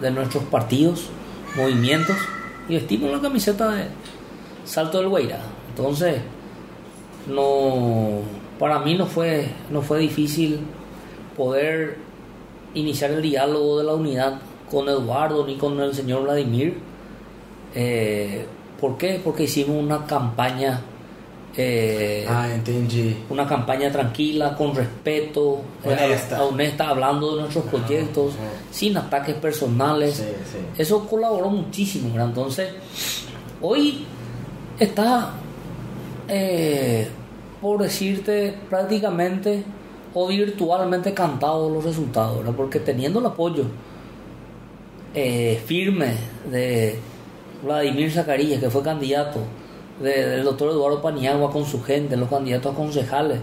[0.00, 1.08] de nuestros partidos,
[1.56, 2.16] movimientos
[2.68, 3.84] y vestimos la camiseta de
[4.64, 5.40] Salto del Guairá.
[5.70, 6.20] Entonces,
[7.28, 8.20] no,
[8.58, 10.60] para mí no fue, no fue difícil
[11.36, 11.98] poder
[12.74, 14.40] iniciar el diálogo de la unidad
[14.70, 16.78] con Eduardo ni con el señor Vladimir.
[17.74, 18.46] Eh,
[18.80, 19.20] ¿Por qué?
[19.22, 20.80] Porque hicimos una campaña,
[21.56, 23.16] eh, Ah, entendí.
[23.30, 26.42] una campaña tranquila, con respeto, eh, Honesta.
[26.44, 28.42] honesta, hablando de nuestros proyectos, ajá.
[28.70, 30.14] sin ataques personales.
[30.16, 30.58] Sí, sí.
[30.78, 32.28] Eso colaboró muchísimo, ¿verdad?
[32.28, 32.70] Entonces,
[33.60, 34.04] hoy
[34.78, 35.34] está,
[37.60, 39.62] por decirte, prácticamente
[40.14, 42.52] o virtualmente cantado los resultados, ¿verdad?
[42.56, 43.64] Porque teniendo el apoyo
[45.14, 46.14] eh, firme
[46.50, 46.98] de
[47.62, 49.40] Vladimir Zacarías, que fue candidato,
[50.02, 53.38] de- del doctor Eduardo Paniagua con su gente, los candidatos a concejales,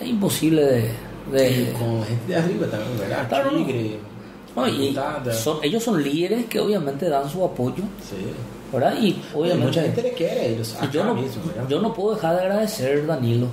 [0.00, 0.90] es imposible de...
[1.32, 3.28] de- Y con gente de arriba también, ¿verdad?
[3.28, 4.68] Claro, no.
[4.68, 4.94] Y
[5.32, 8.16] son- ellos son líderes que obviamente dan su apoyo, Sí.
[8.72, 8.94] ¿verdad?
[9.00, 11.16] Y Obviamente, mucha gente le quiere y yo, no,
[11.68, 13.46] yo no puedo dejar de agradecer, Danilo,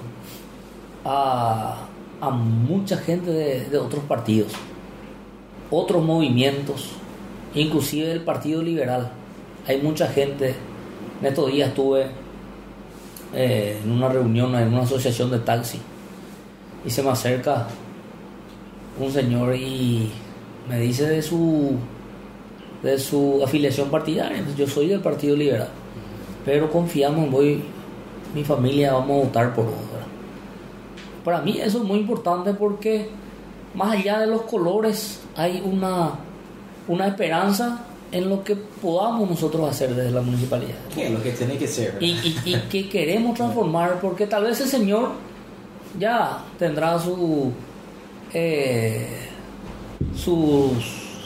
[1.05, 1.87] a,
[2.21, 4.53] a mucha gente de, otros partidos,
[5.71, 6.91] otros movimientos,
[7.53, 9.11] inclusive del Partido Liberal.
[9.67, 10.55] Hay mucha gente,
[11.21, 12.07] en estos días estuve
[13.33, 15.79] eh, en una reunión, en una asociación de taxi,
[16.85, 17.67] y se me acerca
[18.99, 20.11] un señor y
[20.67, 21.77] me dice de su
[22.83, 24.43] de su afiliación partidaria.
[24.57, 25.67] Yo soy del Partido Liberal,
[26.45, 27.61] pero confiamos voy,
[28.33, 29.88] mi familia vamos a votar por vos.
[31.23, 33.09] Para mí eso es muy importante porque
[33.75, 36.11] más allá de los colores hay una,
[36.87, 40.75] una esperanza en lo que podamos nosotros hacer desde la municipalidad.
[40.97, 44.67] Es lo que tiene que ser, y- y que queremos transformar, porque tal vez el
[44.67, 45.09] Señor
[45.99, 47.51] ya tendrá su
[48.33, 49.27] eh,
[50.15, 50.71] su,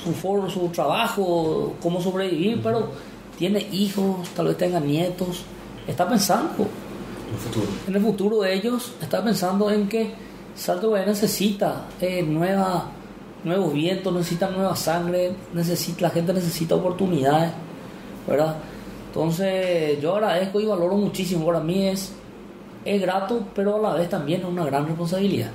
[0.03, 2.89] su, for- su trabajo, cómo sobrevivir, pero
[3.37, 5.43] tiene hijos, tal vez tenga nietos,
[5.87, 6.67] está pensando
[7.33, 7.67] No futuro.
[7.87, 10.13] en el futuro de ellos, está pensando en que
[10.55, 12.91] Salto Bahía necesita eh, nueva,
[13.43, 17.51] nuevos vientos, necesita nueva sangre, necesita, la gente necesita oportunidades,
[18.27, 18.55] ¿verdad?
[19.07, 22.11] Entonces yo agradezco y valoro muchísimo, para mí es,
[22.85, 25.51] es grato, pero a la vez también es una gran responsabilidad.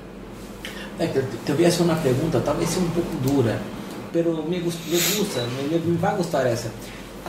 [0.97, 3.57] Te- te voy a hacer una pregunta, talvez sea un poco dura,
[4.11, 5.41] pero me, gus- me gusta,
[5.71, 6.69] me, me vai gustar essa.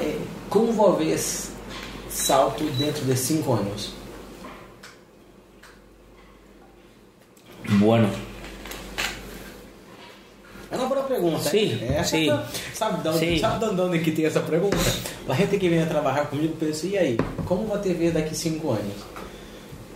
[0.00, 0.16] É,
[0.48, 1.50] como vos vês
[2.08, 3.92] salto dentro de cinco anos?
[7.70, 8.08] Bueno,
[10.72, 11.48] É uma boa pergunta.
[11.50, 11.88] Sim, hein?
[11.96, 12.26] Essa sim.
[12.28, 12.44] tá-
[12.74, 14.76] sabe, de onde, sabe de onde que tem essa pergunta?
[15.28, 18.36] A gente que vem a trabalhar comigo pensa, e aí, como vai ter ver daqui
[18.36, 18.94] cinco anos?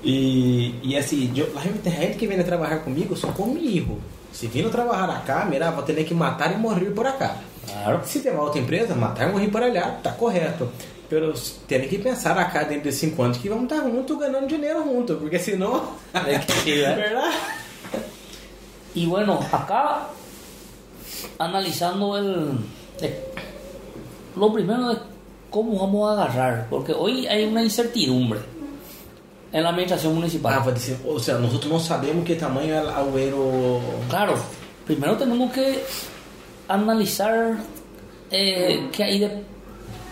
[0.03, 4.01] E, e assim, a gente que vem a trabalhar comigo só comigo.
[4.33, 7.37] Se vindo trabalhar acá, mira, vou ter que matar e morrer por acá.
[7.67, 8.01] claro.
[8.05, 10.69] Se tem uma outra empresa, matar e morrer por allá, tá correto.
[11.09, 11.33] Pero
[11.69, 15.15] tem que pensar acá dentro de cinco anos que vamos estar juntos ganhando dinheiro junto,
[15.17, 15.95] porque senão.
[16.13, 17.64] É que sí, ¿eh?
[18.95, 20.07] Y bueno, acá
[21.39, 22.59] analizando el,
[23.01, 23.15] el-
[24.37, 24.99] lo primero es
[25.51, 28.41] cómo vamos a agarrar, porque hoy hay una incertidumbre
[29.53, 30.61] en la administración municipal.
[30.65, 33.81] Ah, dizer, ou seja, nós não sabemos que tamanho é o euro.
[34.11, 34.35] Claro,
[34.85, 35.83] primero tenemos que
[36.69, 37.59] analizar
[38.31, 39.43] eh, qué hay de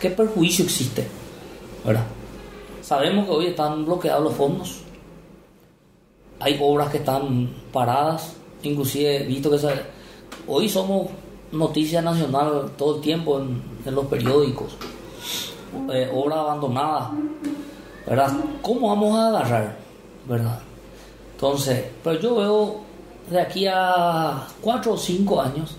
[0.00, 1.06] qué perjuicio existe,
[1.84, 2.04] ¿verdad?
[2.82, 4.80] Sabemos que hoy están bloqueados los fondos,
[6.40, 9.58] hay obras que están paradas, inclusive visto que
[10.46, 11.08] hoy somos
[11.52, 14.72] noticia nacional todo el tiempo en, en los periódicos,
[15.92, 17.10] eh, obras abandonadas,
[18.06, 18.32] ¿verdad?
[18.62, 19.76] ¿Cómo vamos a agarrar,
[20.28, 20.60] verdad?
[21.34, 22.80] Entonces, pero yo veo
[23.30, 25.76] de aquí a cuatro o cinco años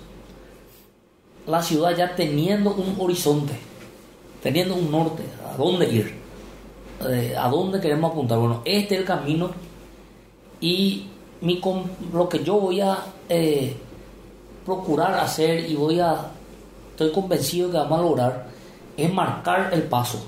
[1.48, 3.54] la ciudad ya teniendo un horizonte,
[4.42, 6.16] teniendo un norte, a dónde ir,
[7.10, 8.38] eh, a dónde queremos apuntar.
[8.40, 9.52] Bueno, este es el camino
[10.62, 11.08] y
[11.44, 11.62] mi,
[12.14, 12.98] lo que yo voy a
[13.28, 13.76] eh,
[14.66, 16.32] procurar hacer y voy a,
[16.92, 18.46] estoy convencido que vamos a lograr,
[18.96, 20.24] es marcar el paso.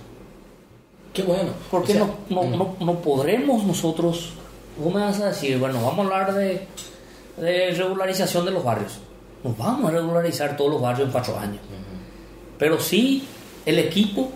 [1.13, 1.51] Que bueno.
[1.71, 4.33] Porque O sea, no, no, no, no podremos nosotros,
[4.77, 6.67] vos me vas a decir, bueno, vamos a hablar de,
[7.37, 8.99] de regularización de los barrios.
[9.41, 11.61] Nos vamos a regularizar todos los barrios en cuatro años.
[12.59, 13.25] Pero sí
[13.65, 14.31] el equipo,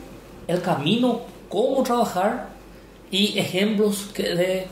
[0.47, 2.49] el camino, cómo trabajar
[3.11, 4.68] y ejemplos que, de,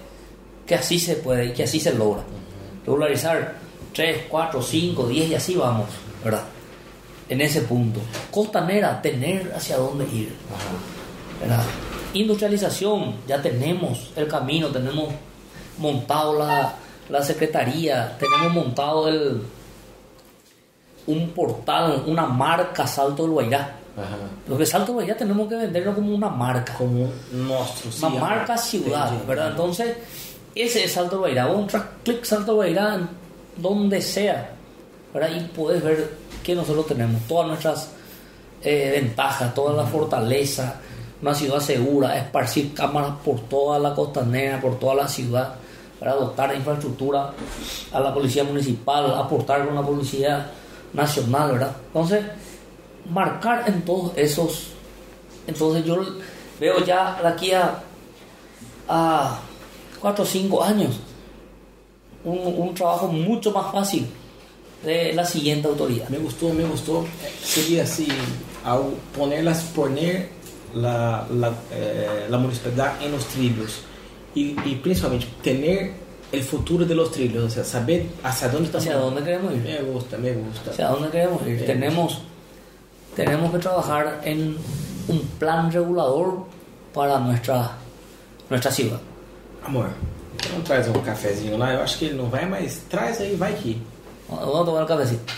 [0.68, 2.22] que así se puede y que así se logra.
[2.86, 3.56] Regularizar
[3.94, 5.88] 3, 4, 5, 10 y así vamos,
[6.24, 6.44] ¿verdad?
[7.30, 8.00] En ese punto.
[8.30, 10.36] Costanera, tener hacia dónde ir.
[11.40, 11.64] ¿verdad?
[12.14, 15.10] Industrialización, ya tenemos el camino, tenemos
[15.78, 16.76] montado la,
[17.10, 19.42] la secretaría, tenemos montado el
[21.08, 23.76] un portal, una marca Salto del Guairá.
[23.96, 24.18] Ajá.
[24.48, 28.18] Lo que Salto del Guairá tenemos que venderlo como una marca, Como nuestro una sí,
[28.20, 29.12] marca ciudad.
[29.26, 29.52] ¿verdad?
[29.52, 29.96] Entonces,
[30.62, 31.48] ese es Salto Guairá.
[31.48, 33.10] Vos entras, clic Salto en
[33.58, 34.52] donde sea,
[35.14, 35.30] ¿verdad?
[35.36, 36.12] Y puedes ver
[36.44, 37.90] que nosotros tenemos todas nuestras
[38.64, 40.80] eh, ventajas, toda la fortaleza,
[41.22, 45.56] una ciudad segura, esparcir cámaras por toda la costanera, por toda la ciudad,
[46.00, 47.34] para dotar infraestructura
[47.92, 50.52] a la policía municipal, aportar con la policía
[50.94, 51.76] nacional, ¿verdad?
[51.88, 52.26] Entonces,
[53.12, 54.68] marcar en todos esos.
[55.48, 55.98] Entonces, yo
[56.60, 57.82] veo ya aquí a,
[58.88, 59.40] a
[60.08, 61.00] 4 o 5 años
[62.24, 64.08] un, un trabajo mucho más fácil
[64.84, 66.08] de la siguiente autoridad.
[66.10, 67.06] Me gustou, me gustou.
[67.44, 68.08] Seria assim,
[68.64, 70.30] ao ponerlas, poner
[70.74, 73.82] la, la, eh, la municipalidad en los trilhos
[74.36, 75.92] y, y principalmente tener
[76.32, 78.88] el futuro de los trilhos, o sea, saber hacia dónde estamos.
[78.88, 79.64] ¿Hacia dónde queremos ir?
[79.64, 80.72] Me gusta, me gusta.
[80.72, 81.66] ¿Hacia dónde queremos ir?
[81.66, 82.22] Tenemos,
[83.16, 84.56] tenemos que trabajar en
[85.08, 86.46] un plan regulador
[86.94, 87.72] para nuestra,
[88.50, 89.00] nuestra ciudad.
[89.68, 89.90] Amor,
[90.42, 91.74] você não traz um cafezinho lá?
[91.74, 93.82] Eu acho que ele não vai, mas traz aí, vai que.
[94.30, 95.34] Vamos a tomar el cafecito.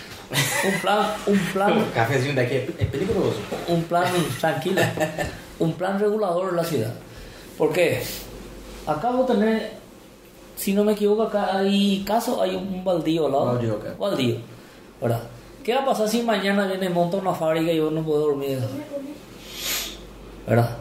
[0.63, 3.39] Un plan, un O plan, cafezinho daqui é, é perigoso.
[3.67, 4.05] un plan
[4.39, 4.81] tranquilo,
[5.59, 6.93] un plan regulador de la ciudad.
[7.57, 8.03] ¿Por qué?
[8.85, 9.63] Acá vos tenés,
[10.55, 13.45] si no me equivoco, acá hay caso, hay un baldío al lado.
[13.45, 13.95] Baldío acá.
[13.97, 14.35] Baldío,
[15.01, 15.23] ¿verdad?
[15.63, 18.59] ¿Qué va a pasar si mañana viene monta una fábrica y yo no puedo dormir?
[20.47, 20.77] ¿Verdad?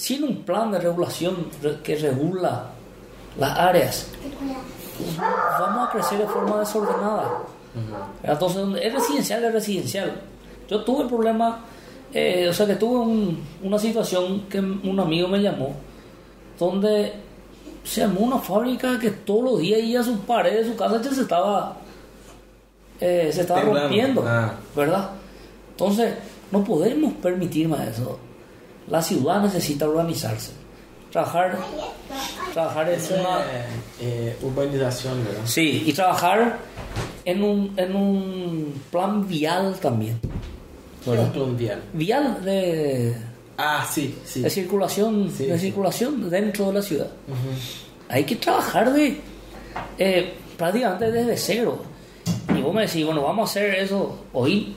[0.00, 2.70] Sin un plan de regulación re- que regula
[3.38, 4.06] las áreas,
[5.60, 7.42] vamos a crecer de forma desordenada.
[8.22, 10.20] Entonces, donde es residencial, es residencial.
[10.70, 11.60] Yo tuve problema,
[12.14, 15.74] eh, o sea, que tuve un- una situación que un amigo me llamó,
[16.58, 17.12] donde
[17.84, 21.00] se armó una fábrica que todos los días iba a sus paredes de su casa
[21.02, 21.76] ya se estaba,
[23.00, 24.54] eh, se estaba rompiendo, Ah.
[24.74, 25.10] ¿verdad?
[25.72, 26.14] Entonces,
[26.50, 28.18] no podemos permitir más eso.
[28.90, 30.52] La ciudad necesita organizarse.
[31.10, 31.58] Trabajar,
[32.54, 33.40] trabajar en Eso una...
[34.00, 35.42] é urbanização, ¿verdad?
[35.44, 36.58] Sí, y trabajar
[37.24, 40.20] en un, en un plan vial también.
[41.02, 41.80] Que é um plano vial.
[41.94, 43.14] Vial de,
[43.58, 44.42] Ah, sim, sim.
[44.42, 45.66] de circulación, Sí, de sí.
[45.66, 47.10] circulación dentro de la ciudad.
[48.08, 49.20] Hay que trabajar de
[49.98, 51.82] eh, prácticamente desde cero.
[52.56, 54.74] Y vos me decís, bueno, vamos a hacer eso hoy.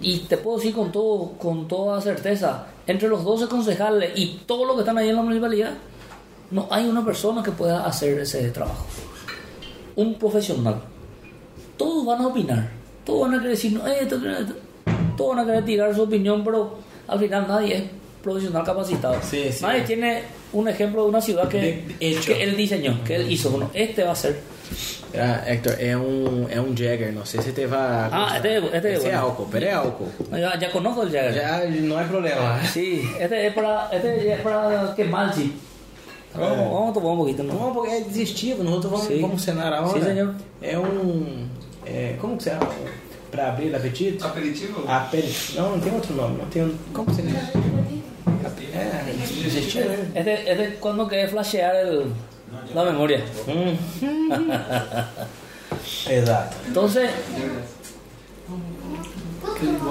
[0.00, 4.66] Y te puedo decir con todo, con toda certeza, entre los 12 concejales y todos
[4.66, 5.72] los que están ahí en la municipalidad,
[6.50, 8.86] no hay una persona que pueda hacer ese trabajo.
[9.96, 10.80] Un profesional.
[11.76, 12.70] Todos van a opinar.
[13.04, 14.54] Todos van a querer decir, no, eh, esto, esto.
[15.16, 17.82] todos van a querer tirar su opinión, pero al final nadie es
[18.22, 19.16] profesional capacitado.
[19.22, 19.62] Sí, sí.
[19.62, 20.22] Nadie tiene
[20.52, 22.32] un ejemplo de una ciudad que, De- hecho.
[22.32, 23.50] que él diseñó, que él hizo.
[23.50, 24.40] Bueno, este va a ser.
[25.14, 28.08] Ah, Hector, é um, é um Jagger, não sei se você vai.
[28.12, 29.18] Ah, este, este Esse é bueno.
[29.18, 30.08] álcool, pero é álcool.
[30.32, 31.34] Ya, ya conozco el Jagger.
[31.34, 32.60] Já não é problema.
[32.64, 35.52] Sí, este es para, este es para quemar, sí.
[36.32, 36.64] Vamos, É.
[36.70, 37.54] vamos a tomar un poquito, ¿no?
[37.54, 39.20] Não, porque é digestivo, nós vamos, Sim.
[39.20, 39.98] vamos cenar a hora.
[39.98, 40.34] Sim, senhor.
[40.62, 41.48] É um.
[41.84, 42.70] É, como que se chama?
[43.32, 44.22] Pra abrir o apetite?
[44.24, 44.84] Aperitivo?
[44.88, 45.60] Aperitivo.
[45.60, 46.38] Não, não tem outro nome.
[46.38, 47.90] Não tem um, como que se chama?
[48.72, 50.10] É, digestivo, né?
[50.14, 52.12] Este, este es cuando querés flashear el,
[52.74, 53.24] la memoria.
[53.46, 54.50] Hum.
[56.08, 56.56] Exato.
[56.66, 57.10] Entonces,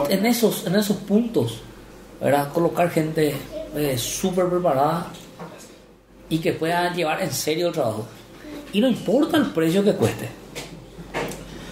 [0.09, 1.61] en esos, en esos puntos,
[2.19, 2.51] ¿verdad?
[2.51, 3.35] Colocar gente
[3.75, 5.07] eh, súper preparada
[6.29, 8.05] y que pueda llevar en serio el trabajo.
[8.73, 10.29] Y no importa el precio que cueste.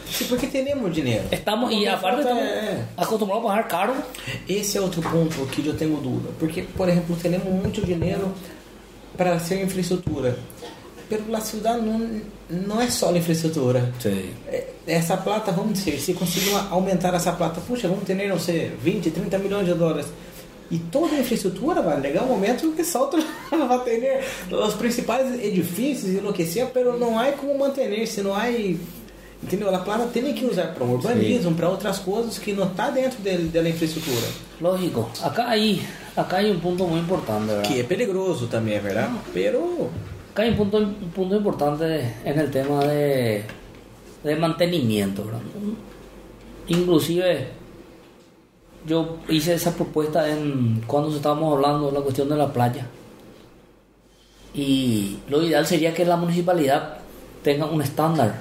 [0.09, 1.23] Sim, porque temos dinheiro.
[1.29, 3.93] Estamos, aparte falta estamos é- acostumbrados a pagar caro.
[4.47, 6.29] Esse é outro ponto que eu tenho dúvida.
[6.39, 8.33] Porque, por exemplo, temos muito dinheiro
[9.15, 10.35] para hacer infraestrutura.
[11.09, 13.93] Pero a cidade não, não é só a infraestrutura.
[13.99, 14.29] Sí.
[14.47, 18.71] É, Essa plata, vamos dizer, se conseguir aumentar essa plata, puxa, vamos ter, não sei,
[18.81, 20.07] 20, 30 milhões de dólares.
[20.69, 23.17] E toda a infraestrutura vai chegar um momento que salta
[23.51, 24.21] vai ter
[24.51, 28.49] os principais edifícios enlouquecer, pero não há como manter, se não há.
[29.41, 29.73] Entendeu?
[29.73, 33.49] A plata tem que usar para urbanismo, para outras coisas que não está dentro dele,
[33.49, 34.27] da infraestrutura.
[34.59, 35.09] Lógico.
[35.21, 35.85] Acá hay,
[36.15, 37.61] acá hay un punto muy importante, ¿verdad?
[37.63, 39.13] Que é perigoso também, é verdade?
[39.33, 39.89] Pero.
[40.37, 43.43] Acá hay un punto, un punto importante en el tema de,
[44.23, 45.25] de mantenimiento.
[45.25, 45.41] ¿verdad?
[46.67, 47.47] Inclusive,
[48.85, 52.85] yo hice esa propuesta en cuando estábamos hablando de la cuestión de la playa.
[54.53, 56.99] Y lo ideal sería que la municipalidad
[57.41, 58.35] tenga un estándar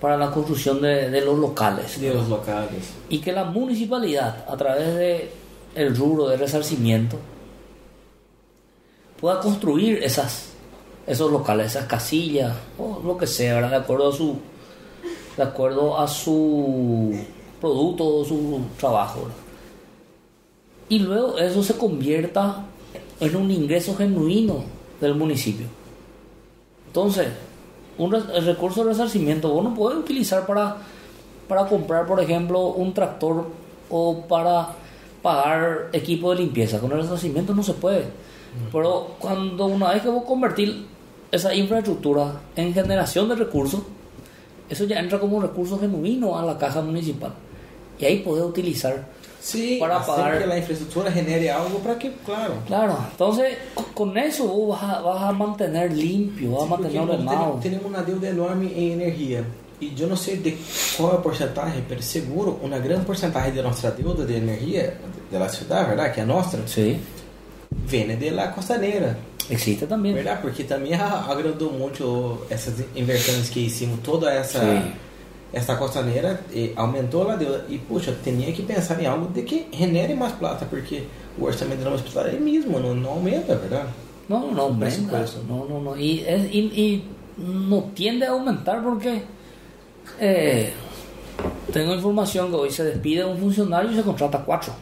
[0.00, 2.00] para la construcción de, de los locales.
[2.00, 2.94] De los locales.
[3.08, 5.32] y que la municipalidad a través de
[5.74, 7.18] el rubro de resarcimiento
[9.20, 10.50] pueda construir esas
[11.06, 14.36] esos locales esas casillas o lo que sea de acuerdo a su
[15.36, 17.18] de acuerdo a su
[17.60, 19.28] producto o su trabajo
[20.88, 22.64] y luego eso se convierta
[23.20, 24.64] en un ingreso genuino
[25.00, 25.66] del municipio
[26.86, 27.28] entonces
[27.96, 30.76] un el recurso de resarcimiento vos no puedes utilizar para
[31.48, 33.46] para comprar, por ejemplo, un tractor
[33.90, 34.68] o para
[35.22, 36.78] pagar equipo de limpieza.
[36.78, 38.04] Con el resarcimiento no se puede.
[38.72, 40.86] Pero cuando una vez que vos convertir
[41.30, 43.80] esa infraestructura en generación de recursos,
[44.68, 47.32] eso ya entra como un recurso genuino a la caja municipal.
[47.98, 49.06] Y ahí podés utilizar.
[49.40, 52.54] Sim, Para pagar- que a infraestrutura genere algo para que, claro.
[52.66, 56.82] Claro, entonces co- con eso vos vas a, vas a mantener limpio, vas a Porque
[56.84, 57.38] mantener ordenado.
[57.38, 59.44] temos, temos uma deuda enorme em energia.
[59.80, 60.58] E eu não sei de
[61.00, 64.98] a porcentagem, mas seguro, uma grande porcentagem da nossa deuda de energia
[65.30, 66.14] da cidade, verdade?
[66.14, 66.98] Que é nossa, Sí,
[67.70, 69.16] vem de la costaneira.
[69.50, 70.14] existe también.
[70.14, 70.42] Verdade?
[70.42, 74.92] Porque também a- agradou muito essas inversões que hicimos, toda essa Sim.
[75.54, 77.64] essa costaneira e aumentou a deuda.
[77.70, 81.04] E, puxa, tinha que pensar em algo de que genere mais plata, porque
[81.38, 83.88] o orçamento da nossa é mesmo, não, não aumenta, verdade?
[84.28, 85.24] No, no aumenta.
[85.48, 85.96] No, no, no.
[85.96, 87.04] Y, es- y, y
[87.38, 89.22] no tiende a aumentar porque
[90.20, 90.72] eh,
[91.72, 94.74] tengo información que hoy se despide un funcionario y se contrata cuatro.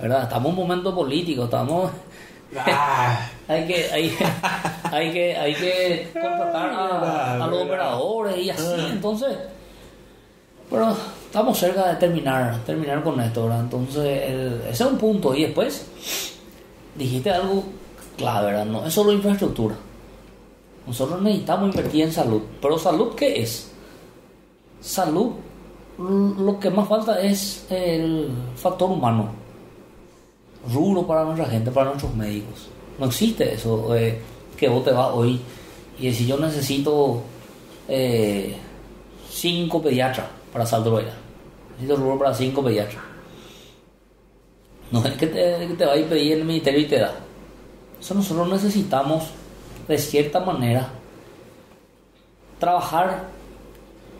[0.00, 0.22] ¿Verdad?
[0.24, 1.90] Estamos en un momento político, estamos...
[2.56, 4.14] Ah, Hay que, hay,
[4.92, 9.36] hay que, hay que contratar a, a los operadores y así, entonces...
[10.70, 10.94] Pero
[11.24, 13.60] estamos cerca de terminar, terminar con esto, ¿verdad?
[13.60, 15.34] Entonces, el- ese es un punto.
[15.34, 15.86] Y después,
[16.94, 17.64] dijiste algo
[18.18, 18.66] clave, ¿verdad?
[18.66, 19.76] No es solo infraestructura.
[20.86, 22.42] Nosotros necesitamos invertir en salud.
[22.60, 23.70] Pero salud, ¿qué es?
[24.82, 25.32] Salud,
[25.98, 29.30] lo que más falta es el factor humano.
[30.72, 32.68] Rubro para nuestra gente, para nuestros médicos.
[32.98, 34.20] No existe eso, eh,
[34.56, 35.40] que vos te vas hoy
[35.98, 37.22] y decís, yo necesito
[37.88, 38.56] eh,
[39.30, 41.00] cinco pediatras para Salto.
[41.70, 43.02] Necesito rubro para cinco pediatras.
[44.90, 47.14] No es que te, que te va a pedir el ministerio y te da.
[48.00, 49.24] Eso nosotros necesitamos,
[49.86, 50.88] de cierta manera,
[52.58, 53.28] trabajar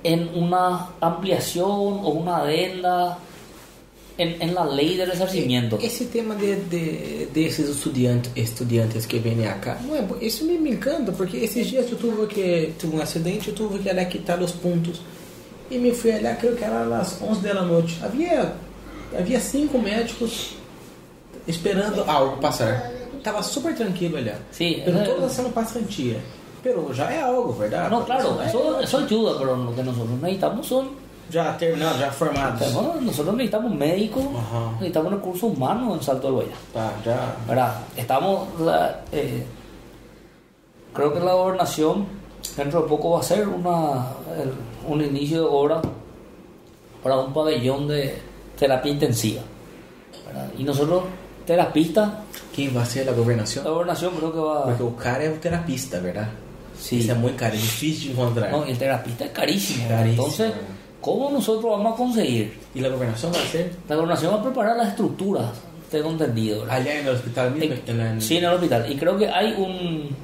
[0.03, 3.19] en una ampliación o una adenda
[4.19, 5.79] en, en la ley de resarcimiento.
[5.81, 10.71] Esse tema de, de, desses estudiantes, estudiantes que vêm cá, não é, isso me, me
[10.71, 14.41] encanta, porque esses dias eu tive que tive um acidente, eu tive que olhar quitar
[14.43, 15.01] os pontos.
[15.71, 17.99] E me fui olhar, creio que era às 11 da noite.
[18.03, 18.55] Havia,
[19.17, 20.55] havia cinco médicos
[21.47, 22.91] esperando algo passar.
[23.23, 24.39] Tava super tranquilo olhar.
[24.51, 26.19] Sí, Pero eh, toda haciendo pasantía.
[26.63, 27.91] Pero já é algo, ¿verdad?
[27.91, 30.89] No, claro, é- eso, eso ayuda, pero lo que nosotros necesitamos son
[31.31, 32.59] Já terminado, já formados.
[32.61, 34.73] Tenemos- nosotros necesitamos médicos, Ajá.
[34.81, 36.59] necesitamos recursos humanos en Salto del Guayas.
[36.73, 37.37] Tá, já.
[37.47, 37.75] ¿verdad?
[37.97, 39.45] Estamos, la- eh,
[40.95, 42.07] creo que la gobernación
[42.57, 44.07] dentro de poco va a ser una,
[44.41, 44.55] el-
[44.91, 45.83] un inicio de obra
[47.03, 48.19] para un pabellón de
[48.59, 49.43] terapia intensiva.
[50.27, 50.49] ¿verdad?
[50.59, 51.05] Y nosotros,
[51.47, 52.11] terapistas,
[52.55, 53.63] Quem vai ser a governação?
[53.65, 54.65] la gobernación creo que va...
[54.65, 56.29] Porque cara é o terapista, ¿verdad?
[56.79, 57.09] Sí.
[57.09, 58.51] É muito caro, difícil encontrar.
[58.53, 59.89] No, y el terapista es carísimo.
[59.89, 60.11] Carísimo.
[60.27, 60.53] Entonces,
[61.01, 62.59] ¿cómo nosotros vamos a conseguir?
[62.75, 65.47] E a governação vai ser La gobernación va a preparar las estructuras,
[65.91, 66.61] tengo entendido.
[66.61, 66.77] ¿verdad?
[66.77, 67.75] allá en el hospital mismo.
[67.87, 68.91] En- en la- Sí, en el hospital.
[68.91, 70.17] Y creo que hay un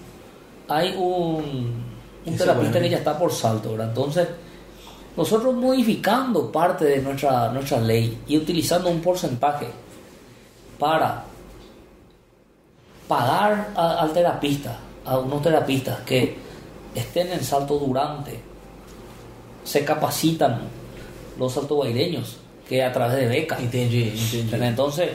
[0.69, 1.85] hay un,
[2.27, 2.81] un terapista bueno.
[2.81, 3.89] que ya está por salto, ¿verdad?
[3.89, 4.29] Entonces,
[5.17, 9.67] nosotros modificando parte de nuestra, nuestra ley y utilizando un porcentaje
[10.79, 11.23] para
[13.07, 16.35] pagar a- al terapista, a unos terapistas que
[16.95, 18.41] estén en salto durante,
[19.65, 20.61] se capacitan
[21.39, 22.37] los saltobaireños
[22.69, 23.59] que a través de becas.
[23.61, 25.11] Entonces,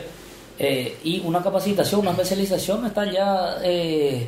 [0.57, 4.27] eh, y una capacitación, una especialización está ya, eh,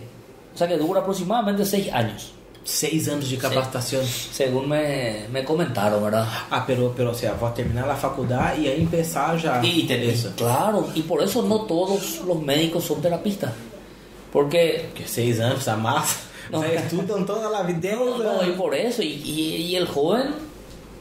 [0.53, 2.31] o sea que dura aproximadamente seis años,
[2.63, 4.01] Seis anos de capacitação.
[4.31, 6.27] según me, me comentaron, ¿verdad?
[6.51, 9.59] Ah, pero, pero o sea, vou terminar a faculdade e aí empezar já.
[9.63, 10.31] Y, isso.
[10.37, 13.51] claro, y por eso no todos los médicos son terapistas,
[14.31, 16.30] porque Porque seis anos tá massa.
[16.51, 16.59] No.
[16.59, 17.95] O sea, estudam toda a vida.
[17.95, 20.35] no, y por eso, y, y- y el joven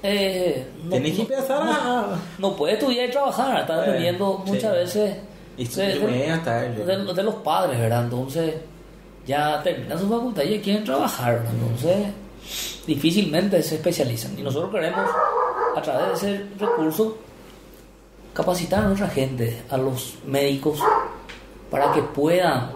[0.03, 2.19] eh, no, Tem que empezar no, a.
[2.39, 4.53] no puede estudiar y trabajar, está dependiendo sí.
[4.53, 5.17] muchas veces
[5.59, 5.95] Estudia de-
[6.85, 8.05] de de, de los padres, ¿verdad?
[8.05, 8.55] Entonces,
[9.27, 11.53] ya terminan su facultad y ya quieren trabajar, ¿verdad?
[11.53, 12.07] Entonces,
[12.87, 14.39] difícilmente se especializan.
[14.39, 15.05] Y nosotros queremos,
[15.77, 17.19] a través de ese recurso,
[18.33, 20.79] capacitar a nuestra gente, a los médicos,
[21.71, 22.71] para que puedan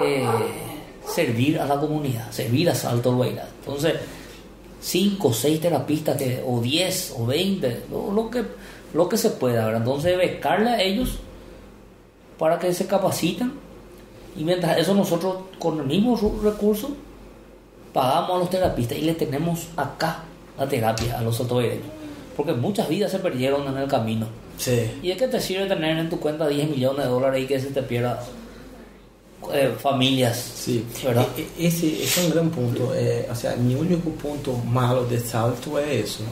[0.00, 0.26] eh,
[1.06, 3.48] servir a la comunidad, servir a Salto Loira.
[3.60, 3.94] Entonces,
[4.80, 8.42] 5 o 6 terapistas, o 10 o 20, lo, lo que,
[8.92, 9.80] lo que se pueda, ¿verdad?
[9.82, 11.18] Entonces, becarle a ellos
[12.38, 13.52] para que se capaciten
[14.36, 16.90] y mientras eso nosotros con el mismo recurso
[17.92, 20.24] pagamos a los terapistas y le tenemos acá
[20.58, 21.86] la terapia a los saltovireños
[22.36, 24.26] porque muchas vidas se perdieron en el camino
[24.56, 24.90] Sí.
[25.02, 27.60] y es que te sirve tener en tu cuenta 10 millones de dólares y que
[27.60, 28.20] se te pierda
[29.52, 30.84] eh, familias Sim.
[31.02, 31.26] ¿verdad?
[31.36, 32.92] E- e- Esse, esse é um grande ponto.
[32.94, 36.22] É, assim, meu único ponto malo de salto é isso.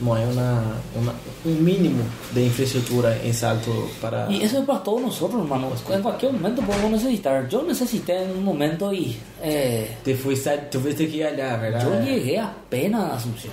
[0.00, 1.14] Não é uma, uma,
[1.46, 3.70] um mínimo de infraestrutura em salto
[4.00, 4.26] para.
[4.28, 8.32] y eso es para todos nosotros hermano en cualquier momento podemos necesitar yo necesité en
[8.36, 11.80] un momento y eh, Te fuiste, tuviste que ir allá, ¿verdad?
[11.84, 13.52] yo llegué apenas a Asunción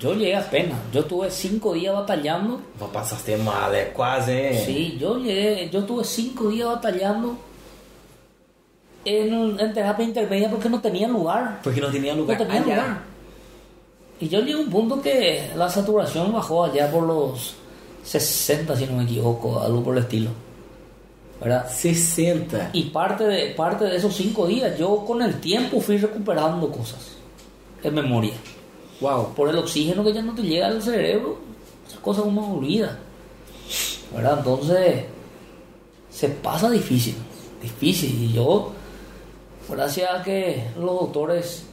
[0.00, 4.64] yo llegué apenas yo tuve cinco días batallando Vou passaste mal, é quase?
[4.66, 7.36] Sí, yo llegué, yo tuve cinco días batallando
[9.06, 11.60] en, en terapia intermedia porque no tenía lugar.
[11.62, 11.80] Porque
[12.46, 12.82] No tenía allá.
[12.86, 12.98] lugar.
[14.20, 17.54] Y yo llegué a un punto que la saturación bajó allá por los
[18.04, 20.30] 60, si no me equivoco, algo por el estilo.
[21.40, 21.70] ¿Verdad?
[21.70, 22.70] 60.
[22.72, 27.16] Y parte de, parte de esos cinco días, yo con el tiempo fui recuperando cosas
[27.82, 28.32] en memoria.
[29.02, 29.34] Uau.
[29.34, 31.36] Por el oxígeno que ya no te llega al cerebro,
[31.86, 32.98] esas cosas uno olvida.
[34.14, 34.38] ¿Verdad?
[34.38, 35.04] Entonces,
[36.08, 37.16] se pasa difícil,
[37.60, 38.22] difícil.
[38.22, 38.72] Y yo,
[39.68, 41.64] gracias a que los doctores,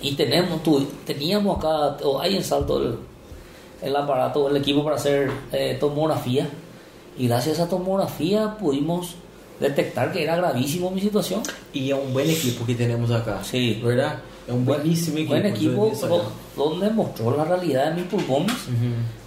[0.00, 2.98] y tenemos, tu- teníamos acá, o hay en Salto el,
[3.82, 6.48] el aparato, el equipo para hacer eh, tomografía,
[7.18, 9.16] y gracias a esa tomografía pudimos
[9.60, 11.42] detectar que era gravísimo mi situación.
[11.74, 13.42] E é um bom equipo que temos acá.
[13.42, 13.80] Sí.
[13.82, 14.20] ¿Verdad?
[14.48, 15.34] Um bueníssimo equipo.
[15.34, 18.54] Buen equipo Yo- do- donde mostró la realidad de mis pulmones.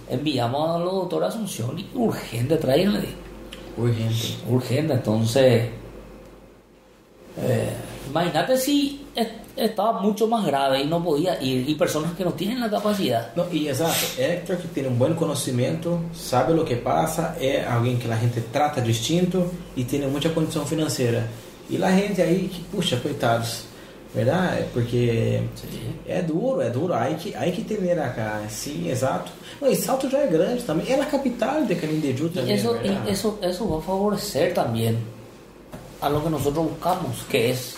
[0.08, 3.08] Enviamos a los doctores a Asunción y urgente, tráiganle.
[3.76, 4.36] Urgente.
[4.48, 5.68] Urgente, entonces.
[7.38, 7.72] Eh,
[8.10, 12.32] imagínate si es- estaba mucho más grave y no podía ir, y personas que no
[12.32, 13.34] tienen la capacidad.
[13.36, 17.96] Não, e exato, Hector que tem um bom conhecimento, sabe o que passa, é alguém
[17.96, 21.28] que a gente trata distinto e tem muita condição financeira.
[21.70, 23.64] E a gente aí, que, puxa, coitados,
[24.14, 24.60] verdade?
[24.60, 25.68] É Porque Sí.
[26.06, 26.92] é duro, é duro.
[26.92, 29.30] Aí que, aí que tener acá, sim, exato.
[29.60, 30.90] Não, e Salto já é grande também.
[30.92, 33.06] É na capital de Canindeyú Y também, eso, ¿verdad?
[33.06, 34.96] y eso, eso va a favorecer también
[36.02, 37.76] a lo que nosotros buscamos, que es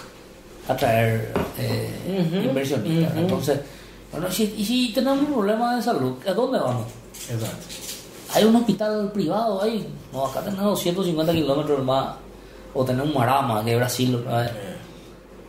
[0.67, 3.13] atraer eh, Ujú, inversionistas.
[3.13, 3.21] ujú.
[3.21, 3.61] Entonces,
[4.11, 6.87] bueno, si, y si tenemos un problema de salud, ¿a dónde vamos?
[7.31, 7.57] Exato.
[8.35, 12.17] Hay un hospital privado ahí, no, acá tenemos 250 kilómetros más,
[12.73, 14.17] o tenemos un Marama, que es Brasil.
[14.17, 14.51] ¿verdad?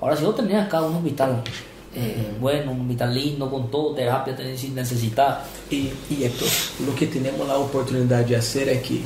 [0.02, 1.42] Ahora, si vos tenés acá un hospital
[1.96, 5.38] eh, bueno, un hospital lindo, con todo, terapia, si necesitas.
[5.72, 6.48] E, e Hector,
[6.90, 9.04] o que temos a oportunidade de fazer é que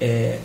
[0.00, 0.38] é,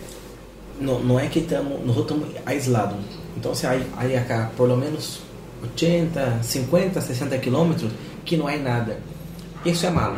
[0.79, 2.97] não, não é que estamos nós estamos aislados.
[3.37, 5.21] Então, se aí, aí acá por lo menos
[5.63, 7.91] 80, 50, 60 quilômetros
[8.25, 8.97] que não há nada.
[9.65, 10.17] Isso é malo.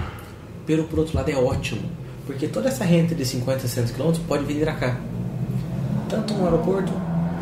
[0.66, 1.84] Pero por outro lado é ótimo,
[2.26, 4.98] porque toda essa gente de 50, 60 quilômetros pode vir acá.
[6.10, 6.92] Tanto um aeroporto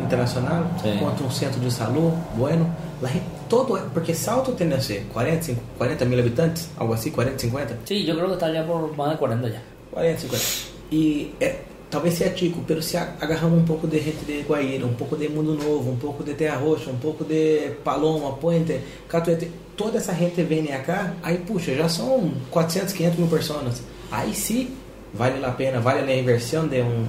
[0.02, 0.98] internacional Sim.
[0.98, 2.70] quanto um centro de saúde, bueno,
[3.00, 3.10] lá
[3.48, 7.78] todo, porque Salto tem a ser 40, 50, 40 mil habitantes, algo assim, 40, 50.
[7.84, 9.62] Sí, yo creo que está ya por más de 40 ya.
[9.92, 10.44] 40, 50.
[10.90, 11.62] E é,
[11.94, 15.16] talvez seja Tico, pero se a- agarramos um pouco de gente de Guaíra, um pouco
[15.16, 19.98] de Mundo Novo, um pouco de Terra Roxa, um pouco de Paloma, Puente, Catuete, toda
[19.98, 23.82] essa gente vem cá, aí puxa, já são 400, 500 mil pessoas.
[24.10, 24.70] Aí sim,
[25.12, 27.06] vale a pena, vale a inversão de um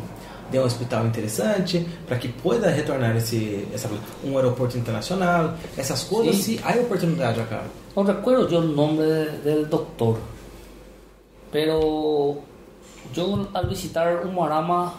[0.51, 3.89] de um hospital interessante para que pueda retornar esse essa,
[4.23, 6.59] um aeroporto internacional essas coisas Sim.
[6.63, 7.63] há oportunidade acá
[7.95, 10.19] No recuerdo yo el nombre de- del doctor,
[11.51, 12.37] pero
[13.13, 14.93] yo al visitar Humarama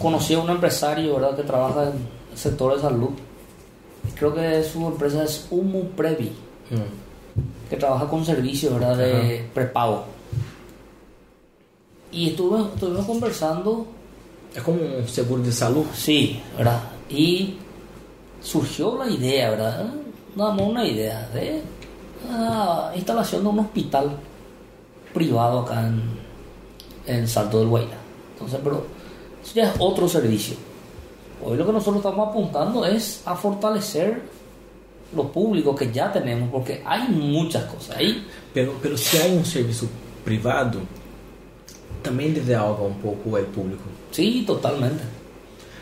[0.00, 1.36] conocí a un empresario ¿verdad?
[1.36, 1.94] que trabaja en
[2.32, 3.10] el sector de salud.
[4.14, 6.32] Creo que su empresa es Humu Previ,
[6.70, 6.80] Hum.
[7.68, 8.96] que trabaja con servicios ¿verdad?
[8.96, 10.04] de prepago.
[12.10, 13.86] Y estuve, estuvimos conversando
[14.54, 16.80] é como um seguro de saúde Sí, ¿verdad?
[17.10, 17.56] Y
[18.40, 19.92] surgió la idea, ¿verdad?
[20.36, 21.60] Nada más una idea de
[22.28, 24.16] la instalación de un hospital
[25.12, 26.02] privado acá en,
[27.06, 27.96] en Salto del Guaira.
[28.32, 28.86] Entonces, pero
[29.42, 30.56] eso ya es otro servicio.
[31.44, 34.22] Hoy lo que nosotros estamos apuntando es a fortalecer
[35.14, 38.26] lo público que ya tenemos, porque hay muchas cosas ahí.
[38.52, 39.88] Pero, pero se há um serviço
[40.24, 40.80] privado,
[42.02, 43.82] também desenvolve um pouco o público.
[44.12, 45.02] Sí, totalmente.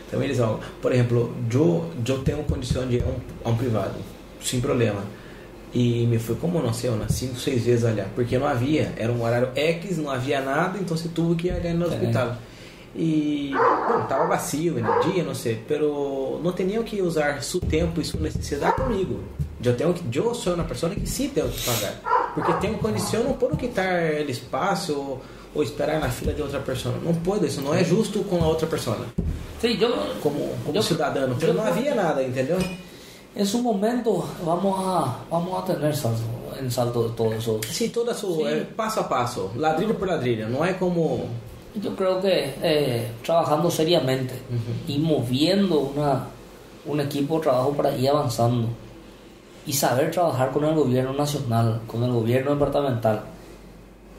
[0.09, 0.63] Também desenvolve.
[0.81, 3.95] Por exemplo, eu, eu tenho condição de ir a a um privado,
[4.41, 5.03] sem problema.
[5.73, 9.11] E me foi como não sei, umas 5, 6 vezes olhar, porque não havia, era
[9.11, 11.87] um horário X, não havia nada, então você tuvo que ir olhar no É.
[11.87, 12.37] hospital.
[12.95, 13.51] E,
[13.89, 18.05] bom, estava vazio no dia, não sei, pero não tinha que usar seu tempo e
[18.05, 19.19] sua necessidade comigo.
[19.65, 23.23] Eu tenho que, eu sou uma pessoa que sim tenho que pagar, porque tenho condição,
[23.23, 25.21] não posso quitar o espaço ou,
[25.55, 26.93] ou esperar na fila de outra pessoa.
[27.03, 28.97] Não pode, isso não é justo com a outra pessoa,
[29.59, 29.87] Sí, yo,
[30.21, 31.35] como, como cidadano.
[31.39, 32.59] Pero yo- não havia nada, entendeu?
[33.35, 36.21] En su momento vamos a, vamos a tener salto,
[36.59, 37.59] en salto de todo eso.
[37.67, 38.55] Sim, toda sua, Sim.
[38.55, 41.27] é, passo a passo, ladrilho por ladrilho, não é como
[41.75, 44.35] Yo creo que eh, trabajando seriamente
[44.87, 46.27] y moviendo una,
[46.85, 48.67] un equipo de trabajo para ir avanzando
[49.65, 53.23] y saber trabajar con el gobierno nacional, con el gobierno departamental,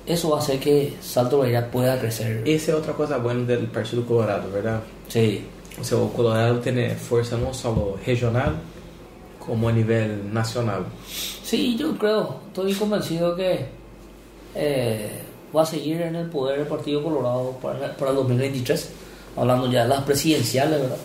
[0.04, 2.42] eso va a hacer que Salto Bahía pueda crecer.
[2.44, 4.82] Essa é outra coisa boa do Partido Colorado, verdade?
[5.08, 5.44] Sí,
[5.78, 8.54] O seu Colorado tem força não só regional,
[9.46, 10.84] como a nível nacional.
[11.42, 13.66] sí, yo creo, estoy convencido que
[14.54, 15.22] eh,
[15.54, 18.90] va a seguir en el poder el Partido Colorado para, para el 2023,
[19.36, 20.96] hablando ya de las presidenciales, ¿verdad?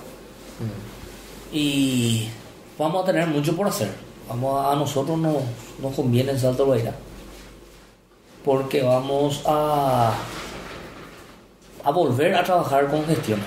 [1.51, 2.27] y
[2.77, 3.89] vamos a tener mucho por hacer.
[4.27, 5.37] Vamos a, a nosotros nos,
[5.81, 6.93] nos conviene en Salto Beira
[8.43, 10.13] porque vamos a,
[11.83, 13.45] a volver a trabajar con gestiones.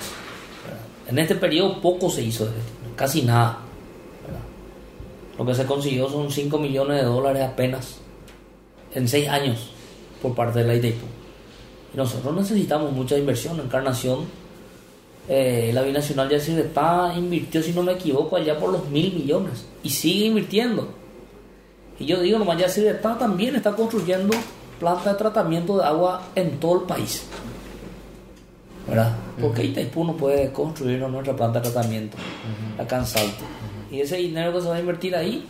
[0.65, 0.81] ¿verdad?
[1.09, 3.59] En este periodo poco se hizo de gestiones, casi nada.
[5.43, 7.97] Lo que se consiguió son 5 millones de dólares apenas
[8.95, 9.71] en 6 años
[10.23, 11.05] por parte de la ITEIPU.
[11.93, 13.59] Y nosotros necesitamos mucha inversión.
[13.59, 14.21] Encarnación,
[15.29, 19.13] eh, la Binacional ya se está invirtió, si no me equivoco, allá por los mil
[19.15, 19.67] millones.
[19.83, 20.91] Y sigue invirtiendo.
[21.99, 24.37] Y yo digo, nomás ya se está también está construyendo
[24.79, 27.27] plantas de tratamiento de agua en todo el país.
[28.87, 29.17] ¿Verdad?
[29.41, 32.17] Porque Itaipú no puede construir nuestra planta de tratamiento
[32.79, 33.62] acá en Salto.
[33.93, 35.45] Y ese dinero que se va a invertir ahí,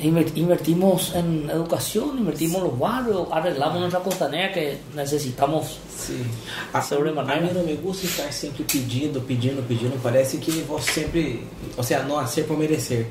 [0.00, 5.78] inver- invertimos en educación, invertimos en los barrios, arreglamos nuestra costanera que necesitamos.
[5.94, 6.24] Sim.
[6.72, 7.38] A, Sobremaneira.
[7.38, 10.00] a mim não me gusta estar sempre pedindo, pedindo, pedindo.
[10.02, 11.42] Parece que vou sempre,
[11.76, 13.06] ou seja, não ser por merecer.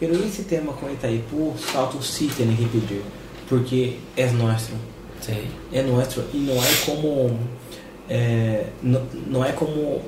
[0.00, 3.02] Pero esse tema com Itaipu, Salto sim tem que pedir,
[3.48, 4.72] porque é nosso.
[5.20, 5.46] Sí.
[5.70, 7.38] é nosso e não é como
[8.08, 10.00] é, não, não é como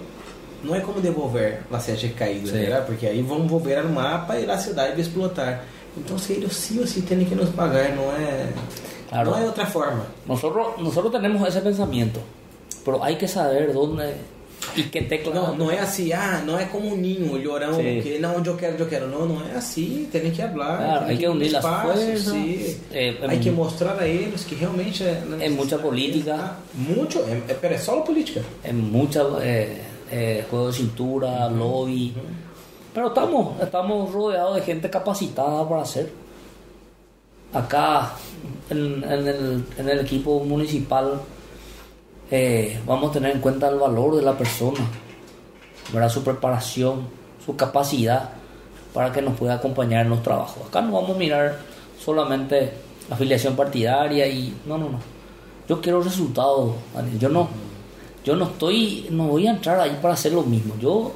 [0.62, 2.68] não é como devolver as setas caídas, Sim.
[2.68, 2.80] né?
[2.86, 5.64] Porque aí vão volver no mapa e a cidade vai explotar.
[5.96, 8.48] Então, se eles sim ou sim têm que nos pagar, não é,
[9.08, 9.30] Claro.
[9.30, 10.06] não é outra forma.
[10.26, 12.20] Nosotros, nosotros tenemos ese pensamiento,
[12.84, 14.14] pero hay que saber dónde
[14.76, 15.34] y qué tecla.
[15.34, 18.00] Não, não é assim, ah, não é como um ninho, o llorão, Sim.
[18.00, 19.06] que não, onde eu quero, onde eu quero.
[19.08, 20.78] Não, não é assim, tem que falar.
[20.78, 22.24] Claro, tem hay que unir las espaço, fuerzas.
[22.32, 22.76] sim.
[22.92, 26.56] Eh, Hay em- que mostrar a eles que realmente é, É muita política.
[26.74, 28.40] Muito, é, é, é só política.
[28.64, 29.76] en mucha eh,
[30.12, 32.14] eh, juego de cintura, lobby.
[32.92, 36.12] Pero estamos, estamos rodeados de gente capacitada para hacer.
[37.54, 38.12] Acá
[38.68, 41.20] en, en el, en el equipo municipal
[42.30, 44.80] eh, vamos a tener en cuenta el valor de la persona,
[45.92, 46.10] ¿verdad?
[46.10, 47.08] su preparación,
[47.44, 48.30] su capacidad
[48.92, 50.66] para que nos pueda acompañar en los trabajos.
[50.68, 51.58] Acá no vamos a mirar
[51.98, 52.72] solamente
[53.10, 54.98] afiliación partidaria y no, no, no.
[55.68, 57.18] Yo quiero resultados, Daniel.
[57.18, 57.48] Yo no,
[58.24, 60.74] yo no estoy, no voy a entrar ahí para hacer lo mismo.
[60.80, 61.12] Yo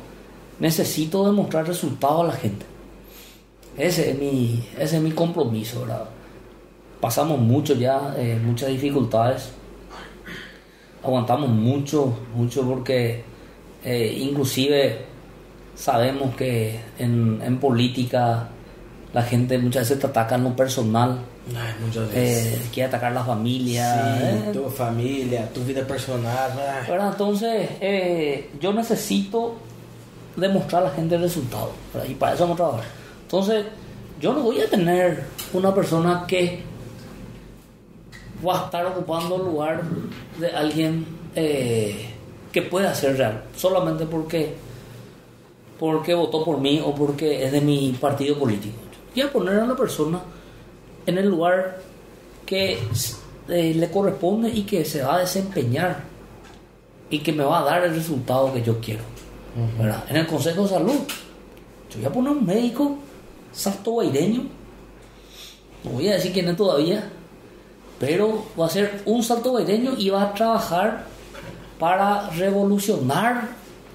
[0.59, 2.67] necesito demostrar resultados a la gente.
[3.77, 6.09] Ese es mi, ese es mi compromiso, ¿verdad?
[7.01, 9.51] Pasamos mucho ya, eh, muchas dificultades.
[11.03, 13.23] Aguantamos mucho, mucho porque
[13.85, 15.05] eh, inclusive
[15.75, 18.49] sabemos que en, en política
[19.17, 21.19] la gente muchas veces te ataca en lo personal,
[21.49, 23.95] Ai, muitas eh, quiere atacar la familia.
[23.95, 26.51] Sim, eh, tua família, tua vida personal.
[26.87, 29.55] Entonces, eh, yo necesito
[30.37, 31.71] demostrar a la gente el resultado.
[31.95, 32.11] ¿verdad?
[32.11, 32.85] Y para eso vamos a trabajar.
[33.23, 33.65] Entonces,
[34.21, 35.25] yo no voy a tener
[35.55, 36.61] una persona que
[38.47, 39.83] va a estar ocupando el lugar
[40.39, 44.57] de alguien que pueda ser real, solamente porque,
[45.81, 48.86] porque votó por mí o porque es de mi partido político.
[49.17, 50.21] Voy a poner a la persona
[51.07, 51.79] en el lugar
[52.45, 52.79] que
[53.49, 56.03] eh, le corresponde y que se va a desempeñar
[57.09, 59.05] y que me va a dar el resultado que yo quiero.
[59.79, 60.05] ¿verdad?
[60.11, 60.99] En el Consejo de Salud,
[61.91, 62.99] yo voy a poner un médico
[63.53, 64.43] saltoguaireño,
[65.85, 67.11] no voy a decir quién es todavía,
[67.99, 71.07] pero va a ser un saltoguaireño y va a trabajar
[71.79, 73.49] para revolucionar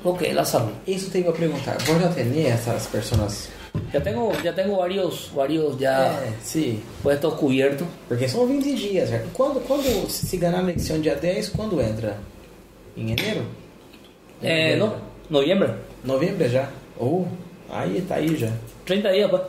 [0.03, 0.71] lo que es la salud.
[0.87, 1.77] Isso tem que perguntar.
[1.85, 3.60] Vos já tem essas pessoas?
[3.93, 6.79] Ya tengo, ya tengo varios, varios ya É, sim.
[7.03, 7.85] puestos cubiertos.
[8.07, 9.09] Porque são 20 dias.
[9.09, 9.25] né?
[9.33, 12.17] Quando, quando se ganhar a eleição dia 10, quando entra?
[12.95, 13.45] Em janeiro?
[14.41, 14.93] Eh, no,
[15.29, 15.69] noviembre,
[16.03, 16.69] Novembro já?
[16.97, 17.27] Ou,
[17.69, 18.51] aí tá aí já.
[18.85, 19.41] 30 días pues.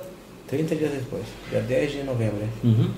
[0.49, 1.23] 30 dias depois.
[1.51, 2.47] Dia 10 de novembro.
[2.65, 2.91] Ujú.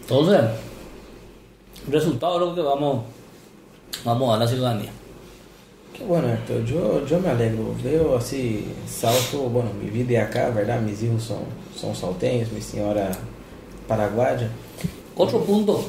[0.00, 0.40] Entonces,
[1.88, 3.04] resultado es lo que vamos,
[4.04, 4.90] vamos a dar a la ciudadanía.
[6.00, 7.74] Bueno, eu, eu me alegro.
[7.84, 10.84] Eu, assim, salto, bueno, minha vida é acá, verdade?
[10.84, 11.42] Meus filhos são,
[11.74, 13.10] são saltenhos, minha senhora
[13.88, 14.50] paraguaia.
[15.16, 15.82] Otro punto,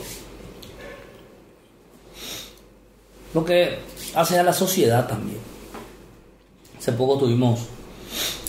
[3.34, 3.78] lo que
[4.16, 5.40] hace a la sociedad también.
[6.78, 7.60] Hace poco estuvimos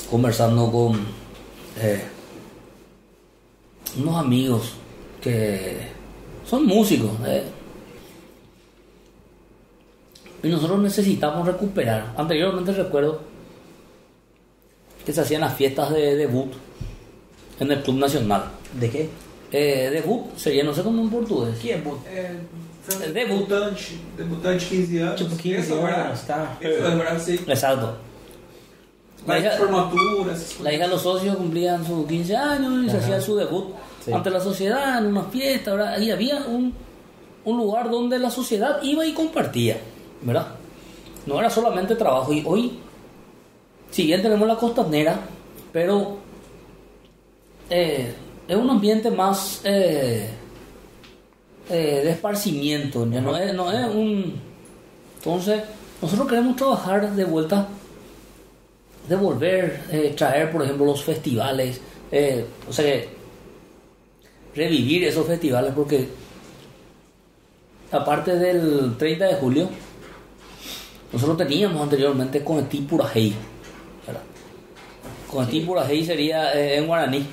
[0.09, 0.97] conversando con
[1.81, 2.05] eh,
[3.99, 4.75] unos amigos
[5.21, 5.79] que
[6.45, 7.11] son músicos.
[7.27, 7.58] eh,
[10.43, 12.13] y nosotros necesitamos recuperar.
[12.17, 13.21] Anteriormente recuerdo
[15.05, 16.53] que se hacían las fiestas de debut
[17.61, 18.45] en el Club Nacional.
[18.79, 19.09] De quê?
[19.51, 21.55] Eh, debut sería, no sé cómo en portugués.
[21.85, 22.37] Bu- É,
[23.05, 23.47] É debut.
[23.49, 25.17] debutante, debutante 15 anos.
[25.17, 26.57] Tipo 15 Essa hora- anos, tá?
[26.61, 27.95] Essa hora você Exacto.
[29.27, 32.91] La hija, de formatura, essas la hija de los socios cumplían sus 15 años y
[32.91, 33.75] se hacía su debut
[34.05, 34.13] Sí.
[34.13, 35.99] ante la sociedad en una fiesta, ¿verdad?
[35.99, 36.73] Y había un,
[37.45, 39.77] un lugar donde la sociedad iba y compartía,
[40.23, 40.49] ¿verdad?
[41.27, 42.33] No era solamente trabajo.
[42.33, 42.79] Y hoy,
[43.91, 45.21] si bien tenemos la costanera,
[45.73, 46.19] pero
[47.71, 48.15] eh,
[48.47, 50.29] es un ambiente más eh,
[51.71, 54.41] eh, de esparcimiento, no es, no es un...
[55.19, 55.63] Entonces,
[56.01, 57.69] nosotros queremos trabajar de vuelta
[59.09, 61.81] de volver, eh, traer, por ejemplo, los festivales,
[62.13, 63.09] eh, o sea, que
[64.55, 66.09] revivir esos festivales, porque
[67.91, 69.69] aparte del 30 de julio,
[71.13, 73.35] nosotros teníamos anteriormente Conetí Purajei,
[74.07, 74.23] ¿verdad?
[75.31, 77.27] Conetí Purajei sería eh, en guaraní,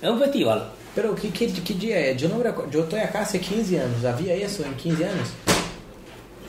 [0.00, 0.72] es un festival.
[0.94, 2.16] Pero que, que, que dia é?
[2.20, 2.74] Eu não me recordo.
[2.74, 4.04] Eu acá há 15 anos.
[4.04, 5.28] Havia isso em 15 anos?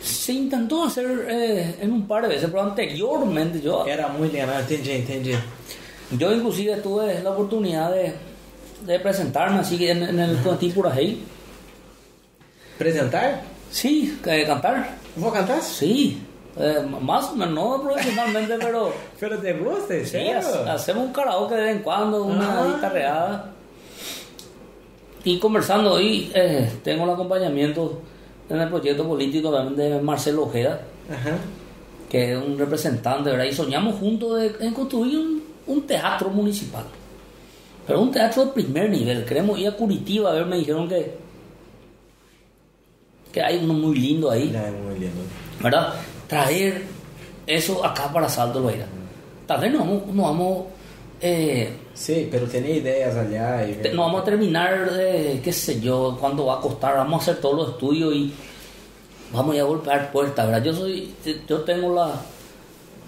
[0.01, 4.61] Se intentó hacer eh, en un par de veces, pero anteriormente yo Era muito legal.
[4.61, 5.31] Entendi, entendi.
[6.11, 8.13] Yo inclusive tuve la oportunidad de,
[8.85, 11.19] de presentarme así en, en el Conetí Purajei.
[12.75, 13.43] Apresentar?
[13.71, 14.97] Sí, eh, cantar.
[15.15, 15.61] Vou cantar?
[15.61, 16.21] Sí,
[16.57, 20.17] eh, más o menos, no profesionalmente, pero Pero te gusta, sí,
[20.67, 22.73] hacemos un karaoke de vez en cuando, una Ah.
[22.75, 23.49] guitarreada.
[25.23, 28.01] Y conversando hoy, eh, tengo el acompañamiento
[28.49, 30.81] en el proyecto político también de Marcelo Ojeda.
[31.11, 31.37] Ajá.
[32.09, 33.45] que es un representante, ¿verdad?
[33.45, 36.83] Y soñamos juntos de, en construir un, un teatro municipal.
[37.87, 39.25] Pero un teatro de primer nivel.
[39.25, 41.17] Queremos ir a Curitiba a ver, me dijeron que,
[43.31, 45.21] que hay uno muy lindo ahí, es muy lindo.
[45.61, 45.95] ¿verdad?
[46.27, 46.83] Traer
[47.45, 48.85] eso acá para Salto Guairá.
[49.47, 50.63] Tal vez nos vamos, nos vamos,
[51.21, 53.67] eh, Sí, pero tenía ideas allá.
[53.67, 53.79] Y...
[53.93, 57.41] no vamos a terminar, de, qué sé yo, cuándo va a costar, vamos a hacer
[57.41, 58.33] todos los estudios y
[59.31, 60.63] vamos a ir a golpear puertas, ¿verdad?
[60.63, 61.13] Yo soy,
[61.47, 62.15] yo tengo la,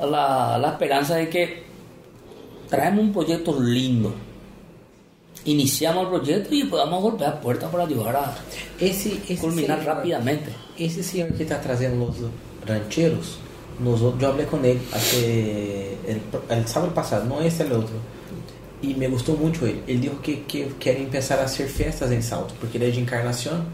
[0.06, 1.64] la, la esperanza de que
[2.70, 4.14] traemos un proyecto lindo,
[5.46, 8.36] iniciamos el proyecto y a golpear puertas para ayudar a
[8.80, 10.52] Esse, esse culminar senhor- rápidamente.
[10.78, 12.16] Esse senhor que está trazendo os
[12.66, 13.40] rancheros,
[13.80, 17.96] nos, yo hablé con él hace el, el sábado pasado, no este el otro.
[18.82, 19.82] Y me gustó mucho él.
[19.88, 23.00] Él dijo que, que quiere empezar a hacer festas en Salto, porque ele é de
[23.00, 23.66] encarnación,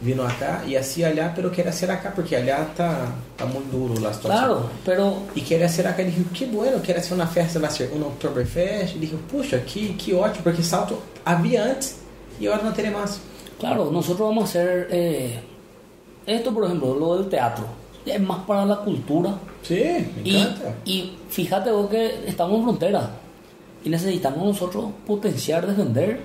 [0.00, 3.94] vino acá y hacía allá, pero quiere hacer acá, porque allá está, está muy duro
[4.00, 4.38] la situación.
[4.38, 7.70] Claro, pero E queria hacer acá, ele disse, que bueno, queria ser uma festa, vai
[7.70, 8.94] ser um Oktoberfest.
[8.94, 11.96] Ele disse, puxa, que, que ótimo, porque Salto havia antes
[12.38, 13.20] e agora não terá mais.
[13.58, 15.40] Claro, nosotros vamos a hacer eh,
[16.26, 17.64] esto, por ejemplo, lo del teatro.
[18.06, 19.34] Es más para la cultura.
[19.62, 20.74] Sim, me Y, encanta.
[20.84, 23.10] y fíjate vos que estamos en frontera
[23.84, 26.20] y necesitamos nosotros potenciar, defender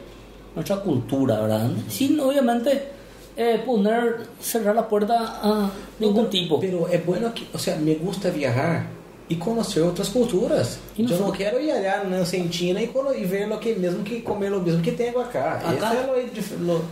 [0.55, 1.69] nuestra cultura, ¿verdad?
[1.89, 2.89] Sin obviamente
[3.35, 5.69] eh, poner, cerrar la puerta a
[5.99, 6.59] ningún tipo.
[6.59, 8.85] Pero é bueno que, o sea, me gusta viajar
[9.29, 10.77] e conhecer outras culturas.
[10.97, 14.03] Não não só- quero ir allá na Argentina e, cono- e ver lo que mesmo
[14.03, 15.59] que comer o mesmo que tenho acá.
[15.65, 16.85] Acá- é lo, lo,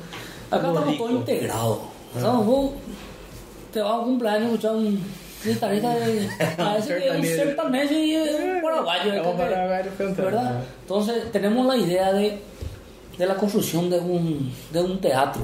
[0.50, 1.78] Acá lo estamos todos integrados.
[2.16, 2.72] Estamos, vos
[3.72, 5.02] te vas a un cumpleaños escuchar un
[5.44, 6.30] guitarrista de.
[6.58, 7.94] Parece que un Sertanejo.
[7.94, 9.12] y un paraguayo.
[10.18, 10.64] ¿verdad?
[10.82, 12.40] Entonces tenemos la idea de,
[13.18, 15.44] de la construcción de un, de un teatro,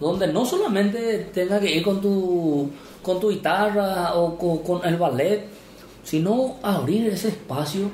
[0.00, 2.70] donde no solamente tenga que ir con tu,
[3.02, 5.44] con tu guitarra o con, con el ballet,
[6.04, 7.90] sino abrir ese espacio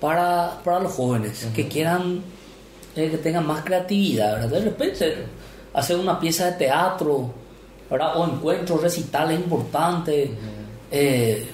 [0.00, 2.22] para, para los jóvenes que quieran,
[2.94, 4.48] eh, que tengan más creatividad, ¿verdad?
[4.50, 5.16] De repente
[5.72, 7.32] hacer una pieza de teatro,
[7.90, 8.16] ¿verdad?
[8.16, 10.30] O encuentros, recitales importantes,
[10.90, 11.46] eh,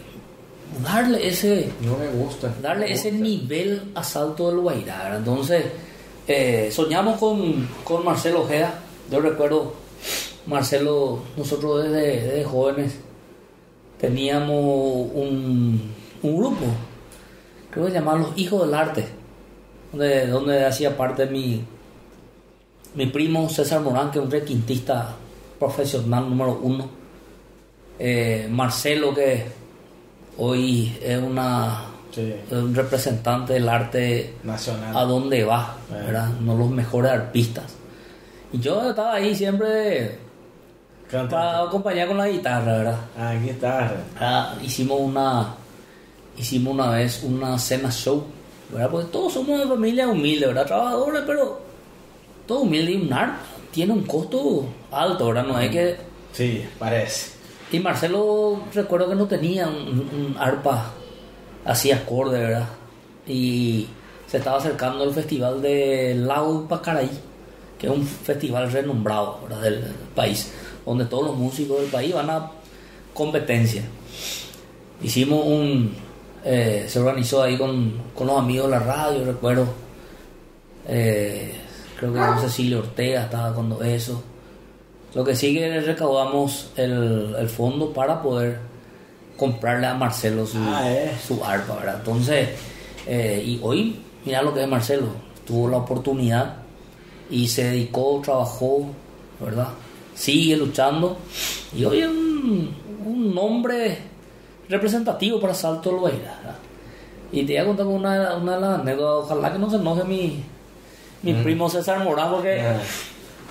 [0.83, 2.53] darle ese Não me gusta.
[2.61, 5.05] darle Me ese nivel a Salto del Guairá.
[5.05, 5.19] ¿verdad?
[5.19, 5.65] Entonces,
[6.27, 8.81] eh, soñamos con, con Marcelo Ojeda.
[9.11, 9.75] Yo recuerdo,
[10.47, 12.97] Marcelo, nosotros desde, desde jóvenes
[14.01, 14.57] teníamos
[15.15, 15.93] un,
[16.23, 16.67] un grupo,
[17.71, 19.05] creo que se llamaba Los Hijos del Arte,
[19.93, 21.65] donde, donde hacía parte mi,
[22.95, 25.15] mi primo César Morán, que es un requintista
[25.69, 26.89] profesional número uno.
[27.99, 29.45] Eh, Marcelo, que
[30.39, 32.33] hoy es una Sí.
[32.47, 34.97] es un representante del arte Nacional.
[34.97, 35.95] a dónde va, Eh.
[36.07, 36.29] ¿verdad?
[36.41, 37.75] No los mejores artistas.
[38.53, 40.19] Y yo estaba ahí siempre
[41.11, 41.63] para Canta.
[41.63, 42.99] acompañar con la guitarra, ¿verdad?
[43.19, 43.97] Ah, guitarra.
[44.21, 45.55] Ah, hicimos una
[46.37, 48.25] hicimos una vez una cena show,
[48.73, 48.91] ¿verdad?
[48.91, 50.67] Porque todos somos de familia humilde, ¿verdad?
[50.67, 51.61] Trabajadores, pero
[52.47, 53.39] todo humilde y un arte
[53.73, 55.45] tiene un costo alto, ¿verdad?
[55.47, 55.97] No hay que
[56.33, 57.33] Sí, parece.
[57.73, 60.91] y Marcelo recuerdo que no tenía un, un arpa
[61.65, 62.69] así acorde, ¿verdad?
[63.27, 63.87] Y
[64.27, 67.11] se estaba acercando el festival de Lago Pacaraí,
[67.79, 69.63] que es un festival renombrado ¿verdad?
[69.63, 70.53] del, del país,
[70.85, 72.51] donde todos los músicos del país van a
[73.13, 73.83] competencia.
[75.03, 75.95] Hicimos un...
[76.45, 79.67] eh, se organizó ahí con, con los amigos de la radio, recuerdo.
[80.89, 81.55] Eh,
[81.99, 84.23] creo que Cecilio Ortega estaba cuando eso.
[85.15, 88.59] Lo que sigue es recaudamos el, el fondo para poder
[89.37, 91.13] comprarle a Marcelo su, Ah, ¿eh?
[91.27, 91.97] su arpa, ¿verdad?
[91.99, 92.49] Entonces,
[93.07, 95.07] eh, y hoy, mira lo que es Marcelo,
[95.47, 96.57] tuvo la oportunidad
[97.31, 98.87] y se dedicó, trabajó,
[99.41, 99.69] ¿verdad?
[100.15, 101.17] Sigue luchando
[101.77, 102.75] y hoy es un,
[103.07, 103.99] un nombre
[104.69, 106.57] representativo para Salto del Guairá, ¿verdad?
[107.33, 110.05] Y te voy a contar una, una de las anécdotas, ojalá que no se enoje
[110.05, 110.43] mi,
[111.23, 112.61] mi primo César Morán porque...
[112.61, 112.81] Ah,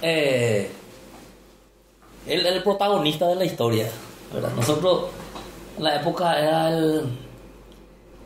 [0.06, 0.70] Eh,
[2.28, 3.90] él es el protagonista de la historia.
[4.34, 4.50] ¿verdad?
[4.56, 5.06] Nosotros,
[5.78, 7.04] en la época, era el,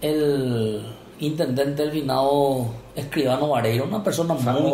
[0.01, 0.85] el
[1.19, 4.71] intendente del finado Escribano Vareiro, una persona muy,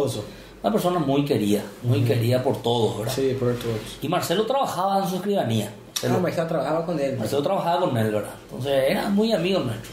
[0.62, 3.00] una persona muy querida, muy querida por todos.
[3.00, 3.14] ¿verdad?
[3.14, 3.98] Sí, por todos.
[4.02, 5.74] Y Marcelo trabajaba en su escribanía.
[6.06, 7.16] Ah, mas ela trabalhava com ele.
[7.16, 8.34] Marcelo trabajaba con él, ¿verdad?
[8.50, 9.91] Entonces era muy amigo nuestro.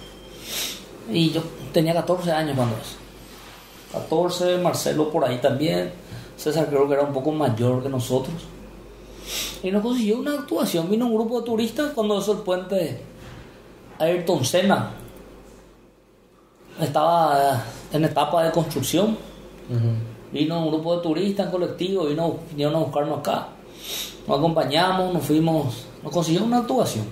[1.11, 1.43] Y yo
[1.73, 2.97] tenía 14 años cuando eso.
[3.93, 5.93] 14, Marcelo por ahí también.
[6.36, 8.35] César creo que era un poco mayor que nosotros.
[9.62, 10.90] Y nos consiguió una actuación.
[10.90, 13.02] Vino un grupo de turistas cuando eso el puente
[13.98, 14.90] Ayrton Senna
[16.81, 17.62] estaba
[17.93, 19.16] en etapa de construcción.
[20.32, 23.48] Vino un grupo de turistas en colectivo, vino, vinieron a buscarnos acá.
[24.27, 27.05] Nos acompañamos, nos fuimos, nos consiguió una actuación.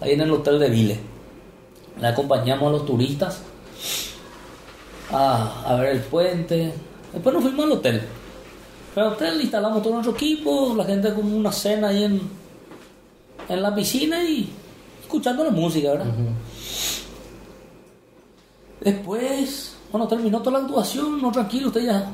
[0.00, 1.00] ahí en el hotel de Vile.
[2.00, 3.42] Le acompañamos a los turistas
[5.10, 6.72] a, a ver el puente.
[7.12, 8.02] Después nos fuimos al hotel.
[8.94, 12.20] El hotel instalamos todo nuestro equipo, la gente con una cena ahí en,
[13.48, 14.50] en la piscina y
[15.00, 16.06] escuchando la música, ¿verdad?
[18.80, 22.10] Después, bueno, terminó toda la actuación, no tranquilo, usted ya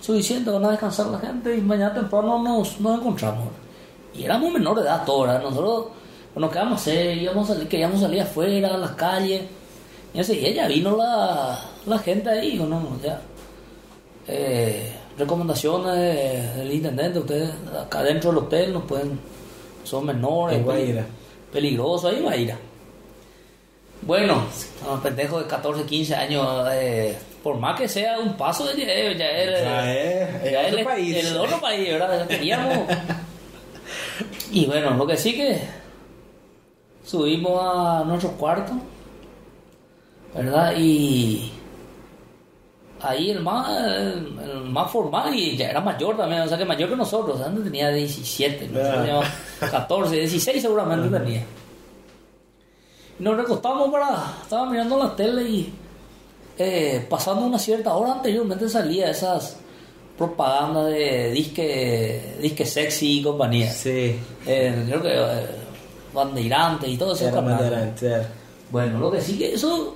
[0.00, 3.48] suficiente, van a descansar la gente y mañana temprano nos, nos encontramos.
[4.14, 5.42] Y éramos menores de edad todos, ¿verdad?
[5.42, 5.86] Nosotros
[6.36, 7.16] bueno, ¿qué vamos a hacer?
[7.16, 9.40] Íbamos a salir, queríamos salir afuera, a las calles.
[10.12, 13.22] Y así, ya vino la, la gente ahí, dijo, no, no, ya.
[14.28, 19.18] Eh, recomendaciones del intendente, ustedes acá dentro del hotel no pueden,
[19.84, 21.06] son menores, En Guaira.
[21.52, 22.54] peligroso, ahí va a ir.
[24.02, 24.44] Bueno,
[24.86, 28.74] a los pendejos de 14, 15 años, eh, por más que sea un paso de
[29.18, 29.30] ya,
[29.92, 31.16] es- ya el- país.
[31.16, 32.20] El otro país, ¿verdad?
[32.20, 32.78] Ya Queríamos.
[34.52, 35.60] Y bueno, lo que sí que
[37.04, 38.72] subimos a nuestro cuarto,
[40.34, 40.74] ¿verdad?
[40.76, 41.52] Y
[43.00, 46.64] ahí el más, el, el más formal y ya era mayor también, o sea que
[46.64, 49.26] mayor que nosotros, antes tenía 17, nosotros teníamos
[49.60, 51.44] 14, 16 seguramente tenía.
[53.18, 55.72] Nos recostamos para, estaba mirando la tele y
[56.58, 59.58] eh, pasando una cierta hora anteriormente salía esas
[60.16, 63.70] propagandas de disque, disque sexy y compañía.
[63.70, 64.18] Sí.
[64.46, 65.46] Eh, creo que eh,
[66.12, 67.28] Bandeirante y todo eso.
[67.28, 68.28] Era.
[68.70, 69.94] Bueno, lo que sí que eso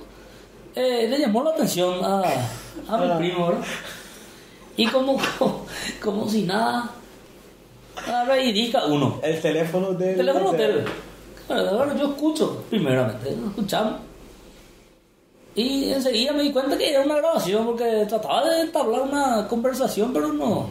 [0.75, 2.23] eh, le llamó la atención a,
[2.87, 3.17] a mi Ah.
[3.17, 3.65] primo, ¿verdad?
[4.77, 5.65] Y como, como,
[6.01, 6.89] como si nada,
[7.95, 9.19] agarra y uno.
[9.21, 10.53] El teléfono del El teléfono
[11.49, 13.95] ahora yo escucho, primeramente, escuchamos.
[15.53, 20.13] Y enseguida me di cuenta que era una grabación porque trataba de entablar una conversación,
[20.13, 20.67] pero no,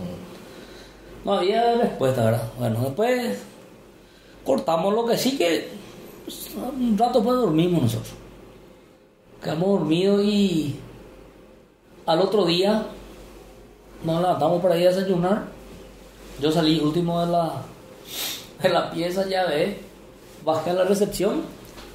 [1.24, 2.48] no había respuesta, ¿verdad?
[2.58, 3.38] Bueno, después
[4.44, 5.68] cortamos lo que sí que
[6.24, 8.14] pues, un rato pues dormimos nosotros.
[9.42, 10.80] Quedamos dormidos y
[12.06, 12.86] al otro día
[14.04, 15.44] nos levantamos para ir a desayunar.
[16.40, 17.62] Yo salí último de la,
[18.62, 19.78] de la pieza, ya ve,
[20.44, 21.42] bajé a la recepción,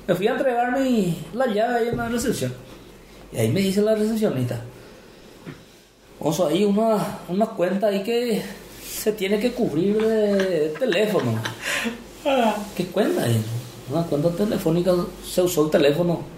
[0.07, 2.53] me fui a entregar mi, la llave ahí en la recepción.
[3.33, 4.61] Y ahí me dice la recepcionista,
[6.19, 8.43] oso, hay una, una cuenta ahí que
[8.87, 11.33] se tiene que cubrir de teléfono.
[12.75, 13.23] ¿Qué cuenta?
[13.23, 13.43] ahí?
[13.91, 14.93] Una cuenta telefónica,
[15.27, 16.34] se usó el teléfono.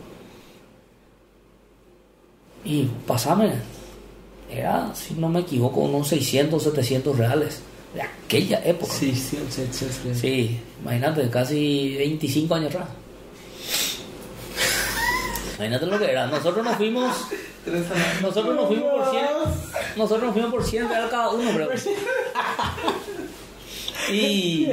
[2.68, 3.53] Y pasame,
[4.52, 7.61] era, si no me equivoco, unos 600, 700 reales
[7.94, 8.91] de aquella época.
[8.91, 10.14] Sí, sí, sí, sí, sí.
[10.14, 12.89] Sí, imagínate, casi 25 años atrás.
[15.56, 16.27] Imagínate lo que era.
[16.27, 17.15] Nosotros nos fuimos,
[18.22, 19.23] nosotros nos fuimos por 100,
[19.95, 21.69] nosotros nos fuimos por 100 real cada uno, creo.
[24.10, 24.69] Y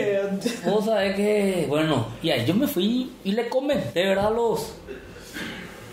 [0.65, 4.33] vos sabés que, bueno, y ahí yo me fui y le comenté, ¿verdad?
[4.33, 4.75] Los,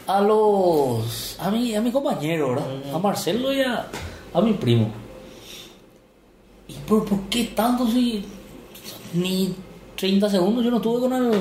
[0.07, 2.65] a los, a mi, a mi compañero, ¿verdad?
[2.94, 3.90] A Marcelo y a,
[4.41, 4.90] mi primo.
[6.68, 8.23] ¿Y por, qué tanto si
[9.14, 9.53] ni
[9.95, 11.32] 30 segundos yo no tuve con el,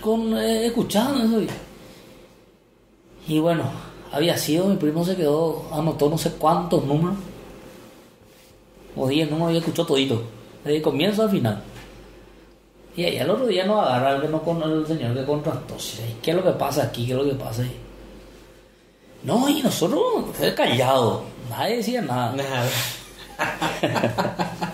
[0.00, 1.52] con, eh, escuchando eso?
[3.28, 3.64] Y bueno,
[4.10, 7.16] había sido, mi primo se quedó, anotó no sé cuántos números.
[8.94, 10.22] O 10 números y escuchó todito.
[10.64, 11.62] Desde el comienzo al final.
[12.94, 15.76] Y ahí al otro día nos agarra el, no con el señor que contrató.
[16.22, 17.06] ¿Qué es lo que pasa aquí?
[17.06, 17.76] ¿Qué es lo que pasa ahí?
[19.22, 20.02] No, y nosotros
[20.34, 21.24] fue callado.
[21.48, 22.34] Nadie decía nada.
[22.36, 22.68] Nada.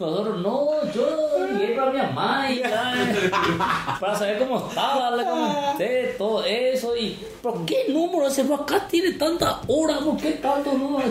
[0.00, 6.14] Nosotros, no, yo llegué para mi mamá y ya, para saber cómo estaba, le comenté
[6.16, 8.40] todo eso y, ¿pero qué número ese?
[8.50, 11.10] Acá tiene tantas horas, ¿por qué tantos números?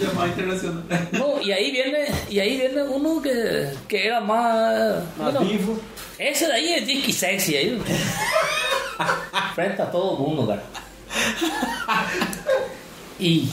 [0.00, 1.08] Llamada internacional.
[1.12, 5.04] No, y ahí viene, y ahí viene uno que, que era más.
[5.16, 5.78] Más bueno, vivo.
[6.18, 7.82] ese de ahí es Disky Sexy ahí.
[9.54, 10.64] Frente a todo el mundo, cara.
[13.22, 13.48] Y,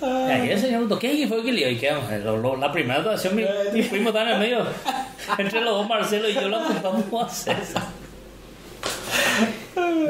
[0.00, 4.28] ahí el señor ¿qué fue que le lo- la primera actuación, mi, mi primo estaba
[4.28, 4.64] en el medio,
[5.38, 7.56] entre los dos, Marcelo y yo, la apuntamos a hacer.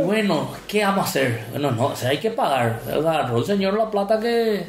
[0.05, 1.45] Bueno, ¿qué vamos a hacer?
[1.53, 2.81] Bueno, no, o sea, hay que pagar.
[2.87, 4.67] Agarró el señor la plata que.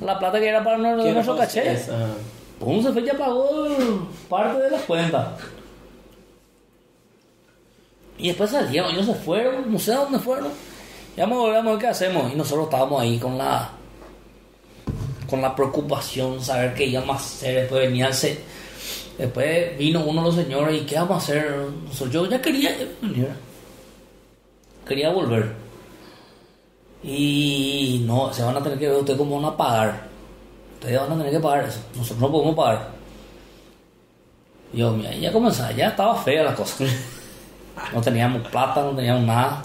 [0.00, 1.78] La plata que era para nuestro, ¿Qué era nuestro para caché.
[2.58, 3.68] Pum, se fue ya pagó
[4.28, 5.36] parte de la cuenta.
[8.18, 10.48] Y después salieron, ellos se fueron, no sé a dónde fueron.
[11.16, 12.32] Ya a ver qué hacemos.
[12.32, 13.70] Y nosotros estábamos ahí con la
[15.28, 17.54] con la preocupación, saber qué íbamos a hacer.
[17.62, 18.40] Después venían se-
[19.18, 21.56] después vino uno de los señores y qué vamos a hacer.
[22.10, 22.76] Yo ya quería.
[24.86, 25.52] Quería volver.
[27.02, 30.06] Y no, se van a tener que ver ustedes cómo van a pagar.
[30.74, 31.80] Ustedes van a tener que pagar eso.
[31.94, 32.88] Nosotros no podemos pagar.
[34.72, 36.84] Yo, mira, ya comenzaba, ya estaba fea la cosa.
[37.92, 39.62] No teníamos plata, no teníamos nada.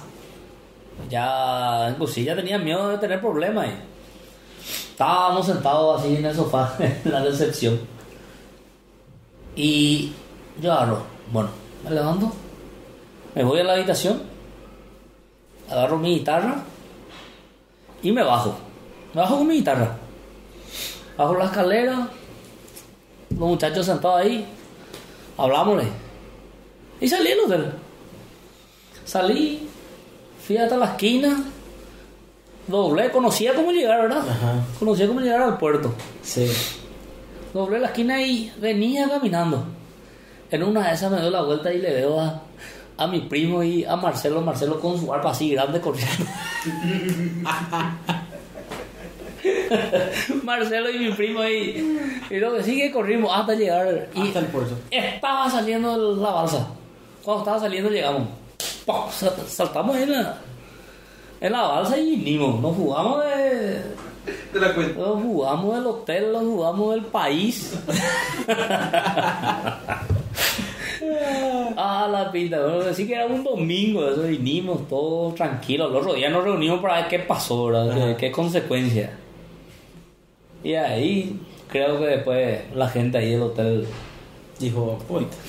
[1.09, 3.67] Ya, inclusive ya tenía miedo de tener problemas.
[3.67, 3.71] y
[4.91, 7.79] Estábamos sentados así en el sofá, en la recepción.
[9.55, 10.13] Y
[10.61, 11.49] yo agarro, bueno,
[11.83, 12.31] me levanto,
[13.35, 14.21] me voy a la habitación,
[15.69, 16.63] agarro mi guitarra
[18.01, 18.55] y me bajo.
[19.13, 19.97] Me bajo con mi guitarra.
[21.17, 22.07] Bajo la escalera,
[23.29, 24.45] los muchachos sentados ahí,
[25.37, 25.87] hablámosle.
[26.99, 27.73] Y salí del hotel.
[29.03, 29.67] Salí,
[30.45, 31.43] fui hasta la esquina,
[32.67, 34.23] doblé, conocía cómo llegar, ¿verdad?
[34.29, 34.53] Ajá.
[34.79, 35.93] Conocía cómo llegar al puerto.
[36.23, 36.51] Sí.
[37.53, 39.65] Doblé la esquina y venía caminando.
[40.49, 42.41] En una de esas me doy la vuelta y le veo a,
[42.97, 46.23] a mi primo y a Marcelo, Marcelo con su arpa así grande corriendo.
[50.43, 51.97] Marcelo y mi primo ahí.
[52.29, 54.09] Y lo que sigue corrimos hasta llegar.
[54.13, 54.77] Y Hasta el puerto.
[54.89, 56.67] estaba saliendo la balsa.
[57.23, 58.27] Cuando estaba saliendo llegamos.
[59.47, 60.37] Saltamos en la,
[61.39, 62.59] en la balsa y vinimos.
[62.61, 63.81] Nos jugamos de,
[64.53, 67.73] la nos jugamos del hotel, nos jugamos del país.
[71.77, 72.61] ah, la pinta.
[72.61, 75.89] Bueno, decir que era un domingo, eso vinimos todos tranquilos.
[75.91, 77.93] El otro día nos reunimos para ver qué pasó, ¿verdad?
[77.93, 78.17] ¿Qué, Ajá.
[78.17, 79.17] qué consecuencia.
[80.63, 81.39] Y ahí
[81.69, 83.87] creo que después la gente ahí del hotel.
[84.61, 84.97] Dijo,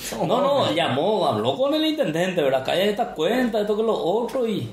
[0.09, 2.63] somos No, no, llamó, habló con el intendente, ¿verdad?
[2.63, 4.69] Que hay esta cuenta, esto que lo otro y.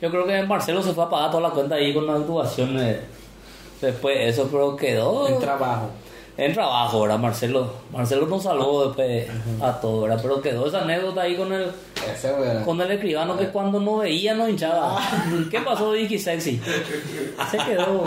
[0.00, 2.98] Yo creo que Marcelo se fue a pagar toda la cuenta ahí con las actuaciones.
[3.80, 5.88] Después eso, pero quedó En trabajo.
[6.36, 7.18] en trabajo, ¿verdad?
[7.18, 9.26] Marcelo, Marcelo nos salvó después
[9.62, 10.18] a todo, ¿verdad?
[10.20, 11.70] Pero quedó esa anécdota ahí con el,
[12.14, 12.32] Ese,
[12.64, 14.98] con el escribano que cuando no veía no hinchaba.
[15.50, 16.60] ¿Qué pasó, Vicky Sexy?
[17.50, 18.04] Se quedó,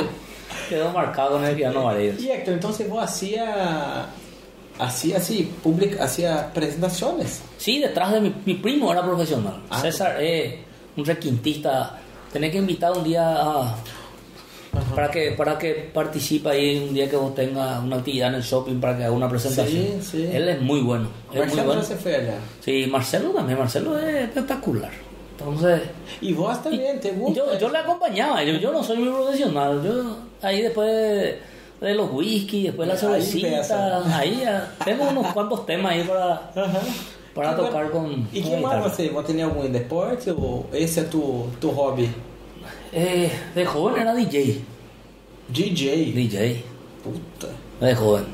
[0.70, 2.20] quedó marcado con el escribano Varedes.
[2.22, 4.08] Y Héctor, entonces vos hacía,
[4.80, 7.42] hacía así, public, hacía presentaciones.
[7.58, 9.62] Sí, detrás de mi, mi primo era profesional.
[9.70, 9.82] Ah.
[9.82, 10.56] César es
[10.98, 12.00] un requintista.
[12.32, 13.76] Tenés que invitar un día a,
[14.96, 18.42] para que para que participe ahí un día que vos tengas una actividad en el
[18.44, 20.02] shopping para que haga una presentación.
[20.02, 20.30] Sí, sí.
[20.32, 21.10] Él es muy bueno.
[21.30, 21.84] Es muy Marcelo bueno.
[21.84, 22.36] se fue allá.
[22.64, 23.60] Sí, Marcelo también.
[23.60, 24.92] Marcelo es espectacular.
[25.38, 25.82] Entonces,
[26.20, 27.40] Y vos también, ¿te gusta?
[27.40, 28.44] yo, yo le acompañaba.
[28.44, 29.82] Yo, yo no soy muy profesional.
[29.84, 31.36] Yo ahí después
[31.82, 36.80] de, los whisky, después la cervecita, ahí ya tengo unos cuantos temas ahí para, Ajá.
[37.34, 38.28] para tocar con.
[38.34, 39.10] ¿Y qué más você?
[39.10, 42.10] ¿Vos tenías algún deporte o ese es tu, tu hobby?
[42.92, 44.62] Eh, de joven era DJ.
[45.48, 46.12] DJ.
[46.14, 46.64] DJ.
[47.04, 47.54] Puta.
[47.86, 48.26] De joven.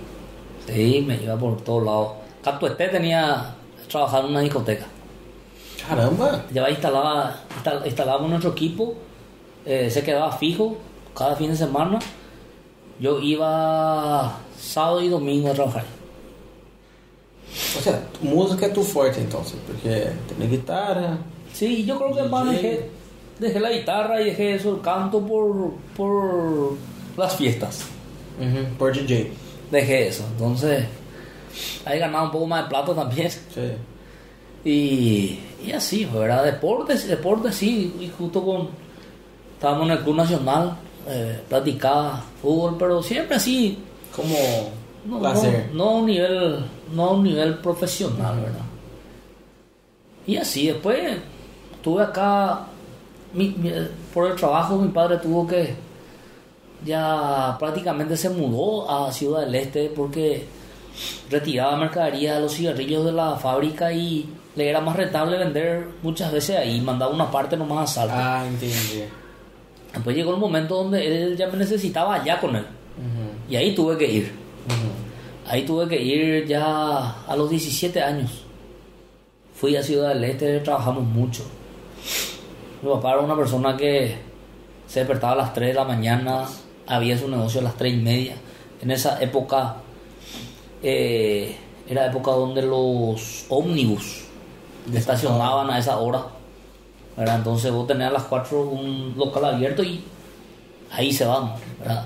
[0.67, 2.11] Sí, me iba por todos lados.
[2.43, 3.53] Catueté tenía
[3.89, 4.85] trabajado en una discoteca.
[5.87, 6.45] Caramba.
[6.51, 8.95] Ya instalaba, instal- instalábamos nuestro equipo,
[9.65, 10.77] eh, se quedaba fijo
[11.15, 11.99] cada fin de semana.
[12.99, 15.85] Yo iba sábado y domingo a trabajar.
[17.77, 21.17] O sea, música es tu fuerte entonces, porque tenés guitarra.
[21.53, 22.89] Sí, yo creo que más dejé,
[23.39, 26.73] dejé la guitarra y dejé eso, el canto por, por
[27.17, 27.85] las fiestas.
[28.77, 29.31] Por DJ.
[29.71, 30.25] Dejé eso.
[30.33, 30.85] Entonces,
[31.85, 33.29] ahí ganaba un poco más de plata también.
[33.29, 33.71] Sí.
[34.65, 36.43] Y, y así, ¿verdad?
[36.43, 38.69] Deportes, deportes sí, y justo con.
[39.53, 43.77] Estábamos en el Club Nacional, eh, platicaba fútbol, pero siempre así,
[44.15, 44.33] Como
[45.05, 45.29] no, no,
[45.73, 48.59] no a un nivel, no a un nivel profesional, ¿verdad?
[50.27, 51.17] Y así, después
[51.75, 52.61] estuve acá,
[53.33, 53.71] mi- mi-
[54.13, 55.75] por el trabajo, mi padre tuvo que,
[56.83, 60.45] ya prácticamente se mudó a Ciudad del Este porque
[61.29, 66.31] retiraba mercadería de los cigarrillos de la fábrica y le era más rentable vender muchas
[66.31, 68.15] veces ahí, mandaba una parte nomás a Salto.
[68.17, 69.03] Ah, entendí.
[69.95, 72.65] Después llegó el momento donde él ya me necesitaba allá con él
[73.49, 74.31] y ahí tuve que ir.
[75.47, 78.43] Ahí tuve que ir ya a los 17 años.
[79.53, 81.43] Fui a Ciudad del Este, trabajamos mucho.
[82.81, 84.15] Mi papá era una persona que
[84.87, 86.45] se despertaba a las 3 de la mañana,
[86.87, 88.35] había su negocio a las 3 y media.
[88.81, 89.77] En esa época
[90.83, 91.55] eh,
[91.87, 94.25] era época donde los ómnibus
[94.93, 96.25] estacionaban a esa hora.
[97.17, 97.35] ¿Verdad?
[97.37, 100.03] Entonces vos tenés a las 4 un local abierto y
[100.91, 101.53] ahí se van.
[101.79, 102.05] ¿verdad?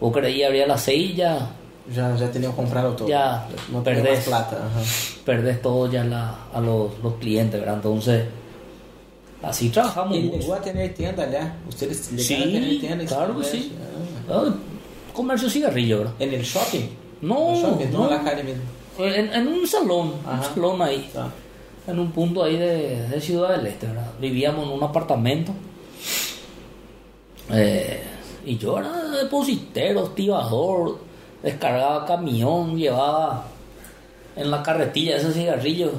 [0.00, 0.12] Vos
[0.44, 1.50] a abrir a las 6 y ya
[1.94, 3.08] Ya, ya tenía comprado todo.
[3.08, 4.24] Ya, no perdés.
[4.24, 4.56] plata.
[4.56, 4.80] Ajá.
[5.24, 7.76] perdés todo ya la- a los, los clientes, ¿verdad?
[7.76, 8.24] Entonces,
[9.42, 11.54] así trabajamos ¿Y llegó a tener tienda allá?
[11.68, 13.02] ¿Ustedes llegaron Sí, a tener tienda?
[13.02, 13.72] en claro que Ciudad sí.
[14.20, 14.32] Este?
[14.32, 14.54] Ah,
[15.12, 16.12] comercio cigarrillo, ¿verdad?
[16.18, 16.22] Ah.
[16.24, 16.86] ¿En el shopping?
[17.22, 17.86] No, ¿En el shopping?
[17.92, 18.04] No, no.
[18.04, 18.62] en la calle mismo.
[18.98, 20.36] En, en un salón, Ajá.
[20.48, 21.28] un salón ahí, Ah.
[21.86, 24.10] En un punto ahí de, de Ciudad del Este, ¿verdad?
[24.20, 25.52] Vivíamos en un apartamento.
[27.52, 28.02] Eh,
[28.46, 30.98] y yo era depositero, estibador,
[31.42, 33.44] descargaba camión, llevaba
[34.36, 35.92] en la carretilla ese cigarrillo.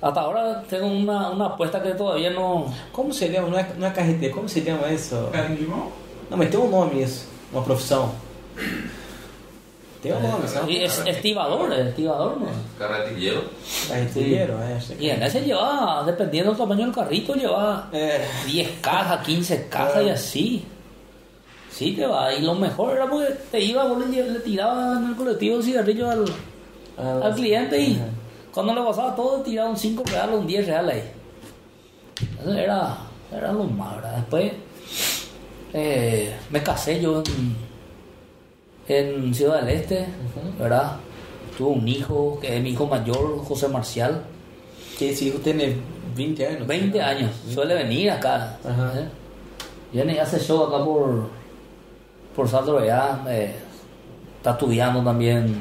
[0.00, 2.66] Hasta ahora tengo una, una apuesta que todavía no.
[2.90, 3.48] Como se llama?
[3.78, 5.92] Não é carreteiro, como se llama de mão?
[6.28, 8.12] Não, mas tem um nome isso, uma profissão.
[8.56, 9.91] Tem um nome, sabe?
[10.68, 12.46] Y es estibador, es estibador, ¿no?
[12.78, 13.42] Carretillero.
[13.90, 14.74] É.
[14.76, 18.20] acho que- Y en ese lleva, dependiendo del tamaño del carrito, lleva É.
[18.46, 20.64] 10 cajas, 15 cajas y así.
[21.70, 22.32] Sí, te va.
[22.34, 25.62] Y lo mejor era porque te iba, vos le, le tirabas en el colectivo un
[25.62, 26.24] cigarrillo al,
[26.98, 28.04] Ah, al cliente y Ajá.
[28.52, 31.10] cuando le pasaba todo, tiraba un 5 reales, un 10 reales ahí.
[32.42, 32.98] Eso era,
[33.34, 34.16] era lo más, ¿verdad?
[34.16, 34.52] Después
[35.72, 37.56] eh, me casé yo en,
[38.88, 40.06] en Ciudad del Este,
[40.58, 40.96] ¿verdad?
[41.56, 44.22] Tuve un hijo, que es mi hijo mayor, José Marcial.
[44.98, 45.76] Que esse hijo tiene
[46.16, 46.66] 20 anos.
[46.66, 48.58] 20 años, suele venir acá.
[48.64, 48.92] Ajá.
[48.98, 49.08] ¿eh?
[49.92, 51.28] Viene y hace show acá por,
[52.34, 53.20] por Salto allá.
[53.28, 53.54] eh,
[54.38, 55.54] está estudiando también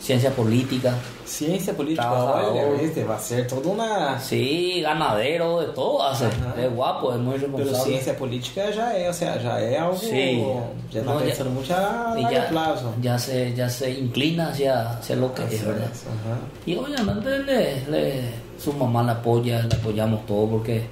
[0.00, 0.94] ciencia política.
[1.28, 2.52] Ciência política, Trabajador.
[2.56, 4.18] olha, este vai ser toda uma...
[4.18, 6.24] Sí, ganadero, de todo hace.
[6.24, 6.54] Ajá.
[6.58, 7.84] Es guapo, es muy Pero responsable.
[7.84, 9.96] ciência política já é, ou seja, já é algo...
[9.98, 10.42] Sí.
[10.90, 12.94] Já tá No, pensando muito a largo ya, plazo.
[13.02, 15.90] ya se, ya se inclina hacia, hacia lo que es, ¿verdad?
[15.92, 16.04] es.
[16.66, 20.86] Y obviamente le, le- su mamá la apoya, le apoyamos todo porque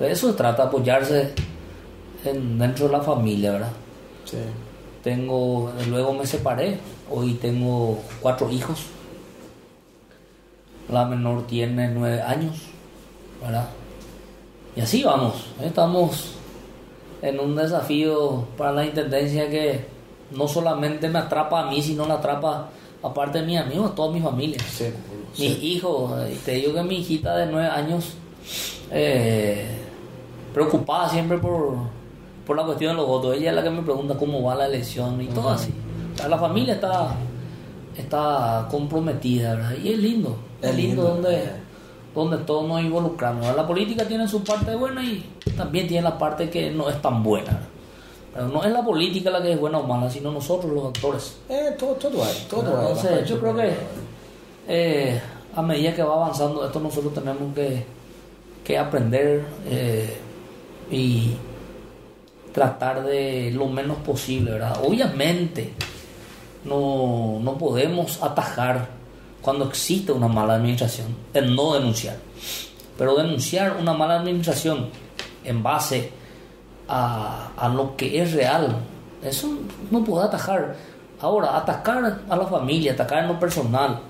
[0.00, 1.30] de eso se trata, apoyarse
[2.24, 3.70] en- dentro de la familia, ¿verdad?
[4.24, 4.38] Sí.
[5.04, 6.78] Tengo, luego me separé,
[7.10, 8.86] hoy tengo cuatro hijos.
[10.92, 12.54] La menor tiene nueve años,
[13.42, 13.68] ¿verdad?
[14.76, 15.66] Y así vamos, ¿eh?
[15.66, 16.34] estamos
[17.22, 19.86] en un desafío para la intendencia que
[20.32, 22.68] no solamente me atrapa a mí, sino la atrapa
[23.02, 24.58] aparte de mis amigos, a toda mi familia.
[24.60, 24.98] Seguro.
[25.38, 28.14] Mis hijos, eh, te digo que mi hijita de nueve años,
[28.90, 29.66] eh,
[30.52, 31.76] preocupada siempre por,
[32.46, 33.36] por la cuestión de los votos.
[33.36, 35.72] Ella es la que me pregunta cómo va la elección y todo así.
[36.14, 37.14] O sea, la familia está,
[37.96, 39.74] está comprometida, ¿verdad?
[39.82, 41.52] Y es lindo, es, lindo, donde, eh.
[42.14, 43.54] donde todos nos involucramos.
[43.56, 45.24] La política tiene su parte buena y
[45.56, 47.60] también tiene la parte que no es tan buena.
[48.32, 51.36] Pero no es la política la que es buena o mala, sino nosotros los actores.
[51.48, 52.86] É, todo, todo hay, todo hay.
[52.86, 53.72] Entonces, la parte yo creo que
[54.68, 55.20] eh,
[55.54, 57.84] a medida que va avanzando esto, nosotros tenemos que,
[58.64, 60.16] que aprender eh,
[60.90, 61.34] y
[62.52, 64.78] tratar de lo menos posible, ¿verdad?
[64.82, 65.72] Obviamente,
[66.64, 68.88] no, no podemos atajar
[69.42, 72.16] cuando existe una mala administración, el no denunciar.
[72.96, 74.88] Pero denunciar una mala administración
[75.44, 76.10] en base
[76.88, 78.76] a, a lo que es real,
[79.24, 79.48] eso
[79.90, 80.76] no puede atajar.
[81.20, 84.00] Ahora, atacar a la familia, atacar en lo personal,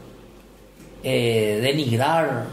[1.02, 2.46] eh, denigrar,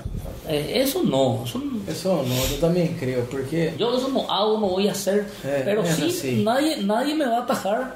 [0.47, 3.73] eh, eso no, eso no- Eso no, yo también creo, porque...
[3.77, 6.43] yo eso no hago, no voy a hacer, Eh, pero sí, así.
[6.43, 7.95] nadie, nadie me va a atajar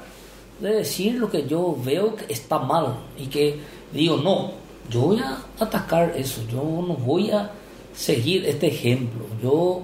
[0.60, 3.58] de decir lo que yo veo que está mal y que
[3.92, 4.52] digo, no,
[4.90, 7.50] yo voy a atacar eso, yo no voy a
[7.94, 9.82] seguir este ejemplo, yo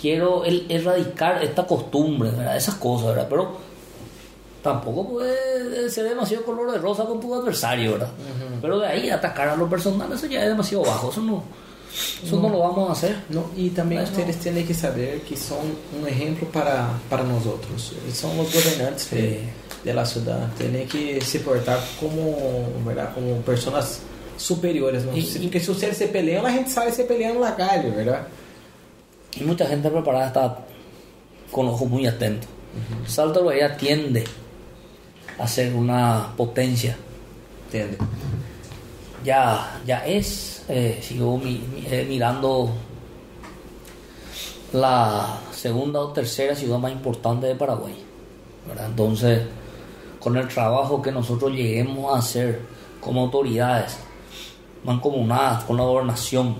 [0.00, 2.56] quiero el- erradicar esta costumbre, ¿verdad?
[2.56, 3.26] esas cosas, ¿verdad?
[3.28, 3.56] pero
[4.62, 8.10] tampoco puede ser demasiado color de rosa con tu adversario, ¿verdad?
[8.60, 11.42] Pero de ahí atacar a lo personal, eso ya es demasiado bajo, eso no,
[12.24, 13.16] eso no, lo vamos a hacer.
[13.28, 13.42] No,
[13.74, 15.58] também Mas vocês têm que saber que são
[16.00, 17.92] um exemplo para, para nós outros.
[18.04, 19.04] Eles são os governantes
[19.84, 20.48] de, la ciudad.
[20.56, 24.00] Têm que se portar como, verdade, como pessoas
[24.36, 25.02] superiores.
[25.02, 28.26] Se- e- Porque se vocês se peleam, a gente sai se peleando na calle, verdade?
[29.36, 30.58] Y mucha gente preparada está
[31.50, 32.48] con ojos muy atentos.
[33.06, 34.24] Salto de Bahía tiende
[35.38, 36.96] a ser una potencia.
[39.24, 42.70] Ya, ya es, eh, sigo mi- mi- eh, mirando
[44.72, 47.94] la segunda o tercera ciudad más importante de Paraguay.
[48.66, 48.86] ¿verdad?
[48.86, 49.42] Entonces,
[50.22, 52.60] con el trabajo que nosotros lleguemos a hacer
[53.00, 53.98] como autoridades
[54.84, 56.56] mancomunadas con la gobernación,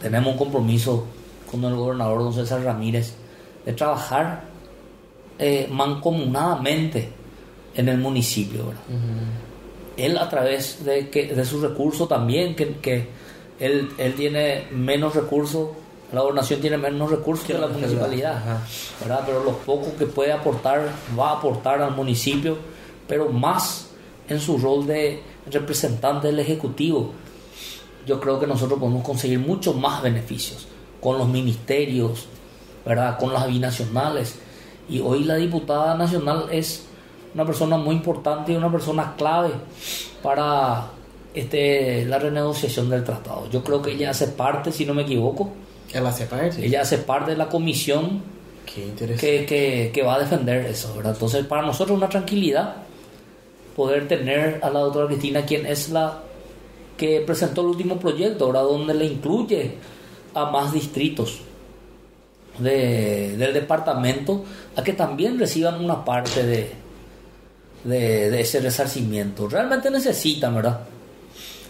[0.00, 1.04] tenemos un compromiso
[1.50, 3.14] con el gobernador don César Ramírez
[3.64, 4.44] de trabajar
[5.38, 7.10] eh, mancomunadamente
[7.74, 8.66] en el municipio.
[8.66, 8.82] ¿verdad?
[9.96, 13.08] Él a través de, que, de sus recursos también, que, que
[13.60, 15.68] él, él tiene menos recursos,
[16.12, 18.42] la gobernación tiene menos recursos que la municipalidad.
[19.00, 19.22] ¿verdad?
[19.26, 22.56] Pero los pocos que puede aportar, va a aportar al municipio,
[23.08, 23.88] pero más
[24.28, 27.12] en su rol de representante del Ejecutivo.
[28.06, 30.66] Yo creo que nosotros podemos conseguir muchos más beneficios
[31.00, 32.26] con los ministerios,
[32.84, 33.18] ¿verdad?
[33.18, 34.36] Con las binacionales.
[34.88, 36.84] Y hoy la diputada nacional es
[37.34, 39.50] una persona muy importante y una persona clave
[40.22, 40.88] para
[41.34, 43.48] este, la renegociación del tratado.
[43.50, 45.50] Yo creo que ella hace parte, si no me equivoco,
[45.92, 46.64] Ela se parte?
[46.64, 48.22] ella hace parte de la comisión
[48.66, 51.12] que- que va a defender eso, ¿verdad?
[51.12, 52.76] Entonces, para nosotros es una tranquilidad
[53.76, 56.22] poder tener a la doctora Cristina, quien es la
[56.96, 59.72] que presentó el último proyecto, ahora donde le incluye
[60.34, 61.40] a más distritos
[62.58, 64.44] de- del departamento
[64.76, 66.70] a que también reciban una parte de,
[67.84, 69.48] de, de ese resarcimiento.
[69.48, 70.80] Realmente necesitan, ¿verdad?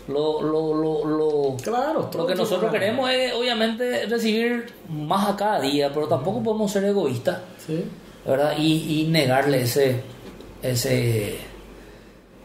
[0.08, 5.60] Lo, lo, lo, lo, Claro, lo que nosotros queremos es, obviamente, recibir más a cada
[5.60, 7.84] día, pero tampoco podemos ser egoístas, Sí.
[8.26, 8.54] ¿verdad?
[8.58, 10.00] Y, y negarle ese,
[10.60, 11.36] ese,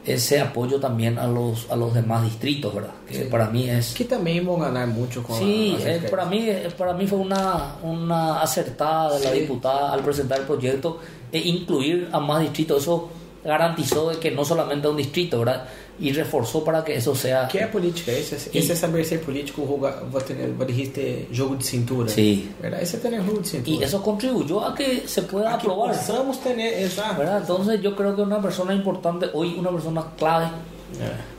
[0.07, 2.91] ese apoyo también a los, a los demás distritos, ¿verdad?
[3.09, 3.93] Que para mí es...
[3.93, 6.09] Que también van a ganar mucho con Sí, escalas.
[6.11, 6.47] para mí
[6.77, 9.39] para mí fue una, una acertada de la Sí.
[9.41, 10.99] diputada al presentar el proyecto
[11.31, 12.81] e incluir a más distritos.
[12.83, 13.09] Eso
[13.43, 15.65] garantizó de que no solamente a un distrito, ¿verdad?
[15.99, 17.47] Y reforzó para que eso sea...
[17.47, 21.55] Que é política, esse, esse E- é saber ser político, vou ter, vou ter jogo
[21.55, 22.07] de cintura.
[22.07, 22.51] Sí.
[22.61, 22.81] ¿Verdad?
[22.83, 23.77] Ese é tener jogo de cintura.
[23.77, 25.95] Y eso contribuyó a que se pueda Aquí aprobar.
[25.97, 27.17] possamos tener, exato.
[27.19, 27.39] ¿verdad?
[27.41, 30.49] Entonces yo creo que una persona importante, hoy una persona clave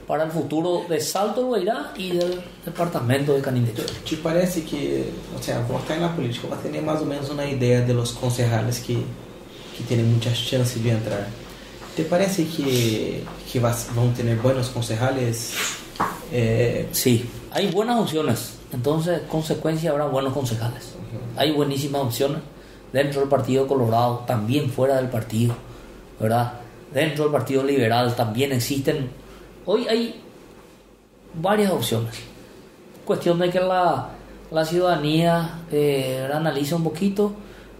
[0.08, 3.84] para el futuro de Salto do Beirá y del departamento de Canindeyú.
[4.08, 5.04] ¿Te parece que,
[5.38, 7.80] o sea, vos estar en la política, vas a tener más o menos una idea
[7.82, 11.28] de los concejales que, que tienen muchas chances de entrar?
[11.98, 15.52] ¿Te parece que, que vas, van a tener buenos concejales?
[16.30, 18.56] Eh, Sí, hay buenas opciones.
[18.72, 20.94] Entonces, consecuencia, habrá buenos concejales.
[21.36, 22.38] Hay buenísimas opciones
[22.92, 25.56] dentro del Partido Colorado, también fuera del partido,
[26.20, 26.52] ¿verdad?
[26.94, 29.10] Dentro del Partido Liberal también existen.
[29.66, 30.22] Hoy hay
[31.34, 32.14] varias opciones.
[33.04, 34.10] Cuestión de que la,
[34.52, 37.32] la ciudadanía eh, analice un poquito,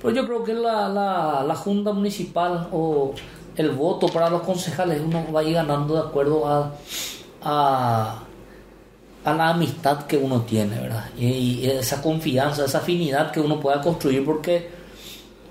[0.02, 3.14] pero yo creo que la, la, la Junta Municipal o
[3.58, 6.72] el voto para los concejales uno va a ir ganando de acuerdo a,
[7.42, 8.22] a,
[9.24, 11.06] a la amistad que uno tiene, ¿verdad?
[11.18, 14.70] Y, y esa confianza, esa afinidad que uno pueda construir, porque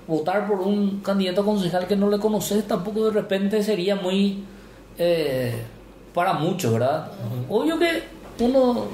[0.06, 4.42] votar por un candidato a concejal que no le conoces tampoco de repente sería muy
[4.96, 5.62] eh,
[6.14, 7.12] para muchos, ¿verdad?
[7.50, 8.02] Obvio que
[8.40, 8.86] uno,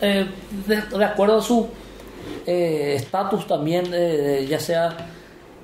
[0.00, 0.26] eh,
[0.66, 1.68] de, de acuerdo a su
[2.46, 4.96] eh, estatus también, eh, ya sea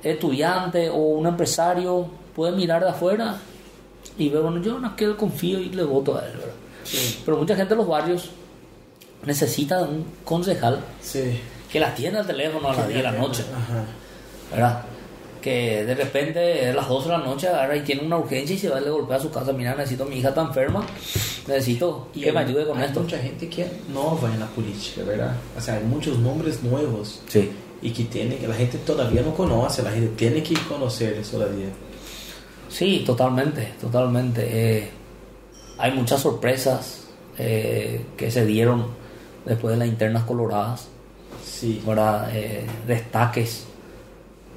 [0.02, 3.36] estudiante o un empresario, puede mirar de afuera
[4.18, 6.54] y ver, bueno, yo no que confío y le voto a él, ¿verdad?
[6.84, 8.30] sí, Pero mucha gente en los barrios
[9.24, 11.38] necesita de un concejal sí.
[11.70, 13.84] que la atienda al teléfono a las 10 de la noche, Ajá.
[14.50, 14.82] ¿verdad?
[15.40, 18.59] Que de repente a las 12 de la noche agarra y tiene una urgencia y
[18.59, 19.52] se va y le golpea a su casa.
[19.52, 20.84] Mira, necesito, mi hija está enferma,
[21.48, 23.00] necesito Y que hay- me ayude con hay esto.
[23.00, 25.34] mucha gente que es nueva en la política, ¿verdad?
[25.56, 27.50] O sea, hay muchos nombres nuevos Sí.
[27.80, 31.66] y que tiene, que la gente todavía no conoce, la gente tiene que conocer todavía.
[32.73, 34.49] Sí, totalmente, totalmente.
[34.51, 34.90] Eh,
[35.78, 37.07] hay muchas sorpresas
[37.39, 38.86] eh, que se dieron
[39.44, 40.89] después de las internas coloradas,
[41.44, 41.82] Sí.
[41.86, 42.31] ¿verdad?
[42.35, 43.66] Eh, destaques.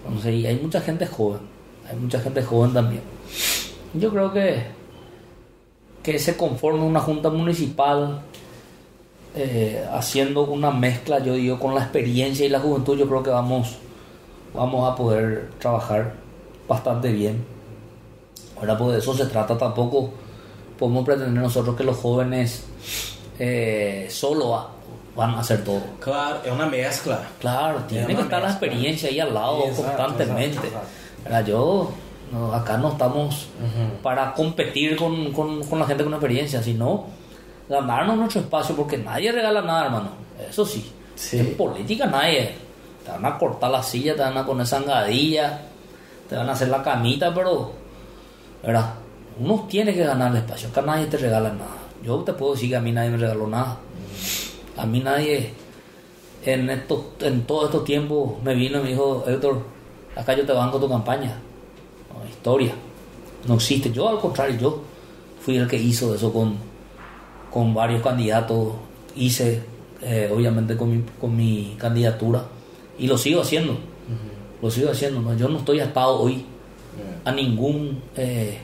[0.08, 1.42] Entonces, y hay mucha gente joven,
[1.90, 3.02] hay mucha gente joven también.
[3.94, 4.64] Yo creo que,
[6.02, 8.22] que se conforme una junta municipal
[9.36, 13.30] eh, haciendo una mezcla, yo digo, con la experiencia y la juventud, yo creo que
[13.32, 13.76] vamos,
[14.54, 16.14] vamos a poder trabajar
[16.68, 17.55] bastante bien.
[18.78, 20.10] Pues de eso se trata tampoco.
[20.80, 22.66] Podemos pretender nosotros que los jóvenes
[23.40, 24.70] eh, solo a-
[25.16, 25.82] van a hacer todo.
[26.00, 27.22] Claro, es una mezcla.
[27.40, 30.68] Claro, tiene que estar la experiencia ahí al lado Exacto, constantemente.
[30.68, 31.48] exacto.
[31.48, 31.92] Yo,
[32.32, 33.48] no, acá no estamos
[34.04, 37.06] para competir con, con- con la gente con experiencia, sino
[37.70, 40.10] ganarnos nuestro espacio, porque nadie regala nada, hermano.
[40.50, 40.92] Eso sí.
[41.16, 41.40] Sí.
[41.40, 42.54] En política nadie.
[43.06, 45.62] Te van a cortar la silla, te van a poner zangadilla,
[46.28, 47.72] te van a hacer la camita, pero,
[48.66, 48.96] ¿verdad?
[49.40, 50.70] Uno tiene que ganar el espacio.
[50.70, 51.78] Acá nadie te regala nada.
[52.04, 53.78] Yo te puedo decir que a mí nadie me regaló nada.
[54.78, 55.54] A mí nadie
[56.44, 59.62] en, estos, en todo estos tiempos me vino y me dijo, Héctor,
[60.16, 61.38] acá yo te banco tu campaña.
[62.14, 62.74] No, historia.
[63.48, 63.92] No existe.
[63.92, 64.82] Yo al contrario, yo
[65.40, 66.56] fui el que hizo eso con,
[67.52, 68.74] con varios candidatos.
[69.16, 69.62] Hice,
[70.02, 72.44] eh, obviamente, con mi, con mi candidatura.
[72.98, 73.78] Y lo sigo haciendo.
[74.62, 75.22] Lo sigo haciendo.
[75.22, 75.36] ¿no?
[75.36, 76.46] Yo no estoy atado hoy
[77.26, 78.58] a ningún eh,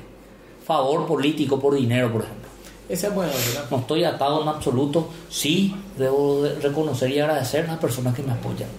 [0.66, 2.50] favor político por dinero, por ejemplo.
[2.88, 3.66] Ese es bueno, ¿verdad?
[3.72, 5.08] No estoy atado en absoluto.
[5.30, 8.70] Sí, debo de reconocer y agradecer a las personas que me apoyan.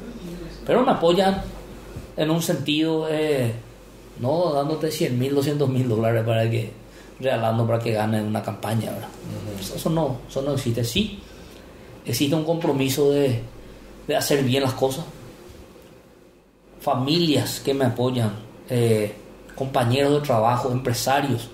[0.66, 1.42] Pero me apoyan
[2.16, 3.52] en un sentido, eh,
[4.20, 6.70] no dándote 100 mil, 200 mil dólares para que,
[7.20, 9.08] regalando para que gane una campaña, ¿verdad?
[9.58, 10.84] Eso- Eso no, eso no existe.
[10.84, 11.18] Sí,
[12.04, 13.40] existe un compromiso de,
[14.06, 15.04] de hacer bien las cosas.
[16.80, 18.32] Familias que me apoyan,
[18.68, 19.14] eh,
[19.54, 21.48] compañeros de trabajo, empresarios.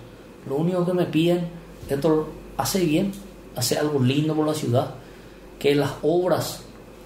[0.48, 1.48] Lo único que me piden,
[1.88, 3.12] esto hace bien,
[3.56, 4.94] hace algo lindo por la ciudad,
[5.58, 6.62] que las obras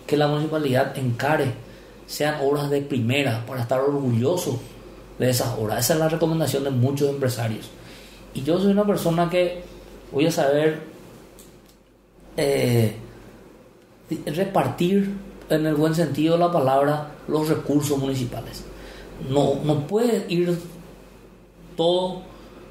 [0.06, 1.55] que la municipalidad encare
[2.06, 4.60] sean obras de primera para estar orgulloso
[5.19, 5.78] de esas obras.
[5.78, 7.70] Esa es la recomendación de muchos empresarios.
[8.35, 9.62] Y yo soy una persona que
[10.10, 10.81] voy a saber
[12.36, 12.97] eh,
[14.27, 15.14] repartir
[15.48, 18.64] en el buen sentido de la palabra los recursos municipales.
[19.31, 20.59] No, no puede ir
[21.83, 22.23] todo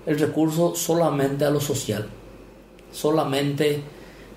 [0.06, 2.08] el recurso solamente a lo social,
[2.94, 3.82] solamente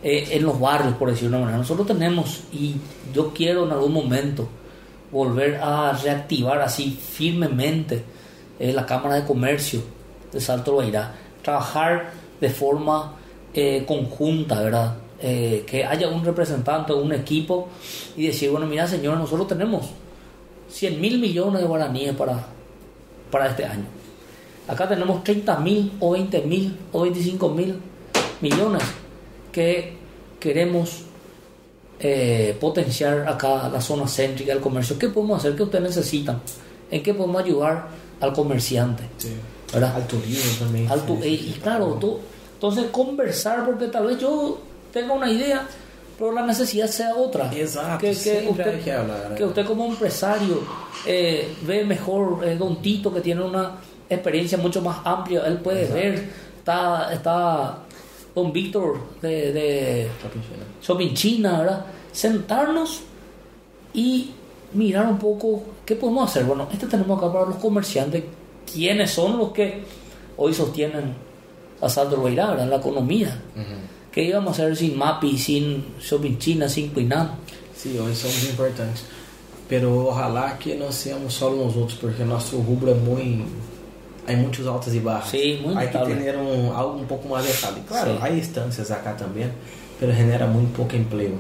[0.03, 1.59] eh, en los barrios, por decirlo de una manera.
[1.59, 2.75] Nosotros tenemos, y
[3.15, 4.49] yo quiero en algún momento
[5.13, 8.03] volver a reactivar así firmemente
[8.59, 9.81] eh, la Cámara de Comercio
[10.33, 12.11] de Salto Bairá, trabajar
[12.41, 13.15] de forma
[13.55, 14.97] eh, conjunta, ¿verdad?
[15.21, 17.69] que haya un representante, un equipo
[18.15, 19.87] y decir, bueno, mira señor, nosotros tenemos
[20.69, 22.45] 100 mil millones de guaraníes para,
[23.31, 24.04] para este año.
[24.67, 27.77] Acá tenemos 30 mil o 20 mil o 25 mil
[28.41, 28.83] millones
[29.53, 29.97] que
[30.41, 31.03] queremos
[32.01, 34.99] eh, potenciar acá la zona céntrica del comercio.
[34.99, 35.55] ¿Qué podemos hacer?
[35.57, 36.41] ¿Qué ustedes necesitan?
[36.91, 37.89] ¿En qué podemos ayudar
[38.21, 39.05] al comerciante?
[39.19, 39.33] Sí.
[39.73, 39.97] ¿Verdad?
[39.97, 40.91] Al turismo también.
[40.91, 41.61] Al tu- Sí, y, sí.
[41.63, 42.19] claro, tú,
[42.55, 44.59] entonces conversar, porque tal vez yo
[44.93, 45.67] tenga una idea,
[46.19, 47.51] pero la necesidad sea otra.
[47.53, 49.35] Exacto, Que, que usted, que hablar.
[49.35, 50.61] que usted como empresario
[51.07, 53.73] eh, ve mejor, eh, Don Tito, que tiene una
[54.09, 56.01] experiencia mucho más amplia, él puede Exacto.
[56.03, 56.29] ver,
[56.59, 57.79] está, está
[58.35, 60.65] Don Víctor de, de Shopping China.
[60.83, 61.87] Shopping China, ¿verdad?
[62.13, 63.01] Sentarnos
[63.93, 64.31] y
[64.73, 66.45] mirar un poco qué podemos hacer.
[66.45, 68.25] Bueno, este tenemos acá para los comerciantes,
[68.73, 69.83] quiénes son los que
[70.37, 71.15] hoy sostienen
[71.81, 72.69] a Salto Beirá, ¿verdad?
[72.69, 73.41] La economía.
[74.11, 77.33] ¿Qué íbamos a hacer sin MAPI, sin Shopping China, sin Cuinan?
[77.77, 79.05] Sí, hoy somos importantes.
[79.69, 83.49] Pero ojalá que não seamos solo nosotros, porque nosso rubro é muito.
[84.27, 85.31] Hay muchos altos y bajos.
[85.31, 87.83] Sí, muy Hay que tener un, algo un poco más estable.
[87.87, 88.19] Claro, Sí.
[88.23, 89.53] hay estancias acá también,
[90.01, 91.33] pero genera muy poco empleo.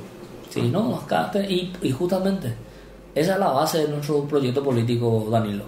[0.51, 2.52] Sí, no, acá y, y justamente
[3.15, 5.65] esa es la base de nuestro proyecto político, Danilo.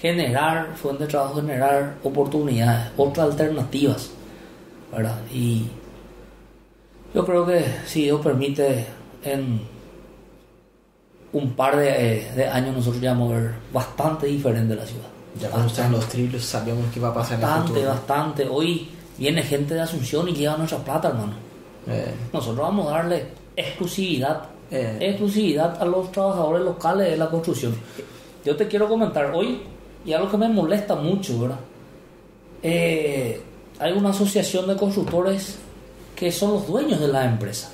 [0.00, 4.10] Generar fuentes de trabajo, generar oportunidades, otras alternativas,
[4.94, 5.18] ¿verdad?
[5.32, 5.66] Y
[7.14, 8.84] yo creo que si Dios permite,
[9.24, 9.60] en
[11.32, 15.06] un par de, de años nosotros ya vamos a ver bastante diferente la ciudad.
[15.40, 18.48] Ya cuando están los trillos, sabemos qué va a pasar en el Bastante, bastante.
[18.48, 18.88] Hoy
[19.18, 21.32] viene gente de Asunción y lleva nuestra plata, hermano.
[21.86, 23.26] Eh, Nosotros vamos a darle
[23.56, 24.98] exclusividad, Eh.
[25.00, 27.74] exclusividad a los trabajadores locales de la construcción.
[28.44, 29.62] Yo te quiero comentar hoy,
[30.04, 31.58] y algo que me molesta mucho, ¿verdad?
[32.62, 33.40] Eh,
[33.78, 35.58] hay una asociación de constructores
[36.14, 37.70] que son los dueños de la empresa,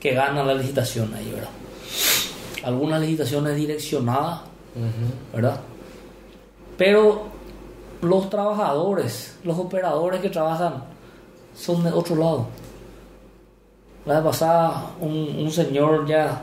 [0.00, 1.50] que ganan la licitación ahí, ¿verdad?
[2.64, 4.40] Algunas licitaciones direccionadas,
[4.74, 5.12] ujú.
[5.36, 5.60] ¿verdad?
[6.78, 7.24] Pero
[8.00, 10.84] los trabajadores, los operadores que trabajan
[11.54, 12.46] son de otro lado.
[14.06, 16.40] La vez pasada, un, señor ya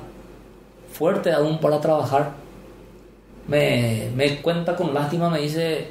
[0.92, 2.34] fuerte aún para trabajar,
[3.48, 5.88] me, me cuenta con lástima, me dice,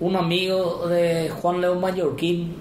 [0.00, 2.54] un amigo de Juan León Mallorquín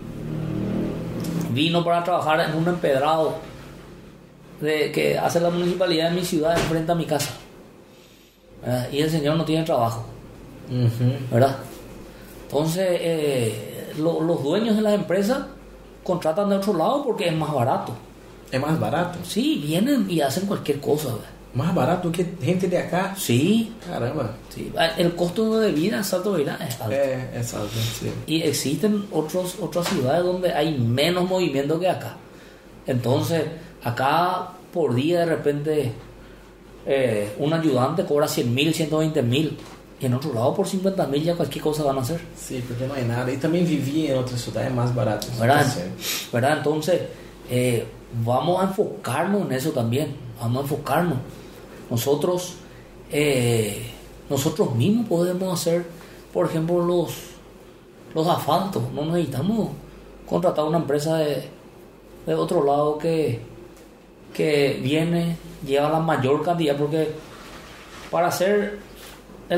[1.53, 3.35] vino para trabajar en un empedrado
[4.59, 7.31] de, que hace la municipalidad de mi ciudad enfrente a mi casa.
[8.91, 10.11] Y el señor no tiene trabajo.
[11.31, 11.57] ¿Verdad?
[12.48, 15.39] Entonces, eh, lo- los dueños de las empresas
[16.03, 17.93] contratan de otro lado porque es más barato.
[18.52, 19.18] É mais barato?
[19.23, 21.07] Sí, vienen y hacen cualquier cosa.
[21.10, 21.30] ¿verdad?
[21.53, 23.14] Mais barato que gente de acá?
[23.18, 24.31] Sí, Caramba.
[24.53, 24.72] sí.
[24.98, 27.69] El costo de vida en Salto Beirá es alto.
[27.99, 28.11] Sim.
[28.27, 32.18] Y existen otros, otras ciudades donde hay menos movimiento que acá.
[32.85, 33.43] Entonces,
[33.84, 35.93] acá por día de repente
[36.85, 39.57] eh, un ayudante cobra 100 mil, 120 mil.
[40.02, 42.19] Y en otro lado por 50 mil ya cualquier cosa van a hacer.
[42.36, 43.32] Sim, porque não é nada.
[43.32, 45.28] E em cidade, é mais barato.
[45.28, 45.64] isso ¿verdad?
[45.64, 46.30] tá certo.
[46.34, 46.57] ¿verdad?
[46.57, 47.02] Entonces,
[47.49, 47.86] eh,
[48.26, 51.19] vamos a enfocarnos en eso también, vamos a enfocarnos.
[51.90, 52.56] Nosotros,
[53.11, 53.91] eh,
[54.28, 55.86] nosotros mismos podemos hacer,
[56.34, 57.14] por ejemplo, los,
[58.15, 59.69] los asfaltos, no necesitamos
[60.28, 61.44] contratar una empresa de,
[62.26, 63.40] de otro lado que,
[64.34, 67.11] que viene, lleva la mayor cantidad, porque
[68.10, 68.80] para hacer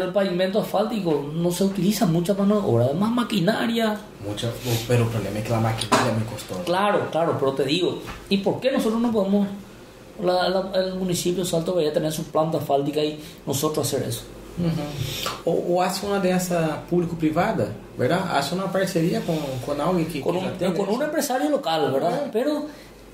[0.01, 4.49] el pavimento asfáltico no se utiliza mucha mano de obra, además maquinaria, Mucha,
[4.87, 6.63] pero o problema é que a maquinaria muito custosa.
[6.65, 7.99] Claro, claro, pero te digo,
[8.29, 9.47] ¿y por qué nosotros no podemos,
[10.21, 14.23] la- la- el municipio de Salto Bahía tener su planta asfáltica y nosotros hacer eso?
[15.45, 18.29] Ou, ou hace uma dessa público-privada, verdade?
[18.37, 22.21] Hace uma parceria com, com alguém que, Con que un empresario local, ¿verdad?
[22.21, 22.29] Ujú.
[22.31, 22.65] Pero,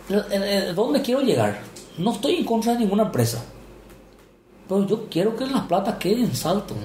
[0.09, 1.59] eh, eh, ¿dónde quiero llegar?
[1.97, 3.41] No estoy en contra de ninguna empresa,
[4.69, 6.75] pero yo quiero que la plata quede en Salto.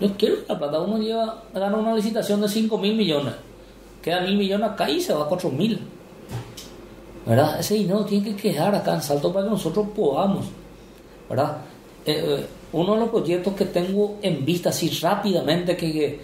[0.00, 3.34] Yo quiero que la plata uno lleva, gana una licitación de 5 mil millones,
[4.02, 5.80] queda mil millones acá y se va a 4 mil.
[7.24, 7.60] ¿Verdad?
[7.60, 10.46] Ese dinero tiene que quedar acá en Salto para que nosotros podamos.
[11.28, 11.58] ¿Verdad?
[12.04, 16.20] Eh, eh, uno de los proyectos que tengo en vista así rápidamente, que, que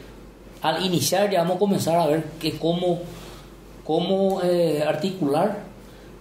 [0.62, 2.98] al iniciar ya vamos a comenzar a ver que cómo
[3.86, 5.58] cómo eh, articular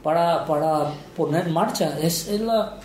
[0.03, 1.97] para, para poner en marcha.
[1.99, 2.77] Es, es la,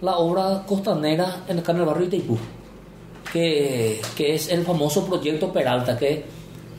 [0.00, 2.36] la obra costanera en acá en el barrio Itaipú,
[3.32, 6.24] que, que es el famoso proyecto Peralta, que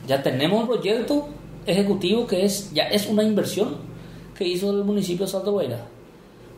[0.06, 1.28] ya tenemos un proyecto
[1.66, 3.76] ejecutivo que es ya es una inversión
[4.36, 5.54] que hizo el municipio de Salto.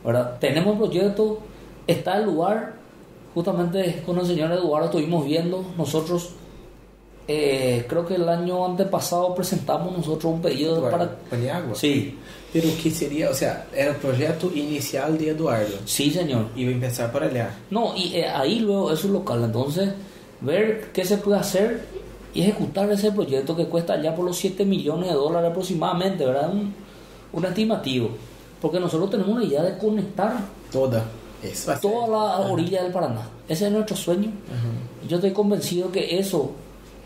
[0.05, 0.39] ¿verdad?
[0.39, 1.39] Tenemos un proyecto,
[1.87, 2.74] está el lugar,
[3.35, 6.31] justamente con el señor Eduardo estuvimos viendo, nosotros
[7.27, 11.16] eh, creo que el año antepasado presentamos nosotros un pedido para...
[11.31, 11.74] Paniagua.
[11.74, 12.19] Sí,
[12.53, 15.79] Pero que seria, ou seja, era o projeto inicial de Eduardo.
[15.87, 16.47] sí señor.
[16.57, 17.51] Iba a empezar por allá.
[17.71, 19.91] No, y eh, ahí luego es su local, entonces
[20.41, 21.85] ver qué se puede hacer
[22.35, 26.51] y ejecutar ese proyecto que cuesta ya por los 7 millones de dólares aproximadamente, ¿verdad?
[26.53, 26.75] Un,
[27.33, 28.11] un estimativo.
[28.61, 30.37] Porque nosotros tenemos una idea de conectar
[30.73, 31.05] Toda.
[31.53, 31.81] Ser.
[31.81, 33.23] toda la orilla del Paraná.
[33.49, 34.31] Ese es nuestro sueño.
[35.09, 36.53] Yo estoy convencido que eso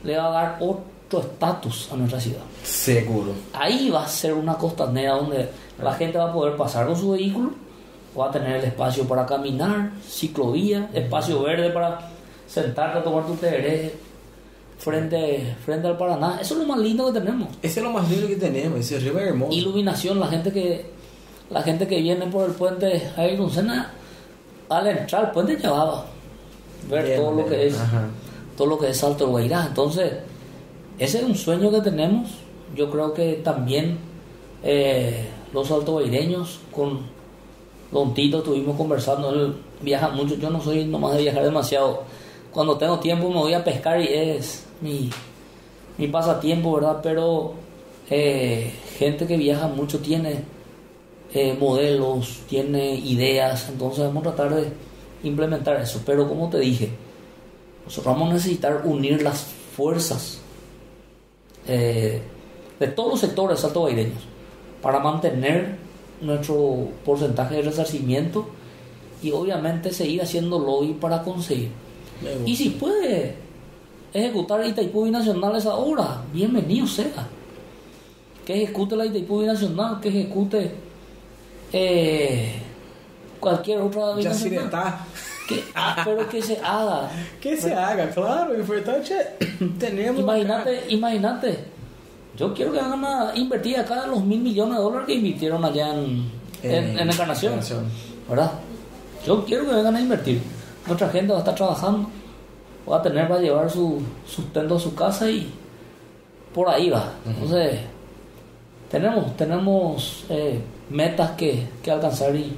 [0.03, 2.43] le va a dar otro estatus a nuestra ciudad.
[2.63, 3.33] Seguro.
[3.53, 5.49] Ahí va a ser una costanera donde
[5.83, 7.51] la gente va a poder pasar con su vehículo,
[8.19, 12.11] va a tener el espacio para caminar, ciclovía, espacio verde para
[12.47, 13.95] sentarte a tomar tu tereré
[14.79, 16.39] frente, frente al Paraná.
[16.41, 17.49] Eso es lo más lindo que tenemos.
[17.63, 18.81] Esse é o mais lindo que temos.
[18.81, 19.53] Esse rio é hermoso.
[19.53, 20.91] Iluminación, la gente que
[21.51, 23.93] la gente que viene por el puente Javier Lucena,
[24.69, 26.05] al entrar al puente ya va a
[26.89, 28.09] ver Bien, todo lo que es Ajá.
[28.57, 29.67] todo lo que es Salto del Guairá.
[29.67, 30.13] Entonces,
[30.99, 32.31] ese es un sueño que tenemos.
[32.77, 33.99] Yo creo que también
[34.63, 37.01] eh, los altoguaireños con
[37.91, 39.31] Don Tito estuvimos conversando.
[39.31, 40.37] Él viaja mucho.
[40.37, 42.03] Yo no soy nomás de viajar demasiado.
[42.53, 45.11] Cuando tengo tiempo me voy a pescar y es mi,
[45.99, 47.01] mi pasatiempo, ¿verdad?
[47.03, 47.55] Pero
[48.09, 50.45] eh, gente que viaja mucho tiene
[51.33, 53.69] eh, modelos, tiene ideas.
[53.69, 54.69] Entonces vamos a tratar de
[55.25, 56.01] implementar eso.
[56.07, 56.91] Pero como te dije,
[57.85, 59.45] nosotros vamos a necesitar unir las
[59.77, 60.44] fuerzas
[61.67, 62.23] eh,
[62.79, 64.23] de todos los sectores saltobaireños
[64.83, 65.77] para mantener
[66.21, 68.47] nuestro porcentaje de resarcimiento
[69.23, 71.71] y obviamente seguir haciendo lobby para conseguir.
[72.45, 73.35] Y si puede
[74.13, 77.29] ejecutar Itaipú Binacional esa obra, bienvenido sea.
[78.45, 80.71] Que ejecute la Itaipú Binacional, que ejecute
[81.73, 82.53] eh,
[83.41, 84.71] cualquier otra binacional.
[85.49, 87.11] Que, ah, pero que se haga.
[87.41, 88.53] Que se haga, claro.
[88.53, 89.15] O importante.
[89.79, 90.21] Tenemos.
[90.21, 91.59] Imagínate, imagínate.
[92.37, 95.95] Yo quiero que hagan a invertir acá los mil millones de dólares que invirtieron allá
[95.95, 96.31] en,
[96.63, 97.53] en, en Encarnación.
[97.53, 97.85] Encarnación.
[98.29, 98.53] ¿Verdad?
[99.27, 100.43] Yo quiero que vengan a invertir.
[100.87, 102.09] Nuestra gente va a estar trabajando.
[102.91, 105.51] Va a tener para llevar su sustento a su casa y
[106.55, 107.13] por ahí va.
[107.27, 107.81] Entonces,
[108.91, 112.57] tenemos, tenemos eh, metas que, que alcanzar y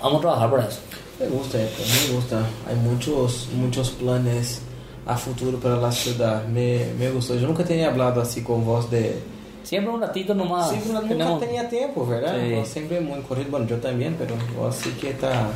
[0.00, 0.80] vamos a trabajar por eso.
[1.20, 2.46] Me gusta, Eco, me gusta.
[2.68, 4.62] Hay muchos, muchos planes
[5.06, 6.46] a futuro para la ciudad.
[6.46, 7.34] Me, me gustó.
[7.36, 9.18] Yo nunca tenía hablado así con vos de...
[9.62, 10.70] Siempre un ratito nomás.
[10.70, 12.36] Siempre nunca tenemos- tenía tiempo, ¿verdad?
[12.42, 12.54] Sí.
[12.54, 13.50] Vos siempre muy corrido.
[13.50, 15.48] Bueno, yo también, pero vos sí que está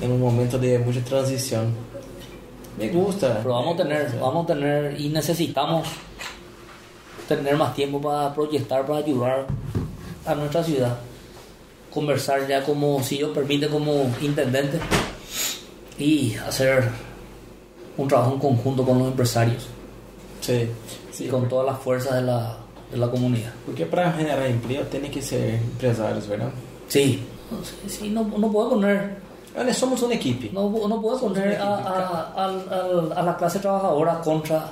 [0.00, 1.74] en un momento de mucha transición.
[2.78, 3.38] Me gusta.
[3.42, 4.20] Pero vamos a tener, gusta.
[4.20, 5.88] vamos a tener y necesitamos
[7.28, 9.46] tener más tiempo para proyectar, para ayudar
[10.24, 10.96] a nuestra ciudad.
[11.92, 14.78] Conversar ya como, si Dios permite, como intendente
[15.98, 16.88] y hacer
[17.96, 19.66] un trabajo en conjunto con los empresarios
[20.40, 20.68] Sí,
[21.10, 21.26] y sí.
[21.28, 22.56] con todas las fuerzas de la,
[22.90, 23.52] de la comunidad.
[23.66, 26.50] Porque para generar empleo tiene que ser empresarios, ¿verdad?
[26.88, 27.22] Sí,
[27.86, 29.16] sí, no, no puedo poner,
[29.74, 30.50] somos una equipe.
[30.52, 34.68] no, no puedo poner a, a- al- a la clase trabajadora contra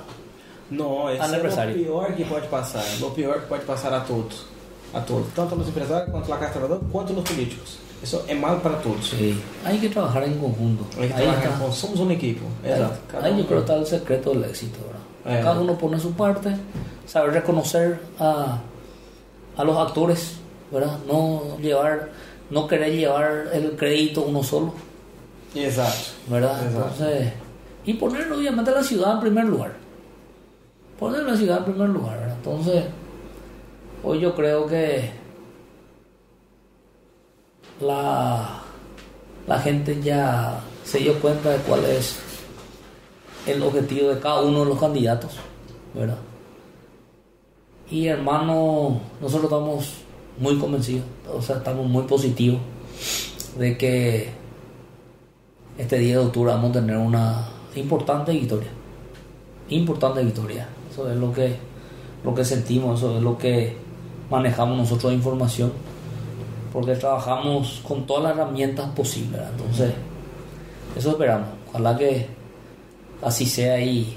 [0.71, 1.75] Não, esse Al é o empresário.
[1.75, 2.85] pior que pode passar.
[3.03, 4.45] O pior que pode passar a todos.
[4.95, 5.29] A todos.
[5.35, 7.79] Tanto nos empresários, quanto na classe trabalhadora, quanto nos políticos.
[8.03, 9.11] Isso é mal para todos.
[9.11, 9.35] Sí,
[9.65, 10.85] hay que trabajar en conjunto.
[11.01, 11.59] Hay que Ahí trabajar está.
[11.59, 12.47] con- somos un equipo.
[12.65, 13.19] Exato.
[13.23, 14.79] Ahí yo creo que está el secreto del éxito.
[15.25, 15.43] ¿verdad?
[15.43, 16.57] Cada uno pone su parte,
[17.07, 18.61] saber reconocer a,
[19.57, 20.37] a los actores,
[20.73, 20.97] ¿verdad?
[21.07, 22.09] No llevar,
[22.51, 24.73] no querer llevar el crédito uno solo,
[25.55, 25.93] Exato.
[26.29, 26.63] ¿verdad?
[26.65, 26.79] Exacto.
[27.05, 27.33] Entonces,
[27.85, 29.73] y poner obviamente a la ciudad en primer lugar.
[30.99, 32.37] Poner la ciudad en primer lugar, ¿verdad?
[32.37, 32.85] Entonces,
[34.03, 35.11] hoy yo creo que
[37.81, 38.63] la,
[39.47, 42.19] la gente ya se dio cuenta de cuál es
[43.47, 45.37] el objetivo de cada uno de los candidatos,
[45.95, 46.19] ¿verdad?
[47.91, 49.95] Y hermano, nosotros estamos
[50.39, 52.61] muy convencidos, o sea, estamos muy positivos
[53.59, 54.29] de que
[55.79, 58.69] este día de octubre vamos a tener una importante victoria.
[59.71, 60.69] Importante victoria.
[60.91, 61.57] Eso es lo que,
[62.25, 63.77] lo que sentimos, eso es lo que
[64.31, 65.73] manejamos nosotros de información.
[66.73, 69.33] Porque trabajamos con todas las herramientas posibles.
[69.33, 69.51] ¿verdad?
[69.57, 69.93] Entonces,
[70.97, 71.49] eso esperamos.
[71.71, 72.27] Ojalá que
[73.23, 74.17] así sea y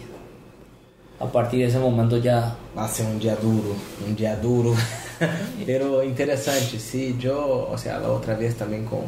[1.19, 3.75] a partir de ese momento ya Va a ser un día duro,
[4.07, 4.73] un día duro.
[5.65, 9.01] Pero interesante, sí, yo, o sea, la otra vez también con,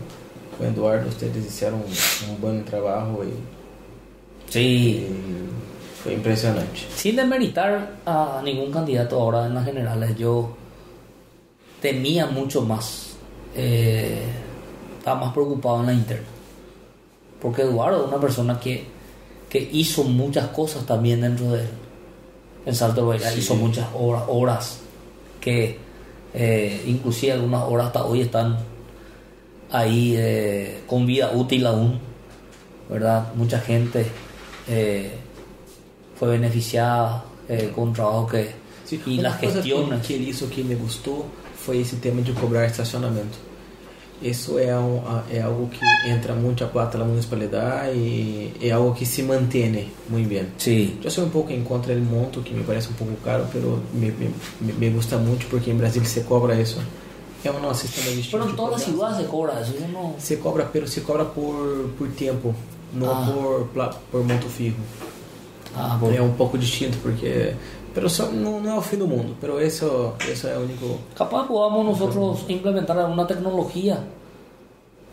[0.58, 5.08] con Eduardo, ustedes hicieron un, un buen trabajo y, sí y
[6.04, 6.82] fue impresionante.
[6.94, 10.58] sin demeritar a ningún candidato ahora en las generales yo
[11.84, 13.10] temía mucho más
[13.56, 14.24] eh,
[14.98, 16.28] estaba más preocupado en la interna
[17.42, 18.86] porque Eduardo es una persona que,
[19.50, 21.70] que hizo muchas cosas también dentro de él
[22.66, 23.40] en Salto del Bailar Sí.
[23.40, 24.80] hizo muchas horas,
[25.42, 25.78] que
[26.34, 28.58] eh, inclusive algunas horas hasta hoy están
[29.70, 32.00] ahí eh, con vida útil aún,
[32.90, 33.34] ¿verdad?
[33.36, 34.06] Mucha gente
[34.70, 35.12] eh,
[36.16, 37.26] fue beneficiada
[37.76, 38.52] con un trabajo que...
[38.86, 40.08] Sí, y las gestiones.
[40.08, 41.26] Que, ele hizo que me gustou
[41.66, 43.38] foi esse tema de cobrar estacionamento.
[44.22, 48.94] Isso é, um, é algo que entra muito a plata da municipalidade e é algo
[48.94, 50.48] que se mantém muito bem.
[50.58, 53.46] Sí, Eu sou um pouco em contra do monto, que me parece um pouco caro,
[53.52, 54.12] pero me,
[54.62, 56.80] me, me gusta muito porque em Brasil se cobra isso.
[57.44, 58.32] É um nosso sistema distinto.
[58.38, 58.92] pero de todas cobrança.
[58.92, 60.16] ciudades se cobra yo no...
[60.18, 62.56] Se cobra, pero se cobra por, por tempo,
[62.94, 63.26] não Ah.
[63.26, 63.68] por,
[64.10, 64.78] por monto fijo.
[65.76, 67.56] Ah, É um pouco distinto porque...
[67.94, 70.98] Pero só, não, não é o fim do mundo, pero isso, isso é o único...
[71.16, 74.04] Capaz podamos nosotros implementar alguna tecnología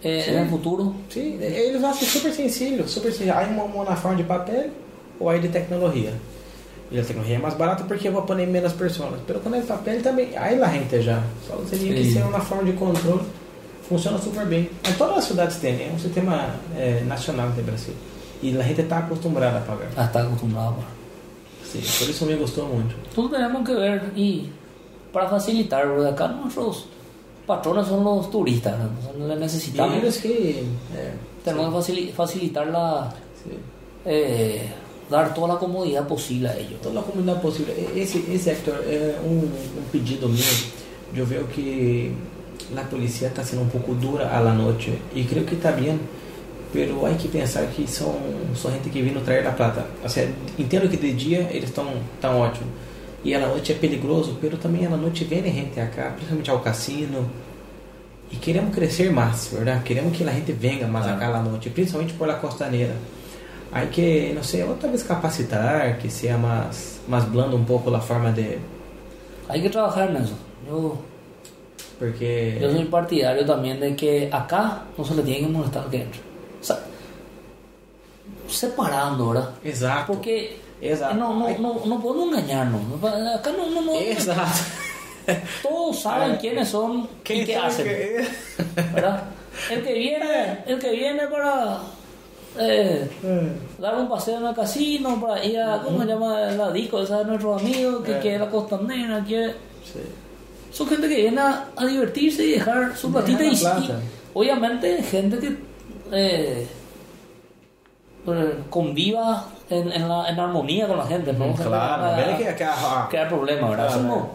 [0.03, 0.31] eh, Sí.
[0.31, 0.95] en el futuro.
[1.11, 3.37] Sim, eles acham super sencillo, super sencillo.
[3.37, 4.71] Aí uma, uma na forma de papel
[5.19, 6.15] ou aí de tecnologia.
[6.91, 9.21] E a tecnologia é mais barata porque eu vou pôr menos pessoas.
[9.27, 11.23] Pero quando é de papel também, aí la gente já.
[11.47, 13.21] Só teria que ser uma forma de controle.
[13.89, 14.71] Funciona super bem.
[14.89, 17.95] Em todas as cidades tem, é um sistema é, nacional do Brasil.
[18.43, 19.89] E a gente está acostumada a pagar.
[19.97, 20.77] Ah, está acostumbrado.
[20.77, 21.00] pues.
[21.71, 22.95] Sim, por isso me gostou muito.
[23.11, 24.49] Entonces tenemos que ver y
[25.13, 26.87] para facilitar, porque acá nuestros
[27.47, 28.87] patrones son los turistas, ¿no?
[28.87, 30.65] Entonces le E necesitamos, eles que...
[30.95, 31.13] É,
[31.45, 33.13] tenemos que facili- facilitar la,
[34.05, 34.69] eh,
[35.11, 36.81] dar toda la comodidad posible a ellos.
[36.83, 37.75] toda a comunidade possível.
[37.95, 39.45] Esse, esse Hector, é um,
[39.79, 40.45] um pedido meu.
[41.15, 42.13] Eu vejo que
[42.77, 45.99] a polícia está sendo um pouco dura à la noite e creio que está bem,
[46.73, 48.15] pero há que pensar que são
[48.55, 49.87] só gente que vem no trair da plata.
[50.07, 51.87] Seja, entendo que de dia eles estão
[52.21, 52.69] tão ótimos
[53.23, 57.29] e à noite é perigoso, pero também à noite vem gente acá, principalmente ao cassino.
[58.33, 59.83] E queremos crescer mais, verdade?
[59.83, 61.19] Queremos que a gente venha mais Claro.
[61.21, 62.95] acá à noite, principalmente por la costaneira.
[63.73, 68.01] Hay que, no sé, otra vez capacitar, que sea más, más blando un poco la
[68.01, 68.59] forma de...
[69.49, 70.35] Hay que trabajar en eso.
[70.67, 70.97] Yo,
[71.99, 72.59] Porque...
[72.61, 75.91] yo soy partidario también de que acá no se le tiene que molestar al
[78.51, 79.51] separando, ¿verdad?
[79.65, 80.13] Exato.
[80.13, 81.15] Porque Exato.
[81.15, 82.81] no, no, no, no podemos engañarnos.
[83.39, 83.95] Acá no, no, no.
[83.99, 84.41] Exato.
[85.63, 87.85] Todos saben quiénes son y qué hacen.
[87.85, 88.27] que-
[88.95, 89.25] ¿verdad?
[89.71, 91.79] El que viene, el que viene para
[92.59, 93.09] eh,
[93.79, 96.41] dar un paseo en el casino, para ir a, ¿cómo se llama?
[96.53, 98.19] La disco, esa de nuestros amigos, que Eh.
[98.21, 99.53] quiere la costanera, quiere...
[99.85, 100.01] Sí.
[100.73, 103.93] Son gente que viene a, a divertirse y dejar su platita la y, y
[104.35, 105.59] obviamente gente que eh,
[106.13, 106.69] eh,
[108.69, 111.55] conviva en, en, la, en armonía con la gente, ¿no?
[111.55, 112.75] Claro, Ah, ven que acá...
[112.77, 113.87] ah, crear problemas, ¿verdad?
[113.87, 114.01] Claro.
[114.01, 114.29] Eso no.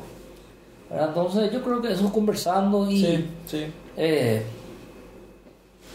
[0.89, 1.07] ¿verdad?
[1.09, 3.65] Entonces yo creo que eso conversando y Sí, sí.
[3.97, 4.43] eh,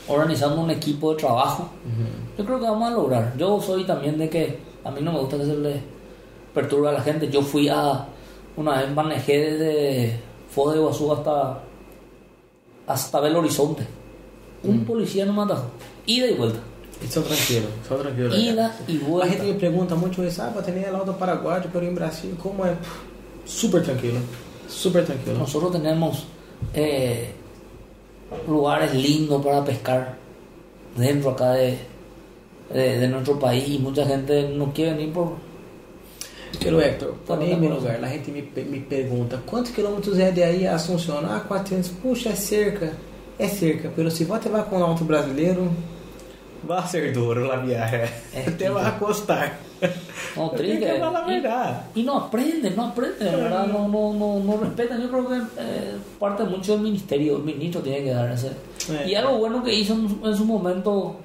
[0.08, 1.68] organizando un equipo de trabajo,
[2.36, 3.32] yo creo que vamos a lograr.
[3.36, 5.80] Yo soy también de que a mí no me gusta que se le
[6.54, 7.28] perturbe a la gente.
[7.30, 8.06] Yo fui a,
[8.56, 10.20] una vez manejé desde
[10.50, 11.58] Foz de Iguazú hasta,
[12.86, 13.86] hasta Belo Horizonte.
[14.64, 15.66] Un policía no me atajó.
[16.06, 16.58] Ida y vuelta.
[17.02, 18.36] E são tranquilos, são tranquilos.
[18.36, 18.74] Ida né?
[18.88, 19.28] y A vuelta.
[19.28, 22.76] gente me pergunta muito isso, ah, para ter laudo paraguaio, pero em Brasil, como é?
[23.46, 24.20] Super tranquilo,
[24.68, 25.38] super tranquilo.
[25.38, 26.26] Nosotros tenemos
[26.74, 27.30] eh,
[28.46, 30.18] lugares lindos para pescar
[30.96, 31.78] dentro acá de,
[32.72, 35.36] de, de nuestro país y mucha gente no quiere venir por...
[36.62, 40.18] Pero Hector, por bom, aí tá meu lugar, a gente me, me pergunta quantos quilômetros
[40.18, 41.18] é de aí a Assunção?
[41.24, 41.90] Ah, 400.
[42.02, 42.92] Puxa, é cerca.
[43.38, 45.72] É cerca, pero se você vai com o auto brasileiro,
[46.64, 48.00] vai ser duro la viagem.
[48.34, 49.58] É Até vai a costar.
[50.36, 50.78] No, triste.
[50.78, 51.76] que falar a Y- verdade.
[51.94, 53.66] Y no aprenden, no aprenden, ¿verdad?
[53.66, 55.00] No, no, no, no respetan.
[55.02, 58.50] Yo creo que eh, parte mucho del ministerio, el ministro tiene que dar ese.
[59.06, 61.16] Y algo bueno que hizo en, su- en su momento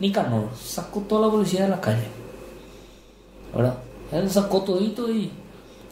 [0.00, 2.06] Nicanor, sacó toda la policía de la calle.
[3.54, 3.74] ¿Verdad?
[4.12, 5.30] Él sacó todito y.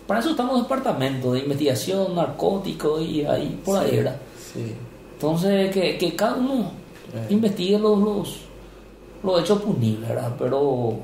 [0.06, 4.16] Para eso estamos en departamento de investigación, narcóticos y ahí por ahí, ¿verdad?
[4.54, 4.72] Sí.
[5.14, 6.70] Entonces, que, que cada uno
[7.28, 8.36] investigue los, los,
[9.26, 10.32] los hechos punibles, ¿verdad?
[10.38, 10.98] Pero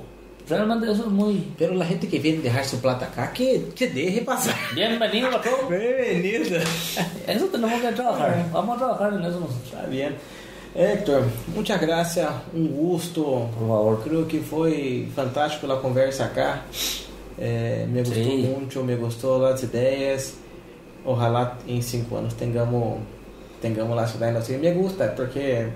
[0.49, 1.53] realmente eso es muy.
[1.59, 4.55] Pero la gente que vem deixar su plata acá, que, que deje passar.
[4.75, 5.69] Bienvenido a todos.
[5.69, 6.59] Bem-vindo.
[7.27, 8.47] Eso tenemos que trabajar.
[8.53, 9.65] Vamos a trabajar en eso nosotros.
[9.73, 10.17] Está bien.
[10.75, 11.23] Hector,
[11.55, 13.23] muchas gracias, um gusto.
[13.59, 14.03] Por favor.
[14.03, 16.63] Creo que foi fantástico a conversa acá.
[17.39, 18.55] Eh, me gustó Sí.
[18.59, 20.35] mucho, me gustó las ideas.
[21.05, 22.99] Ojalá en cinco años tengamos,
[23.61, 24.57] tengamos la ciudad así.
[24.57, 25.69] Me gusta porque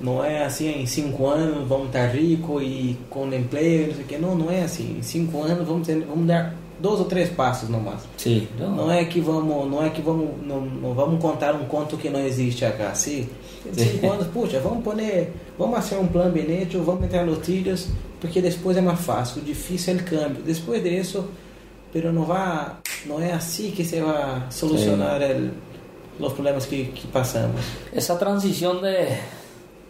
[0.00, 4.18] no es así, en cinco años vamos estar ricos y con empleo, no sé qué.
[4.18, 4.94] No, no es así.
[4.98, 8.10] En cinco años vamos, ter- vamos dar dois ou três passos no máximo.
[8.58, 8.74] No.
[8.76, 12.10] Não é que vamos, não é que vamos, não, não vamos contar um conto que
[12.10, 13.28] não existe acá, sim.
[13.64, 13.92] Em Sim.
[13.92, 17.86] cinco anos, puxa, vamos poner, vamos fazer um plano benético, vamos entrar nos trilhos,
[18.20, 19.40] porque depois é mais fácil.
[19.40, 20.42] O difícil é o câmbio.
[20.42, 21.26] Depois disso,
[21.92, 22.72] pero não vai,
[23.06, 25.52] não é assim que se vai solucionar el,
[26.18, 27.60] os problemas que, que passamos.
[27.92, 29.06] Esa transición de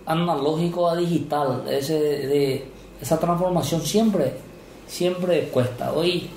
[0.06, 2.68] analógico a digital, ese de,
[3.00, 4.34] esa transformación siempre,
[4.86, 5.92] siempre cuesta.
[5.92, 6.30] Hoy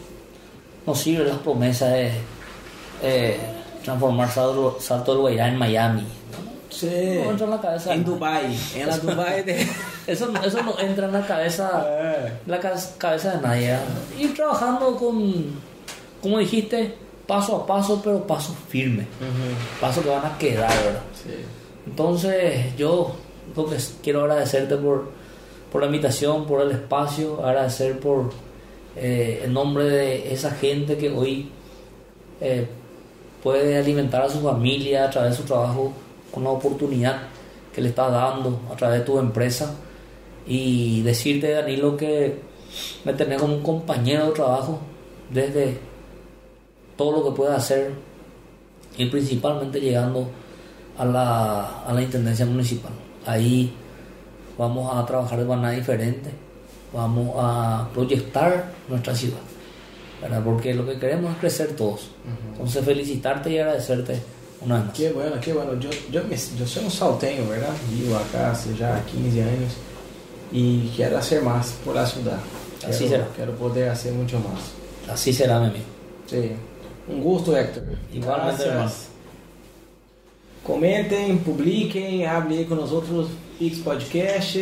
[0.86, 2.12] no sirven las promesas de
[3.04, 3.38] eh,
[3.84, 6.04] transformar Salto, Salto del Guairá en Miami.
[6.70, 6.90] Sí.
[7.24, 7.94] No entra en la cabeza.
[7.94, 9.68] Em Dubai, em la Dubai de...
[10.08, 11.84] Eso, no- eso no entra en la cabeza,
[12.46, 13.76] en la ca- cabeza de nadie.
[14.20, 15.46] Ir trabajando con,
[16.22, 16.94] como dijiste,
[17.26, 19.08] paso a paso, pero paso firme.
[19.82, 21.02] Pasos que van a quedar, ¿verdad?
[21.24, 21.32] Sí.
[21.88, 23.16] Entonces, yo
[24.02, 25.10] quiero agradecerte por,
[25.72, 28.32] por la invitación, por el espacio, agradecer por
[28.96, 31.50] eh, el nombre de esa gente que hoy
[32.42, 32.68] eh,
[33.44, 35.94] puede alimentar a su familia a través de su trabajo
[36.32, 37.24] con la oportunidad
[37.74, 39.76] que le estás dando a través de tu empresa
[40.48, 42.40] y decirte, Danilo, que
[43.04, 44.80] me tenés como un compañero de trabajo
[45.30, 45.78] desde
[46.96, 47.92] todo lo que pueda hacer
[48.98, 50.30] y principalmente llegando
[50.98, 52.92] a la, a la intendencia municipal.
[53.26, 53.74] Ahí
[54.58, 56.30] vamos a trabajar de manera diferente,
[56.94, 59.38] vamos a proyectar nuestra ciudad,
[60.22, 60.42] ¿verdad?
[60.44, 62.10] porque lo que queremos es crecer todos.
[62.52, 64.20] Entonces felicitarte y agradecerte
[64.62, 64.94] una vez más.
[64.96, 65.74] Que bueno, que bueno.
[65.80, 67.74] Yo, yo, me, yo soy un salteño, ¿verdad?
[67.92, 69.74] Vivo acá hace ya 15 años
[70.52, 72.38] y quiero hacer más por la ciudad.
[72.88, 73.28] Así Quiero- será.
[73.36, 75.12] Quiero poder hacer mucho más.
[75.14, 75.86] Así será, mi amigo.
[76.28, 76.52] Sí.
[77.08, 77.84] Un gusto, Héctor.
[78.14, 78.92] Igualmente, hermano.
[80.66, 83.28] Comentem, publiquem, hablem aí com os outros
[83.60, 84.58] Pix Podcast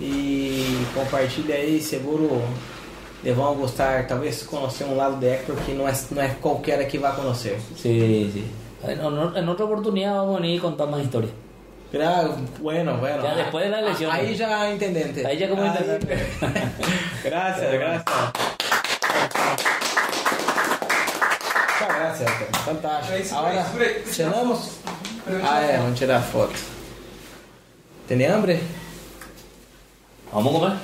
[0.00, 2.42] e compartilhe aí, seguro
[3.22, 6.84] eles vão gostar, talvez conhecer um lado do Héctor que não é, não é qualquer
[6.88, 7.56] que vai conhecer.
[7.76, 8.44] Sí, sí.
[8.84, 11.30] En, en- en otra oportunidad vamos a venir y contar más historias.
[11.92, 13.22] Gra- Bueno, bueno.
[13.22, 14.10] Ya después de la elección.
[14.10, 15.24] Aí já entendente.
[15.24, 16.18] Ahí ya como entendente.
[17.24, 18.04] gracias, gracias.
[21.78, 22.30] Muchas gracias.
[22.64, 23.36] Fantástico.
[23.36, 23.66] Ahora,
[24.06, 24.78] cenamos?
[25.26, 26.58] Ah, é, vamos tirar foto.
[28.08, 28.60] Tem hambre?
[30.32, 30.76] Vamos comer.